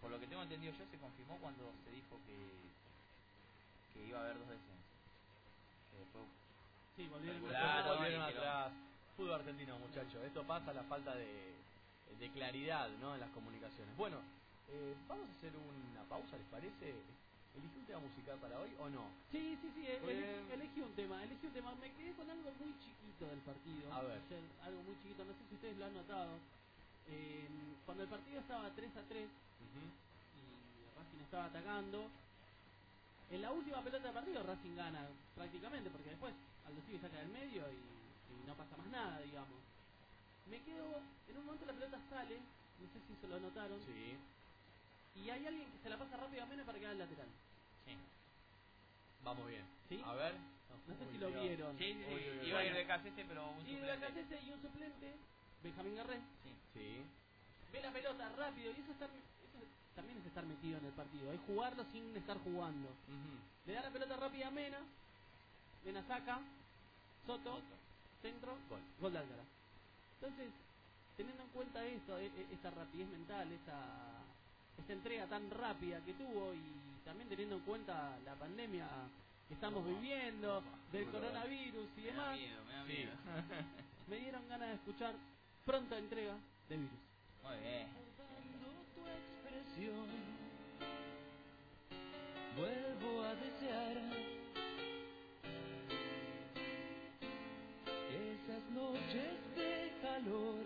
Por 0.00 0.10
lo 0.10 0.18
que 0.20 0.26
tengo 0.28 0.42
entendido 0.42 0.72
yo, 0.72 0.86
se 0.90 0.98
confirmó 0.98 1.36
cuando 1.38 1.72
se 1.84 1.90
dijo 1.92 2.16
que, 2.26 2.38
que 3.94 4.06
iba 4.06 4.18
a 4.18 4.22
haber 4.22 4.38
dos 4.38 4.48
descensos. 4.48 4.80
Que 5.90 5.98
después 5.98 6.24
Sí, 6.96 7.08
volvieron 7.08 7.40
volvieron 7.42 8.22
atrás. 8.22 8.72
Fútbol 9.16 9.34
argentino, 9.34 9.78
muchachos. 9.78 10.22
Esto 10.24 10.44
pasa 10.44 10.70
a 10.70 10.74
la 10.74 10.82
falta 10.84 11.14
de, 11.14 11.54
de 12.18 12.30
claridad 12.30 12.88
¿no? 13.00 13.14
en 13.14 13.20
las 13.20 13.30
comunicaciones. 13.30 13.96
Bueno, 13.96 14.18
eh, 14.68 14.94
vamos 15.08 15.28
a 15.28 15.32
hacer 15.38 15.52
una 15.56 16.02
pausa, 16.08 16.36
¿les 16.36 16.46
parece? 16.48 16.94
¿Elige 17.56 17.78
un 17.78 17.84
tema 17.86 18.00
musical 18.00 18.38
para 18.38 18.60
hoy 18.60 18.70
o 18.78 18.88
no? 18.88 19.10
Sí, 19.32 19.58
sí, 19.60 19.68
sí, 19.74 19.86
ele- 19.86 20.14
bien. 20.14 20.46
elegí 20.52 20.80
un 20.80 20.92
tema, 20.94 21.22
elegí 21.24 21.46
un 21.46 21.52
tema. 21.52 21.74
Me 21.80 21.90
quedé 21.92 22.12
con 22.14 22.30
algo 22.30 22.50
muy 22.60 22.72
chiquito 22.78 23.26
del 23.26 23.40
partido. 23.40 23.92
A 23.92 24.02
ver. 24.02 24.22
Ayer, 24.24 24.42
algo 24.62 24.82
muy 24.82 24.94
chiquito, 25.02 25.24
no 25.24 25.32
sé 25.34 25.42
si 25.48 25.54
ustedes 25.56 25.76
lo 25.76 25.84
han 25.86 25.94
notado. 25.94 26.30
Eh, 27.08 27.48
cuando 27.84 28.04
el 28.04 28.08
partido 28.08 28.40
estaba 28.40 28.70
3 28.70 28.96
a 28.96 29.02
3 29.08 29.26
y 29.26 30.96
Racing 30.96 31.24
estaba 31.24 31.44
atacando, 31.46 32.06
en 33.30 33.42
la 33.42 33.50
última 33.52 33.80
pelota 33.82 34.04
del 34.04 34.14
partido 34.14 34.42
Racing 34.42 34.76
gana 34.76 35.06
prácticamente, 35.34 35.90
porque 35.90 36.10
después 36.10 36.34
Aldo 36.66 36.80
Civi 36.86 36.98
saca 36.98 37.18
del 37.18 37.28
medio 37.28 37.62
y, 37.70 37.78
y 38.34 38.46
no 38.46 38.54
pasa 38.54 38.76
más 38.76 38.86
nada, 38.88 39.20
digamos. 39.20 39.58
Me 40.50 40.58
quedo, 40.62 41.00
en 41.28 41.36
un 41.38 41.44
momento 41.46 41.66
la 41.66 41.72
pelota 41.72 41.98
sale, 42.10 42.36
no 42.36 42.86
sé 42.92 42.98
si 43.06 43.14
se 43.20 43.28
lo 43.28 43.38
notaron, 43.38 43.78
Sí. 43.86 44.16
y 45.22 45.30
hay 45.30 45.46
alguien 45.46 45.70
que 45.70 45.78
se 45.82 45.90
la 45.90 45.96
pasa 45.98 46.16
rápidamente 46.16 46.64
para 46.64 46.78
quedar 46.78 46.92
al 46.92 46.98
lateral. 46.98 47.28
Sí. 47.86 47.96
Vamos 49.22 49.46
bien. 49.48 49.64
¿Sí? 49.88 50.00
A 50.04 50.14
ver. 50.14 50.34
No 50.86 50.94
sé 50.96 51.12
si 51.12 51.18
lo 51.18 51.28
vieron. 51.30 51.78
Sí, 51.78 51.92
sí, 51.92 51.98
sí. 51.98 52.14
Uy, 52.14 52.30
uy, 52.30 52.38
uy. 52.40 52.48
Iba 52.48 52.58
a 52.60 52.64
ir 52.64 52.74
de 52.74 52.86
Casete, 52.86 53.24
pero 53.26 53.46
un 53.50 53.60
Y 53.66 53.74
de 53.74 53.78
suplente. 53.80 54.00
Lacazette 54.00 54.42
y 54.42 54.50
un 54.50 54.62
suplente, 54.62 55.14
Benjamín 55.62 55.96
Garré. 55.96 56.16
Sí. 56.42 56.50
Sí. 56.74 57.02
Ve 57.72 57.80
la 57.82 57.92
pelota 57.92 58.28
rápido 58.36 58.70
y 58.72 58.80
eso, 58.80 58.92
eso 58.92 59.08
también 60.00 60.18
es 60.18 60.26
estar 60.26 60.44
metido 60.46 60.78
en 60.78 60.86
el 60.86 60.92
partido. 60.92 61.30
Es 61.32 61.40
jugarlo 61.46 61.84
sin 61.92 62.16
estar 62.16 62.38
jugando. 62.42 62.88
Le 63.66 63.72
da 63.74 63.82
la 63.82 63.90
pelota 63.90 64.16
rápida 64.16 64.48
a 64.48 64.50
Mena. 64.50 64.78
Mena 65.84 66.02
saca. 66.08 66.40
Soto. 67.26 67.60
Centro. 68.22 68.56
Gol. 68.68 68.80
Gol 69.00 69.12
de 69.12 69.18
Alcaraz. 69.18 69.46
Entonces, 70.20 70.48
teniendo 71.16 71.42
en 71.42 71.48
cuenta 71.50 71.84
esto, 71.84 72.18
e- 72.18 72.26
e- 72.26 72.46
esta 72.52 72.70
rapidez 72.70 73.08
mental, 73.08 73.52
esta, 73.52 73.76
esta 74.78 74.92
entrega 74.92 75.26
tan 75.26 75.50
rápida 75.50 76.00
que 76.00 76.14
tuvo 76.14 76.52
y 76.54 77.04
también 77.04 77.28
teniendo 77.28 77.56
en 77.56 77.62
cuenta 77.62 78.16
la 78.24 78.34
pandemia 78.34 78.86
que 79.48 79.54
estamos 79.54 79.84
viviendo, 79.84 80.62
del 80.92 81.06
coronavirus 81.10 81.88
y 81.96 82.00
Me 82.00 82.06
da 82.12 82.12
demás, 82.12 82.38
miedo, 82.38 82.64
me 82.64 82.72
da 82.72 82.84
Sí. 82.86 82.92
miedo. 82.92 83.12
me 84.08 84.16
dieron 84.16 84.48
ganas 84.48 84.68
de 84.68 84.74
escuchar 84.76 85.14
pronta 85.66 85.98
entrega 85.98 86.34
de 86.68 86.76
virus. 86.76 87.00
Muy 87.42 87.56
bien. 87.58 88.09
Vuelvo 92.56 93.22
a 93.22 93.34
desear 93.34 93.96
esas 98.12 98.70
noches 98.74 99.38
de 99.56 99.92
calor 100.02 100.64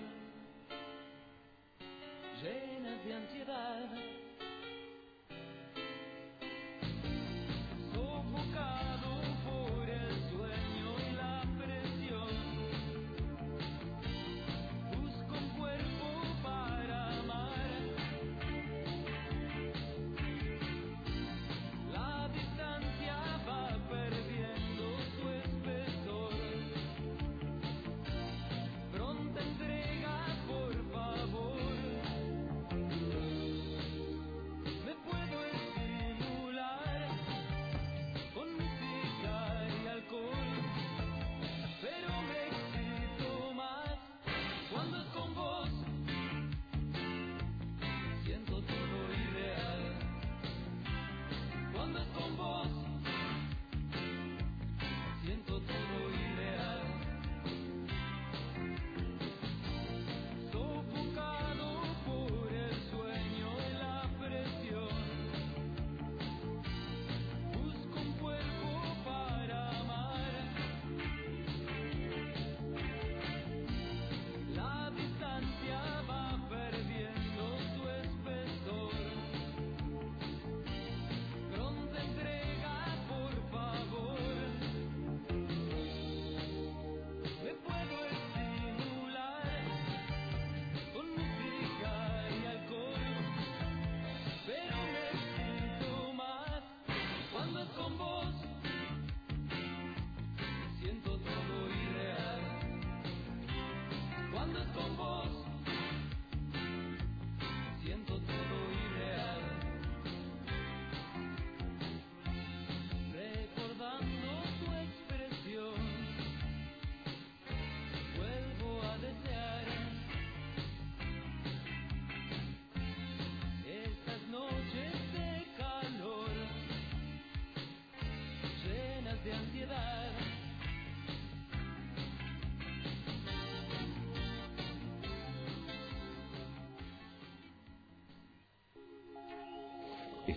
llenas 2.42 3.04
de 3.04 3.14
ansiedad 3.14 4.23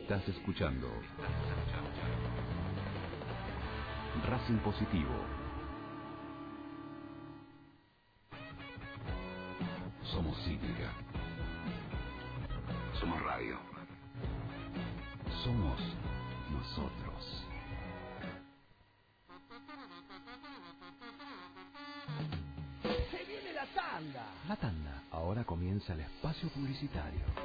Estás 0.02 0.26
escuchando 0.30 0.88
Racing 4.30 4.58
Positivo. 4.60 5.12
Somos 10.04 10.38
cívica. 10.46 10.94
Somos 13.00 13.22
radio. 13.24 13.58
Somos 15.44 15.82
nosotros. 16.52 17.48
¡Se 22.84 23.26
viene 23.26 23.54
la 23.54 23.66
tanda! 23.66 24.26
La 24.48 24.56
tanda. 24.56 25.04
Ahora 25.12 25.44
comienza 25.44 25.94
el 25.94 26.02
espacio 26.02 26.48
publicitario. 26.50 27.37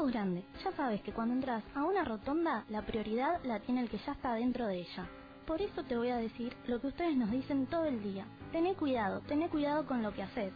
Sos 0.00 0.12
grande, 0.12 0.44
ya 0.64 0.72
sabes 0.72 1.02
que 1.02 1.12
cuando 1.12 1.34
entras 1.34 1.62
a 1.74 1.84
una 1.84 2.06
rotonda, 2.06 2.64
la 2.70 2.80
prioridad 2.80 3.38
la 3.44 3.60
tiene 3.60 3.82
el 3.82 3.90
que 3.90 3.98
ya 3.98 4.12
está 4.12 4.32
dentro 4.32 4.66
de 4.66 4.78
ella. 4.78 5.06
Por 5.46 5.60
eso 5.60 5.84
te 5.84 5.94
voy 5.94 6.08
a 6.08 6.16
decir 6.16 6.56
lo 6.66 6.80
que 6.80 6.86
ustedes 6.86 7.14
nos 7.18 7.30
dicen 7.30 7.66
todo 7.66 7.84
el 7.84 8.02
día. 8.02 8.24
Tené 8.50 8.74
cuidado, 8.74 9.20
tené 9.20 9.50
cuidado 9.50 9.86
con 9.86 10.02
lo 10.02 10.14
que 10.14 10.22
haces. 10.22 10.54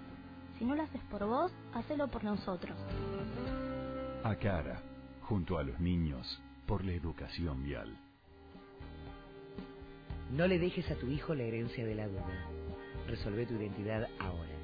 Si 0.58 0.64
no 0.64 0.74
lo 0.74 0.82
haces 0.82 1.02
por 1.10 1.26
vos, 1.26 1.52
hacelo 1.74 2.08
por 2.08 2.24
nosotros. 2.24 2.74
A 4.24 4.34
cara, 4.36 4.80
junto 5.20 5.58
a 5.58 5.62
los 5.62 5.78
niños, 5.78 6.40
por 6.66 6.82
la 6.82 6.92
educación 6.92 7.62
vial. 7.62 7.94
No 10.30 10.46
le 10.46 10.58
dejes 10.58 10.90
a 10.90 10.94
tu 10.94 11.08
hijo 11.08 11.34
la 11.34 11.42
herencia 11.42 11.84
de 11.84 11.94
la 11.94 12.08
duna. 12.08 12.46
Resolve 13.06 13.44
tu 13.44 13.56
identidad 13.56 14.08
ahora. 14.20 14.54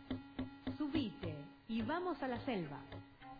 Y 1.71 1.81
vamos 1.83 2.21
a 2.21 2.27
la 2.27 2.37
selva. 2.41 2.79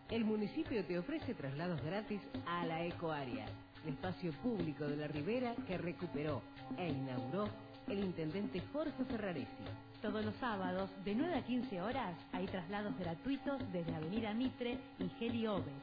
El 0.08 0.24
municipio 0.24 0.82
te 0.86 0.98
ofrece 0.98 1.34
traslados 1.34 1.82
gratis 1.82 2.22
a 2.46 2.64
la 2.64 2.82
Ecoárea, 2.82 3.44
el 3.84 3.92
espacio 3.92 4.32
público 4.32 4.86
de 4.86 4.96
la 4.96 5.06
ribera 5.06 5.54
que 5.66 5.76
recuperó 5.76 6.40
e 6.78 6.88
inauguró 6.88 7.46
el 7.88 8.02
intendente 8.02 8.62
Jorge 8.72 9.04
Ferraresi. 9.04 9.64
Todos 10.00 10.24
los 10.24 10.34
sábados, 10.36 10.88
de 11.04 11.14
9 11.14 11.34
a 11.34 11.44
15 11.44 11.82
horas, 11.82 12.16
hay 12.32 12.46
traslados 12.46 12.98
gratuitos 12.98 13.60
desde 13.70 13.94
Avenida 13.94 14.32
Mitre 14.32 14.78
y 14.98 15.10
Geli 15.18 15.46
Oves. 15.46 15.74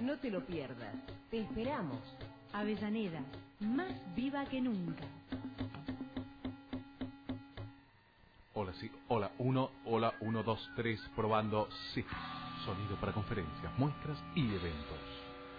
No 0.00 0.18
te 0.18 0.32
lo 0.32 0.44
pierdas. 0.44 0.92
Te 1.30 1.38
esperamos. 1.38 2.00
Avellaneda, 2.52 3.20
más 3.60 3.92
viva 4.16 4.44
que 4.46 4.60
nunca. 4.60 5.04
Hola, 8.58 8.72
sí, 8.80 8.90
hola, 9.08 9.30
uno, 9.36 9.68
hola, 9.84 10.14
uno, 10.20 10.42
dos, 10.42 10.70
tres, 10.76 10.98
probando, 11.14 11.68
sí. 11.92 12.02
Sonido 12.64 12.96
para 12.96 13.12
conferencias, 13.12 13.78
muestras 13.78 14.18
y 14.34 14.46
eventos. 14.46 14.96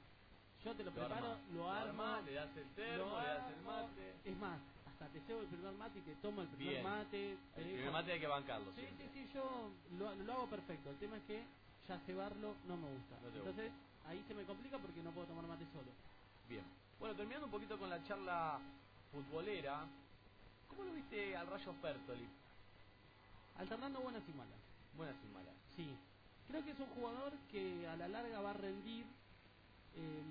Yo 0.65 0.75
te 0.75 0.85
lo, 0.85 0.91
Lo 0.91 0.97
preparo, 0.97 1.15
armás. 1.27 1.39
lo 1.53 1.55
Lo 1.63 1.71
armo. 1.71 2.03
armás, 2.03 2.25
le 2.25 2.33
das 2.35 2.57
el 2.57 2.69
termo, 2.75 3.05
lo 3.07 3.21
le 3.21 3.27
das 3.27 3.47
el 3.49 3.55
armo. 3.55 3.71
mate. 3.71 4.15
Es 4.25 4.37
más, 4.39 4.59
hasta 4.87 5.07
te 5.09 5.21
cebo 5.27 5.41
el 5.41 5.47
primer 5.47 5.73
mate 5.75 5.99
y 5.99 6.03
te 6.03 6.15
tomo 6.17 6.43
el 6.43 6.49
primer 6.49 6.75
Bien. 6.75 6.85
mate. 6.85 7.33
El 7.33 7.39
primer 7.55 7.79
dejo- 7.87 7.93
mate 7.93 8.13
hay 8.13 8.21
que 8.21 8.27
bancarlo 8.27 8.71
Sí, 8.75 8.81
siempre. 8.83 9.07
sí, 9.07 9.11
sí, 9.27 9.31
yo 9.35 9.71
lo, 9.99 10.15
lo 10.15 10.33
hago 10.33 10.47
perfecto. 10.47 10.91
El 10.91 10.97
tema 10.99 11.17
es 11.17 11.23
que 11.25 11.43
ya 11.89 11.99
cebarlo 12.07 12.55
no 12.67 12.77
me 12.77 12.89
gusta. 12.91 13.15
No 13.23 13.29
te 13.31 13.39
Entonces, 13.39 13.73
ahí 14.07 14.25
se 14.27 14.35
me 14.35 14.45
complica 14.45 14.79
porque 14.79 15.03
no 15.03 15.11
puedo 15.11 15.27
tomar 15.27 15.47
mate 15.47 15.67
solo. 15.73 15.91
Bien. 16.49 16.65
Bueno, 16.99 17.15
terminando 17.17 17.47
un 17.47 17.53
poquito 17.53 17.79
con 17.79 17.91
la 17.91 18.03
charla 18.07 18.61
futbolera, 19.11 19.87
¿cómo 20.69 20.85
lo 20.85 20.93
viste 20.93 21.37
al 21.37 21.47
Rayo 21.49 21.73
Fertoli? 21.83 22.29
Alternando 23.59 24.01
buenas 24.01 24.23
y 24.29 24.33
malas. 24.33 24.59
Buenas 24.97 25.17
y 25.25 25.29
malas. 25.35 25.55
Sí. 25.77 25.89
Creo 26.49 26.65
que 26.65 26.71
es 26.73 26.79
un 26.81 26.87
jugador 26.89 27.33
que 27.51 27.87
a 27.89 27.97
la 27.97 28.09
larga 28.09 28.41
va 28.41 28.51
a 28.51 28.55
rendir. 28.55 29.05
eh, 29.95 30.23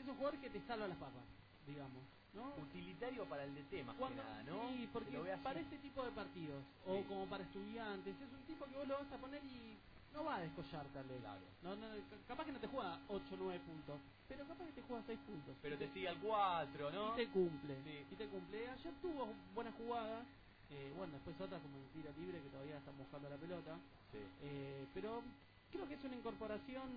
es 0.00 0.06
un 0.06 0.14
jugador 0.16 0.38
que 0.40 0.50
te 0.50 0.60
salva 0.68 0.86
las 0.86 0.96
papas, 0.98 1.24
digamos. 1.66 2.02
¿no? 2.32 2.54
Utilitario 2.62 3.24
para 3.24 3.42
el 3.42 3.52
DT 3.56 3.82
más 3.82 3.96
que 3.96 4.00
Cuando- 4.00 4.22
nada, 4.22 4.42
¿no? 4.44 4.68
Sí, 4.70 4.88
porque 4.92 5.18
para 5.42 5.58
este 5.58 5.78
tipo 5.78 6.04
de 6.04 6.12
partidos, 6.12 6.62
o 6.86 6.96
Sí. 6.98 7.04
como 7.08 7.26
para 7.26 7.42
estudiantes, 7.42 8.14
es 8.14 8.32
un 8.32 8.42
tipo 8.46 8.66
que 8.66 8.76
vos 8.76 8.86
lo 8.86 8.98
vas 8.98 9.12
a 9.12 9.16
poner 9.18 9.42
y 9.42 9.76
no 10.14 10.22
va 10.24 10.36
a 10.36 10.40
descollar 10.42 10.86
tal 10.94 11.06
vez. 11.08 11.20
No, 11.62 11.74
no, 11.74 11.88
ca- 11.88 12.16
capaz 12.28 12.44
que 12.44 12.52
no 12.52 12.60
te 12.60 12.68
juega 12.68 13.00
8 13.08 13.34
o 13.34 13.36
9 13.36 13.58
puntos, 13.66 13.98
pero 14.28 14.46
capaz 14.46 14.64
que 14.66 14.72
te 14.72 14.82
juega 14.82 15.02
6 15.08 15.18
puntos. 15.26 15.56
Pero 15.60 15.76
te 15.76 15.92
sigue 15.92 16.08
al 16.08 16.18
4, 16.20 16.90
¿no? 16.92 17.14
Y 17.14 17.16
te 17.16 17.28
cumple. 17.32 17.76
Sí. 17.82 18.06
Y 18.12 18.14
te 18.14 18.26
cumple. 18.28 18.68
Ayer 18.70 18.94
tuvo 19.02 19.32
buenas 19.52 19.74
jugadas. 19.74 20.24
Eh, 20.70 20.92
bueno, 20.96 21.14
después 21.14 21.34
otras 21.40 21.60
como 21.62 21.76
el 21.78 21.88
tiro 21.90 22.10
libre 22.18 22.40
que 22.42 22.48
todavía 22.50 22.78
están 22.78 22.96
buscando 22.98 23.28
la 23.28 23.36
pelota. 23.36 23.74
Sí. 24.12 24.18
Eh, 24.42 24.86
pero 24.94 25.22
creo 25.72 25.86
que 25.88 25.94
es 25.94 26.04
una 26.04 26.16
incorporación. 26.16 26.88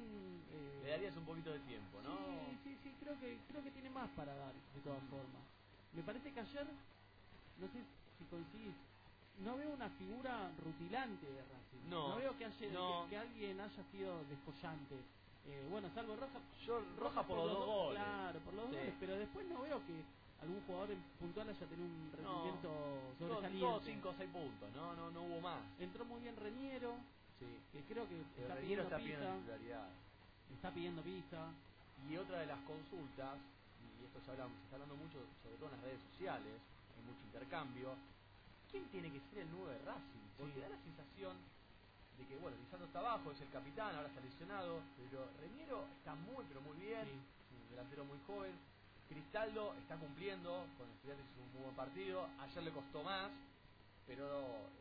eh, 0.52 0.82
Le 0.84 0.90
darías 0.92 1.16
un 1.18 1.26
poquito 1.26 1.52
de 1.52 1.60
tiempo, 1.62 2.02
¿no? 2.04 2.16
Sí, 2.16 2.58
sí, 2.64 2.78
sí, 2.84 2.90
creo 3.00 3.20
que, 3.20 3.38
creo 3.50 3.64
que 3.64 3.72
tiene 3.72 3.90
más 3.90 4.10
para 4.12 4.36
dar, 4.36 4.54
de 4.54 4.82
todas 4.84 5.02
formas. 5.10 5.42
Me 5.94 6.02
parece 6.04 6.32
que 6.34 6.40
ayer, 6.40 6.66
no 7.60 7.68
sé 7.68 7.80
si 8.18 8.26
coincidís, 8.26 8.74
no 9.44 9.58
veo 9.58 9.74
una 9.74 9.90
figura 9.98 10.52
rutilante 10.64 11.26
de 11.26 11.42
Racing. 11.42 11.90
No, 11.90 12.16
veo 12.18 12.38
que, 12.38 12.46
haya- 12.46 12.72
no. 12.74 13.04
que, 13.06 13.10
que 13.12 13.18
alguien 13.18 13.60
haya 13.60 13.84
sido 13.92 14.24
descollante. 14.30 14.96
Eh, 15.46 15.68
bueno, 15.70 15.90
salvo 15.94 16.16
Roja. 16.16 16.40
Yo, 16.66 16.80
Roja 16.98 17.24
por 17.24 17.38
los 17.38 17.52
dos 17.52 17.66
goles. 17.66 18.02
Claro, 18.02 18.40
por 18.40 18.54
los 18.54 18.64
dos 18.66 18.72
Sí. 18.74 18.78
goles, 18.80 18.94
pero 19.00 19.16
después 19.18 19.46
no 19.48 19.62
veo 19.62 19.80
que 19.86 20.02
algún 20.44 20.62
jugador 20.68 20.92
en 20.92 21.02
puntual 21.20 21.50
haya 21.50 21.66
tenido 21.68 21.86
un 21.88 22.12
rendimiento 22.12 22.70
Todos 23.20 23.42
sobresaliente. 23.42 23.86
5 23.86 24.10
o 24.10 24.14
6 24.18 24.30
puntos, 24.32 24.68
no, 24.76 24.94
no, 24.96 25.12
no 25.12 25.22
hubo 25.24 25.42
más. 25.42 25.62
Entró 25.80 26.06
muy 26.06 26.22
bien 26.22 26.36
Reñero, 26.36 26.96
Sí. 27.40 27.48
que 27.72 27.82
creo 27.92 28.08
que 28.08 28.22
Pero 28.36 28.48
está 28.48 28.56
Reñero 28.56 28.84
pidiendo 28.84 28.84
está 28.84 28.98
pidiendo 28.98 29.26
pista. 29.26 29.40
titularidad. 29.40 29.88
Está 30.54 30.72
pidiendo 30.72 31.02
pista. 31.02 31.40
Y 32.10 32.18
otra 32.18 32.40
de 32.40 32.46
las 32.48 32.60
consultas, 32.68 33.38
y 33.80 34.06
esto 34.06 34.20
se, 34.26 34.32
habla, 34.32 34.48
se 34.52 34.64
está 34.68 34.76
hablando 34.76 34.96
mucho, 34.96 35.20
sobre 35.42 35.56
todo 35.56 35.68
en 35.72 35.76
las 35.80 35.84
redes 35.88 36.02
sociales, 36.12 36.56
hay 36.98 37.04
mucho 37.08 37.24
intercambio, 37.26 37.96
¿quién 38.70 38.84
tiene 38.92 39.08
que 39.12 39.22
ser 39.32 39.48
el 39.48 39.52
9 39.56 39.72
de 39.74 39.80
Racing? 39.88 40.26
Porque 40.38 40.54
Sí. 40.54 40.60
da 40.62 40.70
la 40.70 40.82
sensación 40.84 41.36
de 42.20 42.28
que, 42.28 42.36
bueno, 42.38 42.58
Lisandro 42.60 42.88
está 42.88 43.00
abajo, 43.00 43.32
es 43.32 43.40
el 43.42 43.50
capitán, 43.50 43.96
ahora 43.96 44.10
está 44.10 44.20
lesionado, 44.22 44.82
pero 45.00 45.26
Reñero 45.40 45.86
está 45.98 46.14
muy, 46.16 46.44
pero 46.48 46.60
muy 46.62 46.76
bien, 46.78 47.08
es 47.08 47.50
un 47.56 47.70
delantero 47.72 48.04
muy 48.06 48.20
joven, 48.28 48.52
Cristaldo 49.14 49.74
está 49.80 49.96
cumpliendo, 49.98 50.66
con 50.78 50.90
Estudiantes 50.90 51.26
hizo 51.32 51.44
un 51.46 51.54
muy 51.54 51.62
buen 51.64 51.76
partido, 51.76 52.26
ayer 52.42 52.64
le 52.64 52.72
costó 52.72 53.04
más, 53.04 53.30
pero 54.08 54.26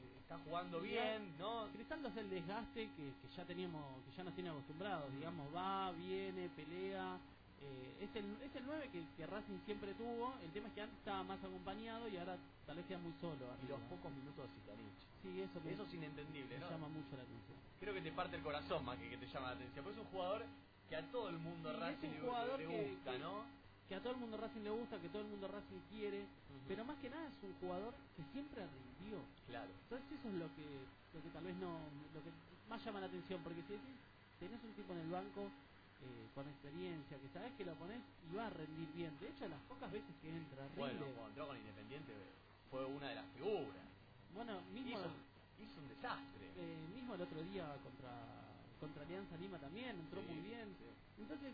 eh, 0.00 0.16
está 0.22 0.38
jugando 0.38 0.80
bien, 0.80 1.36
¿no? 1.38 1.68
Cristaldo 1.72 2.08
es 2.08 2.16
el 2.16 2.30
desgaste 2.30 2.88
que, 2.96 3.04
que 3.20 3.36
ya 3.36 3.44
teníamos, 3.44 3.84
que 4.08 4.16
ya 4.16 4.24
nos 4.24 4.34
tiene 4.34 4.50
acostumbrados, 4.50 5.12
digamos, 5.12 5.46
va, 5.54 5.92
viene, 5.92 6.48
pelea, 6.56 7.18
Eh, 7.62 8.02
es, 8.02 8.10
el, 8.18 8.26
es 8.42 8.50
el 8.56 8.66
9 8.66 8.90
que, 8.90 9.04
que 9.16 9.24
Racing 9.24 9.60
siempre 9.64 9.94
tuvo, 9.94 10.34
el 10.42 10.50
tema 10.50 10.66
es 10.66 10.74
que 10.74 10.82
antes 10.82 10.98
estaba 10.98 11.22
más 11.22 11.38
acompañado 11.44 12.08
y 12.08 12.16
ahora 12.16 12.34
tal 12.66 12.74
vez 12.74 12.84
queda 12.86 12.98
muy 12.98 13.14
solo. 13.20 13.38
Y 13.62 13.68
los 13.70 13.78
pocos 13.86 14.10
minutos 14.10 14.42
de 14.42 14.50
Sitanich. 14.58 14.98
Sí, 15.22 15.30
eso, 15.40 15.60
me- 15.62 15.70
Eso 15.70 15.84
es 15.86 15.94
inentendible, 15.94 16.58
me 16.58 16.60
¿no? 16.60 16.70
llama 16.70 16.88
mucho 16.90 17.14
la 17.14 17.22
atención. 17.22 17.54
Creo 17.78 17.94
que 17.94 18.00
te 18.02 18.10
parte 18.10 18.34
el 18.34 18.42
corazón 18.42 18.84
más 18.84 18.98
que 18.98 19.08
que 19.10 19.16
te 19.16 19.28
llama 19.30 19.54
la 19.54 19.62
atención. 19.62 19.84
Pero 19.84 19.94
es 19.94 20.00
un 20.02 20.10
jugador 20.10 20.42
que 20.88 20.96
a 20.96 21.02
todo 21.12 21.28
el 21.28 21.38
mundo 21.38 21.70
Sí, 21.70 21.78
Racing 21.78 22.08
es 22.08 22.14
le, 22.14 22.18
un 22.20 22.26
jugador 22.26 22.58
le 22.58 22.66
que- 22.66 22.82
gusta, 22.82 23.12
que- 23.12 23.18
¿no? 23.20 23.44
Que 23.92 24.00
a 24.00 24.00
todo 24.00 24.16
el 24.16 24.24
mundo 24.24 24.40
Racing 24.40 24.64
le 24.64 24.72
gusta, 24.72 24.96
que 25.04 25.12
todo 25.12 25.20
el 25.20 25.28
mundo 25.28 25.52
Racing 25.52 25.84
quiere, 25.92 26.24
pero 26.64 26.80
más 26.80 26.96
que 27.04 27.12
nada 27.12 27.28
es 27.28 27.36
un 27.44 27.52
jugador 27.60 27.92
que 28.16 28.24
siempre 28.32 28.64
rindió. 28.64 29.20
Claro. 29.44 29.68
Entonces 29.68 30.08
eso 30.16 30.32
es 30.32 30.36
lo 30.40 30.48
que, 30.56 30.64
lo 31.12 31.20
que 31.20 31.28
tal 31.28 31.44
vez 31.44 31.52
no, 31.60 31.76
lo 32.16 32.24
que 32.24 32.32
más 32.72 32.80
llama 32.80 33.04
la 33.04 33.12
atención, 33.12 33.44
porque 33.44 33.60
si 33.68 33.76
decís, 33.76 34.00
tenés 34.40 34.64
un 34.64 34.72
tipo 34.80 34.96
en 34.96 35.00
el 35.04 35.12
banco 35.12 35.44
eh, 35.44 36.24
con 36.32 36.48
experiencia, 36.48 37.20
que 37.20 37.28
sabes 37.36 37.52
que 37.52 37.68
lo 37.68 37.76
pones 37.76 38.00
y 38.00 38.32
va 38.32 38.48
a 38.48 38.56
rendir 38.56 38.88
bien. 38.96 39.12
De 39.20 39.28
hecho, 39.28 39.44
las 39.44 39.60
pocas 39.68 39.92
veces 39.92 40.08
que 40.24 40.32
entra, 40.32 40.64
rinde. 40.72 40.80
Bueno, 40.80 41.04
cuando 41.12 41.28
entró 41.28 41.42
con 41.52 41.56
Independiente 41.60 42.12
fue 42.72 42.88
una 42.88 43.12
de 43.12 43.16
las 43.20 43.28
figuras. 43.36 43.84
Bueno, 44.32 44.56
mismo, 44.72 45.04
Hizo, 45.04 45.12
hizo 45.68 45.76
un 45.84 45.88
desastre. 45.92 46.48
eh, 46.56 46.80
mismo 46.96 47.12
el 47.12 47.28
otro 47.28 47.44
día 47.44 47.68
contra 47.84 48.08
contra 48.80 49.04
Alianza 49.04 49.36
Lima 49.36 49.60
también, 49.60 50.00
entró 50.00 50.24
Sí, 50.24 50.32
muy 50.32 50.40
bien. 50.48 50.72
Entonces, 51.20 51.52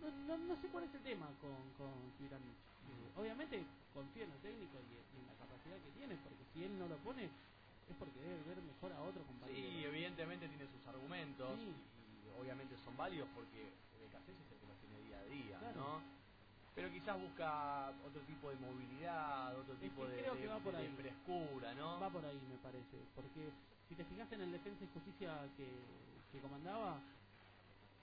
no, 0.00 0.08
no, 0.26 0.36
no 0.38 0.54
sé 0.60 0.68
cuál 0.68 0.84
es 0.84 0.94
el 0.94 1.02
tema 1.02 1.26
con, 1.40 1.54
con 1.78 1.90
Kibranich. 2.18 2.62
Eh, 2.84 3.18
obviamente 3.20 3.64
confío 3.92 4.24
en 4.24 4.32
el 4.32 4.38
técnico 4.40 4.76
y, 4.80 4.92
y 4.94 5.16
en 5.20 5.26
la 5.28 5.34
capacidad 5.38 5.76
que 5.80 5.90
tiene, 5.96 6.14
porque 6.22 6.44
si 6.52 6.64
él 6.64 6.78
no 6.78 6.88
lo 6.88 6.96
pone 6.98 7.24
es 7.24 7.96
porque 7.98 8.18
debe 8.20 8.42
ver 8.48 8.58
mejor 8.64 8.92
a 8.92 9.00
otro 9.02 9.22
compañero. 9.24 9.56
Sí, 9.60 9.84
evidentemente 9.84 10.48
tiene 10.48 10.66
sus 10.72 10.86
argumentos 10.88 11.52
Sí. 11.60 11.68
y 11.68 12.40
obviamente 12.40 12.76
son 12.84 12.96
válidos 12.96 13.28
porque 13.34 13.60
el 14.00 14.08
Casellas 14.10 14.40
es 14.40 14.52
el 14.52 14.58
que 14.60 14.66
los 14.68 14.78
tiene 14.80 14.98
día 15.04 15.18
a 15.20 15.24
día, 15.28 15.58
Claro. 15.58 15.80
¿no? 15.80 16.14
Pero 16.74 16.90
quizás 16.90 17.14
busca 17.20 17.92
otro 18.04 18.20
tipo 18.26 18.50
de 18.50 18.56
movilidad, 18.56 19.56
otro 19.56 19.74
tipo 19.76 20.06
de, 20.06 20.18
creo 20.18 20.34
de- 20.34 20.40
que 20.40 20.46
va 20.48 20.58
por 20.58 20.72
de 20.72 20.78
ahí. 20.82 20.94
frescura, 20.96 21.72
¿no? 21.74 22.00
Va 22.00 22.10
por 22.10 22.24
ahí, 22.24 22.40
me 22.50 22.56
parece. 22.58 22.98
Porque 23.14 23.50
si 23.88 23.94
te 23.94 24.04
fijaste 24.04 24.34
en 24.34 24.40
el 24.42 24.52
Defensa 24.52 24.82
y 24.82 24.88
Justicia 24.92 25.38
que, 25.56 25.68
que 26.32 26.40
comandaba, 26.40 26.98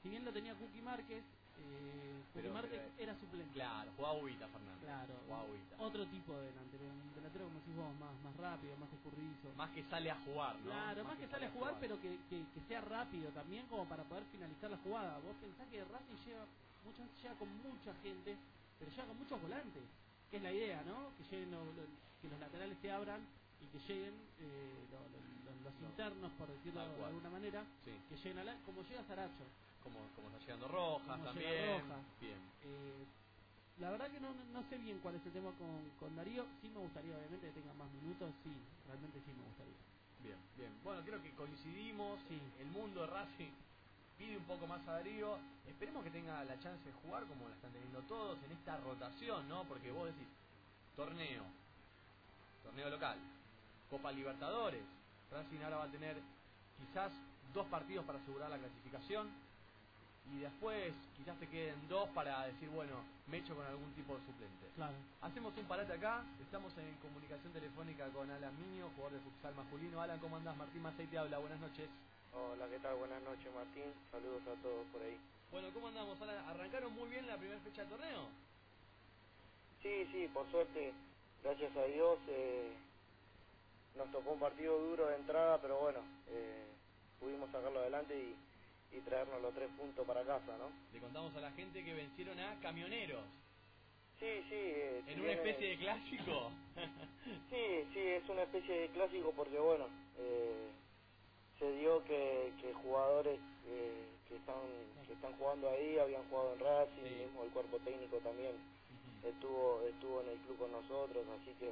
si 0.02 0.08
bien 0.10 0.24
lo 0.24 0.32
tenía 0.32 0.56
Cookie 0.56 0.82
Márquez, 0.82 1.24
eh, 1.60 2.24
Pero- 2.34 2.54
Márquez 2.54 2.80
pero- 2.80 3.04
era 3.12 3.20
suplente. 3.20 3.54
Claro, 3.54 3.92
jugaba 3.98 4.14
Ubita, 4.18 4.48
Fernando. 4.48 4.82
Claro, 4.86 5.14
Jugaba 5.26 5.44
Ubita. 5.46 5.76
otro 5.80 6.06
tipo 6.08 6.32
de 6.34 6.46
delantero, 6.48 6.84
un 6.86 7.14
delantero 7.16 7.46
como 7.46 7.60
decís 7.60 7.76
vos, 7.76 7.94
más, 8.00 8.14
más 8.24 8.36
rápido, 8.38 8.78
más 8.78 8.92
escurridizo. 8.94 9.48
Más 9.58 9.70
que 9.72 9.84
sale 9.90 10.12
a 10.12 10.16
jugar, 10.24 10.56
¿no? 10.64 10.72
Claro, 10.72 11.04
más, 11.04 11.18
que, 11.18 11.28
sale 11.28 11.46
a 11.48 11.52
jugar, 11.52 11.76
pero 11.80 12.00
que, 12.02 12.18
que, 12.30 12.46
que 12.54 12.62
sea 12.68 12.82
rápido 12.82 13.30
también 13.32 13.66
como 13.68 13.86
para 13.86 14.04
poder 14.04 14.24
finalizar 14.32 14.70
la 14.72 14.78
jugada. 14.78 15.20
Vos 15.20 15.36
pensás 15.42 15.68
que 15.70 15.84
Racing 15.84 16.18
llega, 16.26 16.46
muchas 16.86 17.08
llega 17.22 17.36
con 17.36 17.50
mucha 17.62 17.94
gente, 18.02 18.38
pero 18.80 18.92
llega 18.92 19.06
con 19.06 19.18
muchos 19.18 19.42
volantes, 19.42 19.84
que 20.32 20.38
es 20.38 20.44
la 20.44 20.52
idea, 20.52 20.82
¿no? 20.88 21.12
Que 21.18 21.24
lleguen 21.36 21.52
lo- 21.52 21.66
lo- 21.66 21.90
que 22.22 22.28
los 22.30 22.40
laterales 22.40 22.78
se 22.82 22.92
abran 22.92 23.22
y 23.62 23.66
que 23.68 23.80
lleguen 23.88 24.14
eh, 24.40 24.86
lo- 24.92 25.00
lo- 25.10 25.52
lo- 25.52 25.64
los 25.66 25.74
No. 25.82 25.88
internos, 25.90 26.32
por 26.38 26.48
decirlo 26.48 26.82
de 26.88 27.06
alguna 27.06 27.30
manera, 27.30 27.64
Sí. 27.86 27.92
que 28.10 28.16
lleguen 28.18 28.40
a 28.40 28.44
la, 28.46 28.56
como 28.66 28.82
llega 28.84 29.04
Saracho. 29.06 29.46
Como, 29.84 30.00
como 30.16 30.28
está 30.30 30.40
llegando 30.40 30.68
Rojas 30.68 31.08
Como 31.18 31.24
también. 31.26 31.50
llega 31.52 31.78
Rojas. 31.80 32.04
Bien. 32.20 32.40
Eh, 32.64 33.04
la 33.80 33.90
verdad 33.92 34.12
que 34.12 34.20
no, 34.20 34.30
no, 34.34 34.44
no 34.54 34.70
sé 34.70 34.78
bien 34.78 35.00
cuál 35.00 35.16
es 35.16 35.26
el 35.26 35.32
tema 35.34 35.52
con, 35.58 35.74
con 36.00 36.16
Darío. 36.16 36.46
Sí 36.62 36.70
me 36.70 36.80
gustaría, 36.80 37.18
obviamente, 37.18 37.48
que 37.48 37.60
tenga 37.62 37.74
más 37.74 37.90
minutos. 37.92 38.30
Sí, 38.44 38.54
realmente 38.88 39.20
sí 39.26 39.32
me 39.34 39.44
gustaría. 39.46 39.80
Bien, 40.22 40.38
bien. 40.56 40.72
Bueno, 40.84 41.02
creo 41.04 41.22
que 41.22 41.32
coincidimos. 41.32 42.20
Sí. 42.30 42.40
El 42.60 42.68
mundo 42.68 43.02
de 43.02 43.08
Racing 43.08 43.52
pide 44.18 44.38
un 44.38 44.44
poco 44.46 44.68
más 44.68 44.86
a 44.88 45.02
Darío. 45.02 45.38
Esperemos 45.66 46.04
que 46.04 46.12
tenga 46.12 46.44
la 46.46 46.60
chance 46.60 46.84
de 46.86 46.94
jugar 47.02 47.26
como 47.26 47.50
la 47.50 47.56
están 47.56 47.72
teniendo 47.72 48.02
todos 48.02 48.38
en 48.44 48.52
esta 48.52 48.78
rotación, 48.78 49.50
¿no? 49.50 49.64
Porque 49.66 49.92
vos 49.92 50.06
decís, 50.08 50.28
torneo, 50.96 51.44
torneo 52.64 52.90
local, 52.90 53.18
Copa 53.90 54.12
Libertadores. 54.12 54.84
Racing 55.32 55.64
ahora 55.64 55.78
va 55.78 55.84
a 55.86 55.92
tener 55.92 56.18
quizás 56.78 57.12
dos 57.54 57.66
partidos 57.68 58.06
para 58.06 58.20
asegurar 58.20 58.50
la 58.50 58.58
clasificación. 58.60 59.28
Y 60.30 60.40
después 60.40 60.94
quizás 61.18 61.38
te 61.40 61.48
queden 61.48 61.88
dos 61.90 62.10
para 62.10 62.46
decir, 62.46 62.70
bueno, 62.70 62.94
me 63.28 63.38
echo 63.38 63.56
con 63.56 63.66
algún 63.66 63.92
tipo 63.94 64.14
de 64.16 64.26
suplente. 64.26 64.68
Claro. 64.76 64.94
Hacemos 65.22 65.58
un 65.58 65.66
parate 65.66 65.94
acá, 65.94 66.24
estamos 66.42 66.72
en 66.78 66.96
comunicación 67.02 67.52
telefónica 67.54 68.08
con 68.10 68.30
Alan 68.30 68.56
Miño, 68.60 68.90
jugador 68.96 69.18
de 69.18 69.24
futsal 69.26 69.56
masculino. 69.56 70.02
Alan, 70.02 70.20
¿cómo 70.20 70.38
andás? 70.38 70.56
Martín 70.58 70.82
Macei 70.82 71.08
te 71.08 71.18
habla, 71.18 71.40
buenas 71.40 71.60
noches. 71.60 71.90
Hola, 72.34 72.68
¿qué 72.70 72.80
tal? 72.80 72.96
Buenas 72.96 73.22
noches, 73.24 73.52
Martín. 73.54 73.92
Saludos 74.12 74.42
a 74.48 74.62
todos 74.62 74.86
por 74.94 75.02
ahí. 75.02 75.18
Bueno, 75.52 75.68
¿cómo 75.74 75.90
andamos, 75.90 76.22
Alan? 76.22 76.38
¿Arrancaron 76.48 76.94
muy 76.94 77.10
bien 77.10 77.28
la 77.28 77.38
primera 77.38 77.60
fecha 77.60 77.82
del 77.82 77.90
torneo? 77.92 78.30
Sí, 79.82 80.08
sí, 80.12 80.30
por 80.34 80.50
suerte, 80.52 80.94
gracias 81.44 81.76
a 81.76 81.84
Dios, 81.86 82.20
eh, 82.30 82.72
nos 83.98 84.12
tocó 84.12 84.32
un 84.32 84.40
partido 84.40 84.78
duro 84.80 85.08
de 85.08 85.16
entrada, 85.16 85.60
pero 85.60 85.80
bueno, 85.80 86.00
eh, 86.30 86.68
pudimos 87.20 87.52
sacarlo 87.52 87.80
adelante 87.80 88.16
y, 88.16 88.36
y 88.92 89.00
traernos 89.02 89.42
los 89.42 89.54
tres 89.54 89.70
puntos 89.78 90.06
para 90.06 90.24
casa, 90.24 90.58
¿no? 90.58 90.70
Le 90.94 91.00
contamos 91.00 91.36
a 91.36 91.42
la 91.42 91.52
gente 91.52 91.84
que 91.84 91.94
vencieron 91.94 92.40
a 92.40 92.60
camioneros 92.62 93.24
Sí, 94.20 94.28
sí. 94.50 94.56
eh, 94.56 95.04
si 95.06 95.14
en 95.14 95.22
una 95.22 95.32
especie 95.34 95.70
de 95.70 95.78
clásico. 95.78 96.52
Sí, 97.50 97.88
sí, 97.94 98.00
es 98.00 98.28
una 98.30 98.44
especie 98.44 98.82
de 98.82 98.90
clásico 98.90 99.32
porque, 99.36 99.60
bueno, 99.60 99.88
eh, 100.20 100.70
se 101.60 101.72
dio 101.78 102.04
que, 102.06 102.54
que 102.62 102.74
jugadores 102.74 103.40
eh, 103.68 104.06
que 104.28 104.36
están 104.38 104.56
que 105.08 105.14
están 105.14 105.34
jugando 105.38 105.70
ahí 105.70 105.98
habían 106.00 106.24
jugado 106.30 106.54
en 106.54 106.60
Racing, 106.60 107.04
mismo 107.26 107.44
el 107.44 107.52
cuerpo 107.52 107.78
técnico 107.80 108.18
también 108.20 108.54
estuvo 109.24 109.82
estuvo 109.88 110.22
en 110.22 110.30
el 110.30 110.38
club 110.40 110.58
con 110.60 110.72
nosotros, 110.72 111.26
así 111.42 111.54
que 111.60 111.72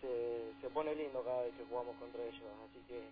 se, 0.00 0.60
se 0.60 0.70
pone 0.70 0.94
lindo 0.94 1.22
cada 1.24 1.42
vez 1.42 1.54
que 1.56 1.64
jugamos 1.64 1.96
contra 1.98 2.22
ellos, 2.24 2.42
así 2.70 2.80
que 2.88 3.02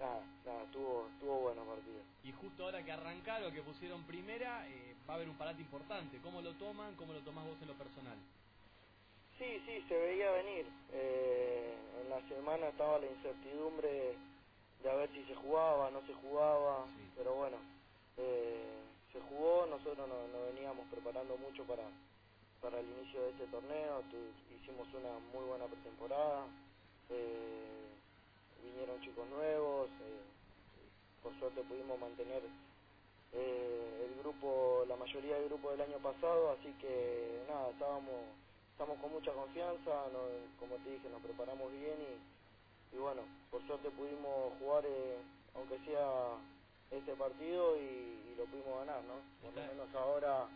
nada, 0.00 0.26
nada, 0.46 0.64
estuvo, 0.64 1.08
estuvo 1.08 1.40
bueno 1.40 1.62
el 1.62 1.68
partido. 1.68 2.02
y 2.24 2.32
justo 2.32 2.64
ahora 2.64 2.84
que 2.84 2.92
arrancaron, 2.92 3.52
que 3.54 3.62
pusieron 3.62 4.04
primera, 4.06 4.68
eh, 4.68 4.96
va 5.08 5.14
a 5.14 5.16
haber 5.18 5.28
un 5.30 5.38
parate 5.38 5.62
importante. 5.62 6.20
¿Cómo 6.20 6.42
lo 6.42 6.54
toman? 6.56 6.96
¿Cómo 6.96 7.12
lo 7.14 7.22
tomás 7.22 7.46
vos 7.46 7.60
en 7.62 7.68
lo 7.68 7.76
personal? 7.78 8.18
Sí, 9.38 9.60
sí, 9.66 9.82
se 9.88 9.94
veía 9.96 10.30
venir. 10.32 10.72
Eh, 10.90 11.78
en 12.02 12.10
la 12.10 12.22
semana 12.28 12.68
estaba 12.68 12.98
la 13.00 13.06
incertidumbre 13.06 14.18
de 14.82 14.90
a 14.90 14.94
ver 14.94 15.10
si 15.12 15.24
se 15.26 15.34
jugaba, 15.36 15.90
no 15.90 16.02
se 16.02 16.14
jugaba, 16.14 16.88
pero 17.16 17.34
bueno, 17.34 17.58
eh, 18.18 18.84
se 19.12 19.20
jugó, 19.20 19.66
nosotros 19.66 20.08
nos 20.08 20.30
no 20.30 20.42
veníamos 20.46 20.88
preparando 20.88 21.36
mucho 21.38 21.64
para, 21.66 21.90
para 22.60 22.80
el 22.80 22.88
inicio 22.90 23.22
de 23.24 23.30
este 23.30 23.48
torneo, 23.48 24.02
tu- 24.04 24.34
hicimos 24.54 24.92
una 24.94 25.18
muy 25.20 25.44
buena 25.46 25.68
pretemporada, 25.68 26.48
eh, 27.10 27.89
vinieron 28.64 29.00
chicos 29.02 29.28
nuevos, 29.28 29.90
eh, 30.02 30.22
por 31.22 31.38
suerte 31.38 31.62
pudimos 31.64 31.98
mantener 32.00 32.42
eh, 33.32 34.06
el 34.08 34.18
grupo, 34.20 34.84
la 34.88 34.96
mayoría 34.96 35.36
del 35.36 35.46
grupo 35.48 35.70
del 35.72 35.82
año 35.82 35.98
pasado, 36.00 36.50
así 36.52 36.72
que 36.80 37.44
nada, 37.48 37.70
estábamos, 37.70 38.24
estamos 38.72 38.98
con 39.00 39.12
mucha 39.12 39.32
confianza, 39.32 40.08
no- 40.12 40.28
como 40.58 40.76
te 40.78 40.90
dije, 40.90 41.08
nos 41.10 41.22
preparamos 41.22 41.72
bien 41.72 41.98
y, 42.02 42.40
y 42.96 42.98
bueno, 42.98 43.22
por 43.50 43.66
suerte 43.66 43.90
pudimos 43.90 44.54
jugar, 44.58 44.84
eh, 44.86 45.22
aunque 45.54 45.78
sea 45.80 46.38
este 46.90 47.14
partido 47.16 47.76
y, 47.78 47.80
y 48.32 48.34
lo 48.36 48.46
pudimos 48.46 48.78
ganar, 48.80 49.02
¿no? 49.04 49.16
Por 49.42 49.54
lo 49.54 49.62
menos 49.68 49.94
ahora 49.94 50.48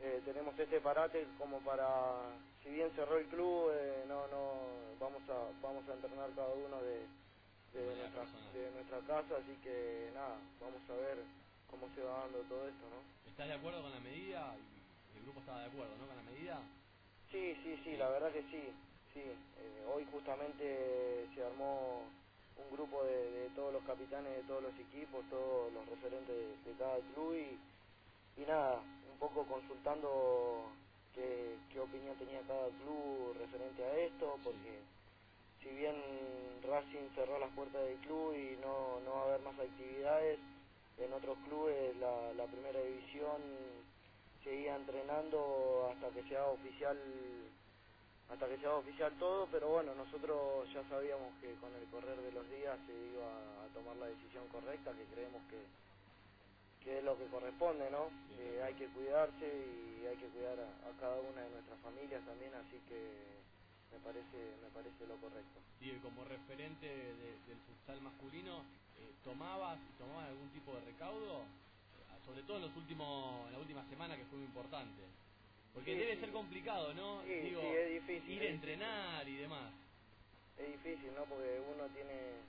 eh, 0.00 0.22
tenemos 0.24 0.58
este 0.58 0.80
parate 0.80 1.26
como 1.38 1.60
para, 1.60 2.32
si 2.62 2.70
bien 2.70 2.90
cerró 2.94 3.18
el 3.18 3.26
club, 3.26 3.70
eh, 3.72 4.04
no, 4.08 4.26
no, 4.28 4.60
vamos 5.00 5.22
a, 5.28 5.50
vamos 5.62 5.88
a 5.88 5.94
entrenar 5.94 6.30
cada 6.34 6.48
uno 6.54 6.80
de, 6.82 7.06
nuestra, 7.74 8.24
de 8.52 8.70
nuestra 8.72 8.98
casa, 9.00 9.36
así 9.36 9.56
que 9.62 10.10
nada, 10.14 10.36
vamos 10.60 10.82
a 10.88 10.94
ver 10.94 11.18
cómo 11.70 11.88
se 11.94 12.02
va 12.02 12.20
dando 12.20 12.38
todo 12.48 12.68
esto, 12.68 12.86
¿no? 12.90 13.30
¿Estás 13.30 13.48
de 13.48 13.54
acuerdo 13.54 13.82
con 13.82 13.92
la 13.92 14.00
medida? 14.00 14.54
El 15.16 15.22
grupo 15.22 15.40
estaba 15.40 15.60
de 15.60 15.66
acuerdo, 15.66 15.96
¿no? 15.98 16.06
Con 16.06 16.16
la 16.16 16.22
medida. 16.22 16.60
Sí, 17.30 17.56
sí, 17.62 17.80
sí, 17.84 17.96
la 17.96 18.08
verdad 18.10 18.32
que 18.32 18.42
sí, 18.42 18.62
sí. 19.12 19.20
Eh, 19.20 19.84
hoy 19.92 20.06
justamente 20.12 21.26
se 21.34 21.44
armó 21.44 22.02
un 22.56 22.76
grupo 22.76 23.02
de, 23.04 23.30
de 23.30 23.50
todos 23.50 23.72
los 23.72 23.82
capitanes 23.84 24.36
de 24.36 24.42
todos 24.44 24.62
los 24.62 24.74
equipos, 24.78 25.24
todos 25.30 25.72
los 25.72 25.86
referentes 25.86 26.28
de, 26.36 26.70
de 26.70 26.78
cada 26.78 26.98
club 27.12 27.34
y, 27.34 27.58
y 28.40 28.46
nada, 28.46 28.80
poco 29.24 29.46
consultando 29.46 30.68
qué, 31.14 31.56
qué 31.72 31.80
opinión 31.80 32.14
tenía 32.18 32.42
cada 32.46 32.68
club 32.84 33.34
referente 33.38 33.82
a 33.82 33.96
esto, 33.96 34.36
porque 34.44 34.80
si 35.62 35.70
bien 35.70 35.96
Racing 36.62 37.08
cerró 37.14 37.38
las 37.38 37.50
puertas 37.54 37.82
del 37.84 37.96
club 38.04 38.34
y 38.34 38.58
no, 38.60 39.00
no 39.00 39.12
va 39.12 39.20
a 39.20 39.24
haber 39.28 39.40
más 39.40 39.58
actividades, 39.58 40.38
en 40.98 41.12
otros 41.12 41.38
clubes 41.48 41.96
la, 41.96 42.34
la 42.34 42.44
primera 42.46 42.80
división 42.80 43.40
seguía 44.44 44.76
entrenando 44.76 45.88
hasta 45.90 46.10
que 46.10 46.28
se 46.28 46.36
haga 46.36 46.48
oficial 46.48 46.98
hasta 48.28 48.48
que 48.48 48.58
se 48.58 48.66
haga 48.66 48.76
oficial 48.76 49.12
todo, 49.18 49.48
pero 49.50 49.68
bueno, 49.68 49.94
nosotros 49.94 50.68
ya 50.72 50.82
sabíamos 50.88 51.32
que 51.40 51.54
con 51.60 51.72
el 51.74 51.88
correr 51.88 52.20
de 52.20 52.32
los 52.32 52.48
días 52.50 52.76
se 52.86 52.92
iba 52.92 53.28
a 53.64 53.68
tomar 53.72 53.96
la 53.96 54.06
decisión 54.06 54.48
correcta, 54.48 54.92
que 54.92 55.04
creemos 55.14 55.42
que, 55.48 55.60
que 56.84 56.98
es 56.98 57.04
lo 57.04 57.16
que 57.18 57.26
corresponde, 57.26 57.90
¿no? 57.90 58.10
Eh, 58.38 58.60
hay 58.62 58.74
que 58.74 58.88
cuidarse 58.88 59.46
y 59.46 60.06
hay 60.06 60.16
que 60.16 60.28
cuidar 60.28 60.58
a, 60.60 60.88
a 60.90 60.92
cada 61.00 61.20
una 61.20 61.42
de 61.42 61.50
nuestras 61.50 61.80
familias 61.80 62.22
también, 62.24 62.54
así 62.54 62.78
que 62.88 63.40
me 63.92 63.98
parece 64.00 64.56
me 64.62 64.68
parece 64.70 65.06
lo 65.06 65.16
correcto. 65.16 65.60
Diego, 65.80 66.02
como 66.02 66.24
referente 66.24 66.86
de- 66.86 67.38
del 67.48 67.58
futsal 67.66 68.00
masculino, 68.02 68.64
eh, 68.98 69.12
¿tomabas 69.24 69.78
tomabas 69.98 70.28
algún 70.28 70.50
tipo 70.50 70.74
de 70.74 70.80
recaudo? 70.82 71.42
Eh, 71.42 71.46
Sobre 72.26 72.42
todo 72.44 72.56
en 72.56 72.62
los 72.64 72.76
últimos 72.76 73.46
en 73.48 73.52
la 73.52 73.58
última 73.58 73.84
semana 73.90 74.16
que 74.16 74.24
fue 74.26 74.38
muy 74.38 74.46
importante. 74.46 75.02
Porque 75.74 75.92
Sí, 75.92 75.98
debe 75.98 76.14
sí. 76.14 76.20
ser 76.20 76.32
complicado, 76.32 76.94
¿no? 76.94 77.22
Sí, 77.22 77.40
Digo, 77.40 77.60
sí, 77.60 77.66
es 77.66 77.90
difícil, 78.00 78.30
ir 78.30 78.42
a 78.42 78.46
entrenar 78.46 79.28
y 79.28 79.36
demás. 79.36 79.72
Es 80.58 80.68
difícil, 80.72 81.14
¿no? 81.14 81.24
Porque 81.26 81.60
uno 81.60 81.86
tiene 81.94 82.42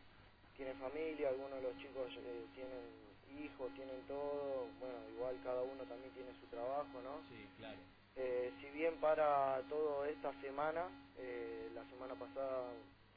tiene 0.55 0.73
familia, 0.75 1.29
algunos 1.29 1.57
de 1.61 1.61
los 1.63 1.77
chicos 1.79 2.09
eh, 2.17 2.45
tienen 2.55 3.14
hijos, 3.39 3.73
tienen 3.75 4.01
todo, 4.07 4.67
bueno, 4.79 4.97
igual 5.15 5.39
cada 5.43 5.61
uno 5.61 5.83
también 5.83 6.13
tiene 6.13 6.31
su 6.39 6.47
trabajo, 6.47 7.01
¿no? 7.03 7.19
Sí, 7.29 7.47
claro. 7.57 7.77
Eh, 8.15 8.53
si 8.61 8.69
bien 8.71 8.95
para 9.01 9.61
todo 9.69 10.05
esta 10.05 10.31
semana, 10.41 10.87
eh, 11.17 11.69
la 11.73 11.83
semana 11.89 12.15
pasada 12.15 12.71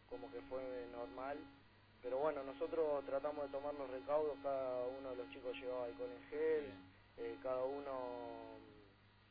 como 0.08 0.30
que 0.32 0.40
fue 0.42 0.62
normal, 0.92 1.38
pero 2.02 2.18
bueno, 2.18 2.42
nosotros 2.42 3.04
tratamos 3.06 3.46
de 3.46 3.52
tomar 3.52 3.74
los 3.74 3.90
recaudos, 3.90 4.36
cada 4.42 4.86
uno 4.86 5.10
de 5.10 5.16
los 5.16 5.30
chicos 5.30 5.56
llevaba 5.56 5.86
alcohol 5.86 6.10
en 6.10 6.30
gel, 6.30 6.72
eh, 7.18 7.36
cada 7.42 7.62
uno 7.64 8.58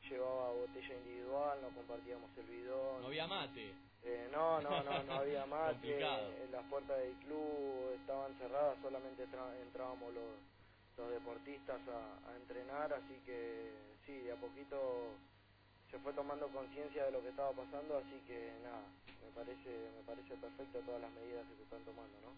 llevaba 0.10 0.52
botella 0.52 0.96
individual, 0.96 1.60
no 1.62 1.70
compartíamos 1.70 2.30
el 2.38 2.46
bidón. 2.46 3.02
No 3.02 3.08
había 3.08 3.28
mate. 3.28 3.74
Eh, 4.04 4.30
no, 4.32 4.62
no, 4.62 4.84
no, 4.84 5.04
no 5.04 5.14
había 5.20 5.46
mate, 5.46 5.74
Complicado. 5.74 6.32
las 6.52 6.64
puertas 6.70 6.98
del 7.00 7.14
club 7.26 7.92
estaban 8.00 8.34
cerradas, 8.38 8.78
solamente 8.82 9.24
entrábamos 9.64 10.14
los, 10.14 10.24
los 10.98 11.12
deportistas 11.12 11.82
a, 11.89 12.30
a 12.32 12.36
entrenar, 12.38 12.93
así 12.93 13.16
que 13.26 13.72
sí, 14.06 14.14
de 14.14 14.32
a 14.34 14.36
poquito 14.36 15.14
se 15.91 16.00
fue 16.00 16.14
tomando 16.14 16.48
conciencia 16.50 17.06
de 17.06 17.12
lo 17.12 17.22
que 17.22 17.30
estaba 17.30 17.52
pasando, 17.54 17.98
así 17.98 18.20
que 18.28 18.54
nada, 18.64 18.84
me 19.24 19.32
parece, 19.36 19.70
me 19.98 20.04
parece 20.06 20.36
perfecto 20.38 20.80
todas 20.82 21.02
las 21.02 21.12
medidas 21.12 21.45
que 21.48 21.56
se 21.58 21.64
están 21.64 21.84
tomando, 21.86 22.18
¿no? 22.22 22.34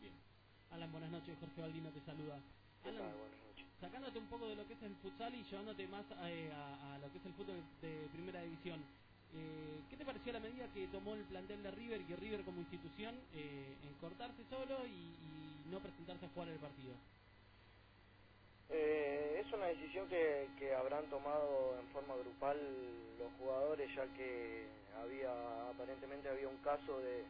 Alan, 0.71 0.91
buenas 0.91 1.11
noches. 1.11 1.37
Jorge 1.39 1.61
Baldino 1.61 1.89
te 1.91 2.01
saluda. 2.05 2.39
¿Qué 2.83 2.89
Alan, 2.89 2.97
tal? 2.97 3.13
Buenas 3.17 3.39
noches. 3.47 3.67
sacándote 3.79 4.19
un 4.19 4.27
poco 4.27 4.47
de 4.47 4.55
lo 4.55 4.67
que 4.67 4.73
es 4.73 4.83
el 4.83 4.95
futsal 4.97 5.33
y 5.35 5.43
llevándote 5.43 5.87
más 5.87 6.05
eh, 6.23 6.51
a, 6.53 6.95
a 6.95 6.99
lo 6.99 7.11
que 7.11 7.17
es 7.19 7.25
el 7.25 7.33
fútbol 7.33 7.57
de 7.81 8.07
primera 8.13 8.41
división. 8.43 8.79
Eh, 9.33 9.81
¿Qué 9.89 9.97
te 9.97 10.05
pareció 10.05 10.33
la 10.33 10.39
medida 10.39 10.67
que 10.73 10.87
tomó 10.87 11.15
el 11.15 11.23
plantel 11.25 11.63
de 11.63 11.71
River 11.71 12.01
y 12.01 12.15
River 12.15 12.43
como 12.43 12.61
institución 12.61 13.15
eh, 13.33 13.75
en 13.83 13.93
cortarse 14.01 14.43
solo 14.49 14.85
y, 14.87 14.91
y 14.91 15.69
no 15.71 15.79
presentarse 15.79 16.25
a 16.25 16.29
jugar 16.29 16.49
el 16.49 16.59
partido? 16.59 16.93
Eh, 18.69 19.43
es 19.45 19.53
una 19.53 19.67
decisión 19.67 20.07
que, 20.09 20.49
que 20.59 20.73
habrán 20.75 21.05
tomado 21.09 21.77
en 21.79 21.87
forma 21.89 22.15
grupal 22.17 22.57
los 23.17 23.31
jugadores, 23.39 23.89
ya 23.95 24.05
que 24.15 24.67
había 25.01 25.69
aparentemente 25.69 26.29
había 26.29 26.47
un 26.47 26.57
caso 26.57 26.99
de, 26.99 27.25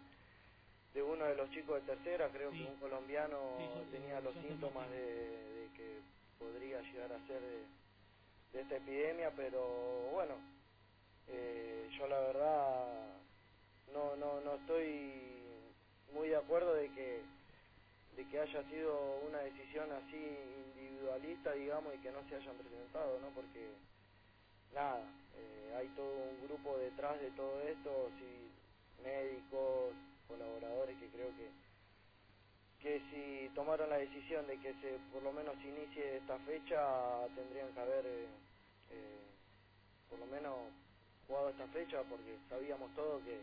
de 0.94 1.04
uno 1.04 1.26
de 1.26 1.36
los 1.36 1.50
chicos 1.52 1.76
de 1.82 1.96
tercera, 1.96 2.30
creo 2.30 2.52
que 2.52 2.64
un 2.64 2.78
colombiano 2.78 3.38
Sí, 3.58 3.70
yo- 3.76 3.92
tenía 3.92 4.22
los 4.22 4.36
yo 4.36 4.42
síntomas 4.42 4.90
de 4.92 5.70
que 5.76 6.00
podría 6.40 6.82
llegar 6.82 7.14
a 7.14 7.28
ser 7.28 7.42
de, 7.42 7.64
de 8.54 8.62
esta 8.62 8.78
epidemia, 8.78 9.32
pero 9.36 10.10
bueno, 10.12 10.36
eh, 11.28 11.90
yo 11.98 12.08
la 12.08 12.20
verdad 12.20 13.14
no, 13.94 14.16
no, 14.18 14.42
no 14.42 14.56
estoy 14.56 15.74
muy 16.14 16.30
de 16.30 16.38
acuerdo 16.38 16.74
de 16.76 16.90
que 16.92 17.22
de 18.20 18.26
que 18.28 18.38
haya 18.38 18.64
sido 18.70 19.22
una 19.26 19.40
decisión 19.40 19.88
así 19.94 20.20
individualista, 20.76 21.54
digamos, 21.54 21.96
y 21.96 22.00
que 22.00 22.12
no 22.12 22.20
se 22.28 22.36
hayan 22.36 22.58
presentado, 22.58 23.18
¿no? 23.22 23.30
Porque, 23.30 23.72
nada, 24.74 25.08
eh, 25.38 25.74
hay 25.78 25.88
todo 25.96 26.12
un 26.28 26.46
grupo 26.46 26.78
detrás 26.80 27.18
de 27.22 27.32
todo 27.32 27.62
esto, 27.62 28.12
sí, 28.20 28.52
médicos, 29.02 29.96
colaboradores 30.28 31.00
que 31.00 31.08
creo 31.08 31.30
que 31.38 31.48
que 32.82 33.02
si 33.12 33.54
tomaron 33.56 33.90
la 33.90 33.98
decisión 33.98 34.48
de 34.48 34.58
que 34.58 34.74
se 34.76 35.00
por 35.12 35.22
lo 35.22 35.34
menos 35.34 35.54
inicie 35.56 36.16
esta 36.16 36.38
fecha 36.40 37.28
tendrían 37.36 37.74
que 37.74 37.80
haber 37.82 38.06
eh, 38.06 38.28
eh, 38.92 39.20
por 40.10 40.18
lo 40.18 40.26
menos 40.28 40.56
jugado 41.28 41.50
esta 41.50 41.68
fecha 41.68 42.02
porque 42.04 42.38
sabíamos 42.48 42.90
todo 42.96 43.20
que, 43.26 43.42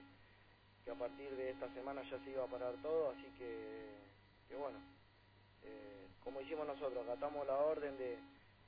que 0.87 0.91
a 0.91 0.95
partir 0.95 1.37
de 1.37 1.51
esta 1.51 1.68
semana 1.74 2.03
ya 2.11 2.18
se 2.24 2.31
iba 2.31 2.45
a 2.45 2.47
parar 2.47 2.72
todo 2.81 3.11
así 3.11 3.29
que, 3.37 4.05
que 4.49 4.57
bueno 4.57 4.78
eh, 5.64 6.09
como 6.24 6.40
hicimos 6.40 6.66
nosotros 6.66 7.05
acatamos 7.05 7.47
la 7.47 7.57
orden 7.59 7.97
de, 7.99 8.18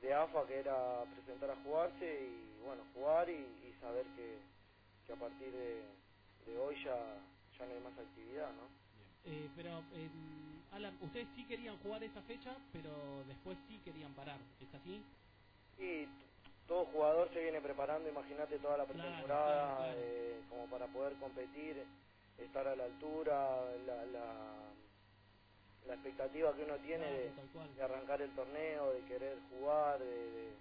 de 0.02 0.14
AFA 0.14 0.46
que 0.46 0.58
era 0.60 1.04
presentar 1.14 1.50
a 1.50 1.56
jugarse 1.56 2.04
y 2.06 2.58
bueno 2.64 2.84
jugar 2.94 3.28
y, 3.30 3.34
y 3.34 3.74
saber 3.80 4.06
que, 4.16 4.38
que 5.06 5.12
a 5.12 5.16
partir 5.16 5.52
de, 5.52 5.84
de 6.46 6.58
hoy 6.58 6.76
ya 6.84 6.96
ya 7.58 7.66
no 7.66 7.74
hay 7.74 7.80
más 7.80 7.98
actividad 7.98 8.52
no 8.54 8.68
Eh, 9.24 9.50
pero, 9.56 9.82
eh, 9.92 10.08
Alan, 10.72 10.96
ustedes 11.02 11.28
sí 11.34 11.44
querían 11.46 11.76
jugar 11.78 12.02
esa 12.04 12.22
fecha, 12.22 12.56
pero 12.72 13.24
después 13.26 13.58
sí 13.68 13.78
querían 13.84 14.14
parar, 14.14 14.38
¿es 14.60 14.74
así? 14.74 15.02
Y 15.78 16.06
t- 16.06 16.10
todo 16.66 16.86
jugador 16.86 17.28
se 17.32 17.40
viene 17.42 17.60
preparando, 17.60 18.08
imagínate 18.08 18.58
toda 18.58 18.78
la 18.78 18.86
Claro, 18.86 18.98
pretemporada, 19.02 19.74
claro, 19.74 19.76
claro. 19.76 19.98
eh, 19.98 20.42
como 20.48 20.66
para 20.68 20.86
poder 20.88 21.14
competir, 21.16 21.84
estar 22.38 22.66
a 22.68 22.76
la 22.76 22.84
altura, 22.84 23.76
la, 23.86 24.06
la, 24.06 24.26
la 25.86 25.94
expectativa 25.94 26.54
que 26.54 26.64
uno 26.64 26.76
tiene 26.78 27.06
de, 27.12 27.32
arrancar 27.82 28.22
el 28.22 28.34
torneo, 28.34 28.92
de 28.92 29.04
querer 29.06 29.38
jugar, 29.50 29.98
de, 30.00 30.06
de, 30.06 30.52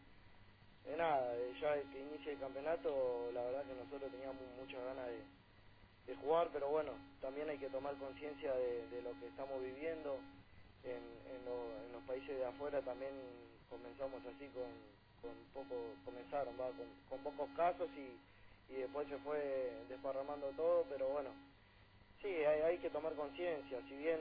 de 0.86 0.98
nada, 0.98 1.34
de 1.34 1.54
ya 1.60 1.76
que 1.92 2.00
inicie 2.00 2.34
el 2.34 2.40
campeonato, 2.40 3.32
la 3.34 3.44
verdad 3.44 3.66
que 3.66 3.76
nosotros 3.76 4.12
teníamos 4.12 4.42
muchas 4.58 4.84
ganas 4.86 5.08
de, 5.08 5.24
de 6.08 6.16
jugar, 6.18 6.50
pero 6.54 6.70
bueno, 6.70 6.94
también 7.22 7.50
hay 7.50 7.60
que 7.60 7.70
tomar 7.70 7.96
conciencia 7.98 8.54
de, 8.56 8.88
de 8.90 9.02
lo 9.04 9.12
que 9.20 9.28
estamos 9.28 9.62
viviendo. 9.64 10.20
En, 10.84 11.04
en, 11.28 11.46
lo- 11.46 11.74
en 11.86 11.92
los 11.94 12.04
países 12.06 12.38
de 12.38 12.46
afuera 12.46 12.82
también 12.84 13.12
comenzamos 13.70 14.22
así 14.26 14.48
con, 14.50 14.70
con 15.22 15.34
poco, 15.54 15.76
comenzaron 16.06 16.56
va, 16.60 16.70
con, 16.72 16.88
con 17.10 17.20
pocos 17.24 17.50
casos 17.58 17.90
y, 17.98 18.74
y 18.74 18.78
después 18.78 19.08
se 19.10 19.18
fue 19.20 19.40
desparramando 19.90 20.50
todo, 20.52 20.86
pero 20.90 21.10
bueno, 21.10 21.32
sí, 22.22 22.30
hay, 22.30 22.62
hay 22.62 22.80
que 22.80 22.92
tomar 22.92 23.14
conciencia, 23.16 23.82
si 23.90 23.98
bien 23.98 24.20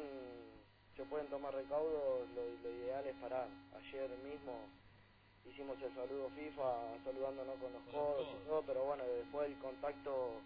se 0.96 1.04
pueden 1.06 1.28
tomar 1.30 1.54
recaudos, 1.54 2.28
lo, 2.30 2.44
lo 2.50 2.70
ideal 2.70 3.06
es 3.06 3.16
parar. 3.16 3.50
Ayer 3.72 4.10
mismo 4.18 4.70
hicimos 5.44 5.80
el 5.82 5.94
saludo 5.94 6.30
FIFA 6.30 7.00
saludándonos 7.04 7.58
con 7.60 7.72
los 7.72 7.84
codos 7.84 8.28
y 8.34 8.38
todo, 8.46 8.64
pero 8.66 8.84
bueno, 8.84 9.04
después 9.06 9.50
el 9.50 9.58
contacto 9.58 10.42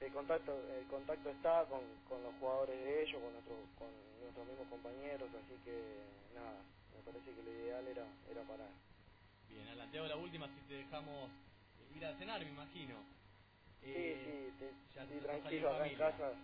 el 0.00 0.12
contacto 0.12 0.52
el 0.72 0.86
contacto 0.88 1.30
está 1.30 1.66
con, 1.68 1.82
con 2.08 2.22
los 2.22 2.34
jugadores 2.36 2.76
de 2.78 3.02
ellos 3.02 3.22
con 3.22 3.32
nuestro, 3.32 3.56
con 3.78 4.20
nuestros 4.20 4.46
mismos 4.48 4.68
compañeros 4.68 5.30
así 5.34 5.58
que 5.64 6.04
nada 6.34 6.64
me 6.94 7.02
parece 7.02 7.34
que 7.34 7.42
lo 7.42 7.50
ideal 7.50 7.88
era 7.88 8.06
era 8.30 8.44
parar 8.44 8.70
Bien, 9.48 9.68
Alan, 9.68 9.90
te 9.90 9.98
hago 9.98 10.08
la 10.08 10.16
última 10.16 10.48
si 10.48 10.60
te 10.68 10.74
dejamos 10.74 11.30
ir 11.94 12.04
a 12.06 12.16
cenar, 12.18 12.40
me 12.44 12.50
imagino. 12.50 13.04
sí 13.92 13.92
Eh, 13.94 14.24
sí 14.24 14.54
te- 14.58 14.74
ya 14.94 15.06
sí, 15.08 15.20
tranquilo 15.22 15.70
acá 15.70 15.88
en 15.88 15.96
casa 15.96 16.36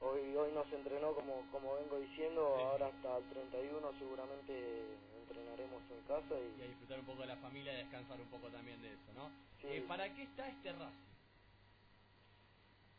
hoy 0.00 0.34
hoy 0.36 0.52
no 0.52 0.64
se 0.70 0.76
entrenó 0.76 1.12
como 1.12 1.42
como 1.50 1.74
vengo 1.74 1.98
diciendo 1.98 2.42
ahora 2.42 2.86
hasta 2.86 3.18
el 3.18 3.24
31 3.30 3.92
seguramente 3.98 4.96
entrenaremos 5.20 5.82
en 5.90 6.02
casa 6.06 6.34
y, 6.38 6.60
Y 6.60 6.64
a 6.64 6.68
disfrutar 6.68 7.00
un 7.00 7.06
poco 7.06 7.22
de 7.22 7.28
la 7.28 7.36
familia 7.36 7.72
y 7.72 7.76
descansar 7.78 8.20
un 8.20 8.28
poco 8.28 8.48
también 8.48 8.80
de 8.82 8.88
eso, 8.88 9.12
¿no? 9.14 9.30
Sí. 9.60 9.68
Eh, 9.68 9.84
¿Para 9.86 10.12
qué 10.14 10.22
está 10.22 10.48
este 10.48 10.72
Racing? 10.72 11.08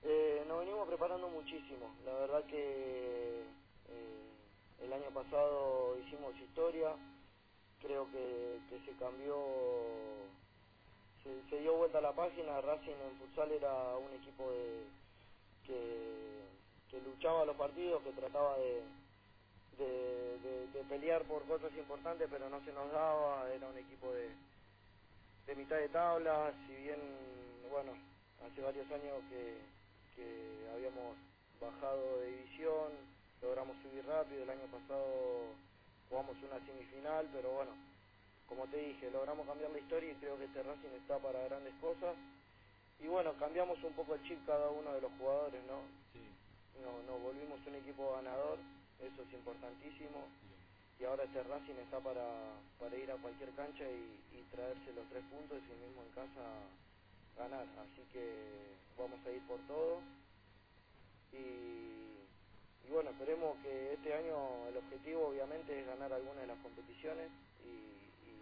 Eh, 0.03 0.45
nos 0.47 0.59
venimos 0.59 0.87
preparando 0.87 1.27
muchísimo. 1.29 1.93
La 2.05 2.13
verdad 2.13 2.43
que 2.45 3.41
eh, 3.89 4.29
el 4.81 4.93
año 4.93 5.09
pasado 5.11 5.97
hicimos 5.99 6.35
historia. 6.39 6.95
Creo 7.81 8.11
que, 8.11 8.59
que 8.69 8.79
se 8.85 8.97
cambió, 8.97 9.37
se, 11.23 11.49
se 11.49 11.61
dio 11.61 11.77
vuelta 11.77 12.01
la 12.01 12.11
página. 12.11 12.59
Racing 12.59 12.91
en 12.91 13.17
futsal 13.19 13.51
era 13.53 13.95
un 13.95 14.13
equipo 14.15 14.51
de, 14.51 14.83
que, 15.65 16.43
que 16.91 17.01
luchaba 17.01 17.45
los 17.45 17.55
partidos, 17.57 18.03
que 18.03 18.11
trataba 18.13 18.57
de, 18.57 18.83
de, 19.77 20.39
de- 20.39 20.67
pelear 20.85 21.23
por 21.25 21.43
cosas 21.45 21.71
importantes, 21.77 22.27
pero 22.31 22.49
no 22.49 22.63
se 22.65 22.73
nos 22.73 22.91
daba. 22.91 23.51
Era 23.53 23.67
un 23.67 23.77
equipo 23.77 24.11
de, 24.13 24.29
de 25.47 25.55
mitad 25.55 25.77
de 25.77 25.89
tabla. 25.89 26.53
Si 26.67 26.75
bien, 26.75 26.99
bueno, 27.71 27.93
hace 28.45 28.61
varios 28.61 28.89
años 28.91 29.23
que, 29.29 29.57
que 30.15 30.69
habíamos 30.73 31.17
bajado 31.61 32.19
de 32.19 32.31
división, 32.31 32.93
logramos 33.41 33.77
subir 33.83 34.05
rápido, 34.05 34.43
el 34.43 34.49
año 34.49 34.67
pasado 34.71 35.55
jugamos 36.09 36.37
una 36.43 36.65
semifinal, 36.65 37.29
pero 37.33 37.51
bueno, 37.51 37.71
como 38.47 38.67
te 38.67 38.77
dije, 38.77 39.11
logramos 39.11 39.47
cambiar 39.47 39.71
la 39.71 39.79
historia 39.79 40.11
y 40.11 40.15
creo 40.15 40.37
que 40.37 40.45
este 40.45 40.63
Racing 40.63 40.95
está 41.01 41.19
para 41.19 41.43
grandes 41.45 41.73
cosas. 41.81 42.15
Y 42.99 43.07
bueno, 43.07 43.33
cambiamos 43.39 43.81
un 43.83 43.93
poco 43.93 44.15
el 44.15 44.23
chip 44.23 44.45
cada 44.45 44.69
uno 44.71 44.93
de 44.93 45.01
los 45.01 45.11
jugadores, 45.19 45.61
¿no? 45.67 45.81
No, 46.83 47.03
nos 47.03 47.21
volvimos 47.21 47.59
un 47.67 47.75
equipo 47.75 48.13
ganador, 48.15 48.57
eso 48.99 49.21
es 49.23 49.33
importantísimo. 49.33 50.27
y 50.99 51.05
ahora 51.05 51.23
este 51.23 51.43
Racing 51.43 51.79
está 51.83 51.99
para, 51.99 52.59
para 52.79 52.95
ir 52.95 53.11
a 53.11 53.15
cualquier 53.17 53.51
cancha 53.51 53.83
y, 53.83 54.17
traerse 54.51 54.91
los 54.93 55.07
tres 55.09 55.23
puntos 55.29 55.61
y 55.61 55.77
mismo 55.77 56.01
en 56.01 56.09
casa 56.09 56.41
ganar. 57.37 57.67
Así 57.85 58.01
que 58.11 58.73
vamos 58.97 59.19
a 59.23 59.31
ir 59.31 59.45
por 59.45 59.59
todo. 59.67 60.01
Y, 61.31 62.17
y 62.83 62.89
bueno, 62.89 63.11
esperemos 63.11 63.55
que 63.61 63.93
este 63.93 64.11
año 64.11 64.67
el 64.67 64.77
objetivo 64.77 65.27
obviamente 65.29 65.79
es 65.79 65.85
ganar 65.85 66.11
alguna 66.11 66.41
de 66.41 66.47
las 66.47 66.57
competiciones 66.59 67.29
y, 67.63 67.77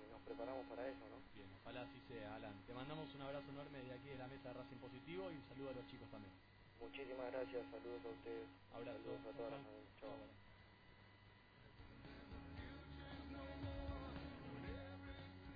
nos 0.09 0.21
preparamos 0.23 0.65
para 0.67 0.87
eso, 0.87 1.03
¿no? 1.11 1.19
Bien, 1.35 1.49
ojalá 1.61 1.81
así 1.81 1.99
sea, 2.07 2.35
Alan. 2.35 2.55
Te 2.65 2.73
mandamos 2.73 3.13
un 3.13 3.21
abrazo 3.21 3.51
enorme 3.51 3.83
de 3.83 3.93
aquí 3.93 4.07
de 4.07 4.17
la 4.17 4.27
mesa 4.27 4.53
Racing 4.53 4.77
Positivo 4.77 5.29
y 5.29 5.35
un 5.35 5.47
saludo 5.49 5.69
a 5.71 5.73
los 5.73 5.87
chicos 5.87 6.09
también. 6.09 6.31
Muchísimas 6.79 7.31
gracias, 7.31 7.63
saludos 7.71 8.01
a 8.05 8.09
ustedes. 8.09 8.47
Abrazo. 8.73 8.97
Saludos 9.03 9.25
a 9.25 9.37
todas 9.37 9.51
las 9.51 9.61
familias. 9.61 9.93
Chao. 9.99 10.17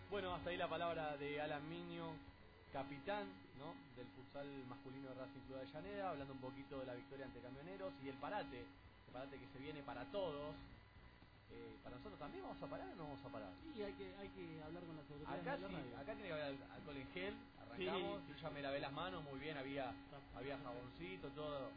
Bueno, 0.10 0.36
hasta 0.36 0.50
ahí 0.50 0.58
la 0.58 0.68
palabra 0.68 1.16
de 1.18 1.40
Alan 1.42 1.68
Miño, 1.70 2.12
capitán 2.74 3.28
¿no? 3.60 3.72
del 3.96 4.08
futsal 4.12 4.46
masculino 4.68 5.10
de 5.10 5.16
Racing 5.16 5.40
Club 5.48 5.56
de 5.56 5.62
Avellaneda, 5.64 6.10
hablando 6.10 6.34
un 6.34 6.40
poquito 6.40 6.80
de 6.80 6.86
la 6.86 6.96
victoria 6.96 7.26
ante 7.26 7.40
Camioneros 7.40 7.94
y 8.04 8.10
el 8.10 8.16
parate, 8.16 8.60
el 8.60 9.14
parate 9.14 9.38
que 9.38 9.48
se 9.54 9.60
viene 9.60 9.82
para 9.84 10.04
todos. 10.12 10.54
Eh, 11.52 11.76
para 11.84 11.96
nosotros 11.98 12.20
también 12.20 12.44
vamos 12.44 12.62
a 12.64 12.68
parar 12.68 12.88
o 12.92 12.96
no 12.96 13.04
vamos 13.04 13.26
a 13.26 13.30
parar. 13.30 13.52
Sí, 13.76 13.84
hay 13.84 13.94
que, 13.94 14.08
hay 14.20 14.30
que 14.30 14.64
hablar 14.64 14.84
con 14.84 14.96
las 14.96 15.04
autoridades 15.12 15.42
Acá 15.42 15.52
de 15.56 15.62
la 15.64 15.68
sí, 15.68 15.94
acá 16.00 16.12
tiene 16.16 16.28
que 16.28 16.34
haber 16.34 16.46
al- 16.46 16.72
alcohol 16.76 16.98
en 16.98 17.08
gel, 17.12 17.36
arrancamos, 17.88 18.22
Sí, 18.28 18.34
yo 18.34 18.42
ya 18.42 18.50
me 18.50 18.62
lavé 18.62 18.80
las 18.80 18.92
manos 18.94 19.24
muy 19.24 19.40
bien, 19.40 19.58
había 19.58 19.94
había 20.36 20.58
jaboncito, 20.60 21.28
todo. 21.30 21.70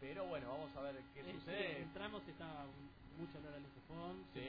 Pero 0.00 0.24
bueno, 0.26 0.48
vamos 0.48 0.74
a 0.76 0.80
ver 0.80 0.96
qué 1.14 1.20
Es 1.20 1.36
sucede. 1.36 1.82
Entramos 1.82 2.22
estaba 2.26 2.64
mucho 3.18 3.38
olor 3.38 3.54
al 3.54 3.64
estufón. 3.64 4.24
Sí, 4.32 4.40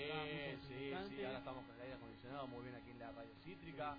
sí, 0.67 0.93
sí, 1.09 1.25
ahora 1.25 1.39
estamos 1.39 1.65
con 1.65 1.75
el 1.75 1.81
aire 1.81 1.95
acondicionado 1.95 2.47
muy 2.47 2.63
bien 2.63 2.75
aquí 2.75 2.91
en 2.91 2.99
la 2.99 3.11
radio 3.11 3.31
cítrica, 3.43 3.95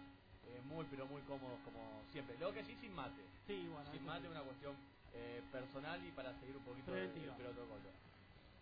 eh, 0.48 0.60
muy 0.64 0.86
pero 0.90 1.06
muy 1.06 1.20
cómodos 1.22 1.60
como 1.64 2.00
siempre. 2.10 2.36
Lo 2.38 2.52
que 2.54 2.64
sí 2.64 2.74
sin 2.80 2.94
mate. 2.94 3.22
Sí, 3.46 3.68
bueno, 3.68 3.90
Sin 3.92 4.04
mate 4.06 4.28
una 4.28 4.40
cuestión 4.40 4.74
eh, 5.12 5.42
personal 5.52 6.00
y 6.06 6.10
para 6.12 6.32
seguir 6.40 6.56
un 6.56 6.64
poquito 6.64 6.94
el, 6.96 7.08
Preventiva. 7.10 7.36
el 7.36 7.42
protocolo. 7.42 7.90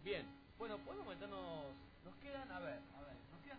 Bien, 0.03 0.27
bueno, 0.59 0.79
podemos 0.79 1.07
meternos, 1.07 1.67
nos 2.05 2.15
quedan, 2.17 2.51
a 2.51 2.59
ver, 2.59 2.81
a 2.97 3.01
ver, 3.07 3.15
nos 3.31 3.41
quedan 3.45 3.59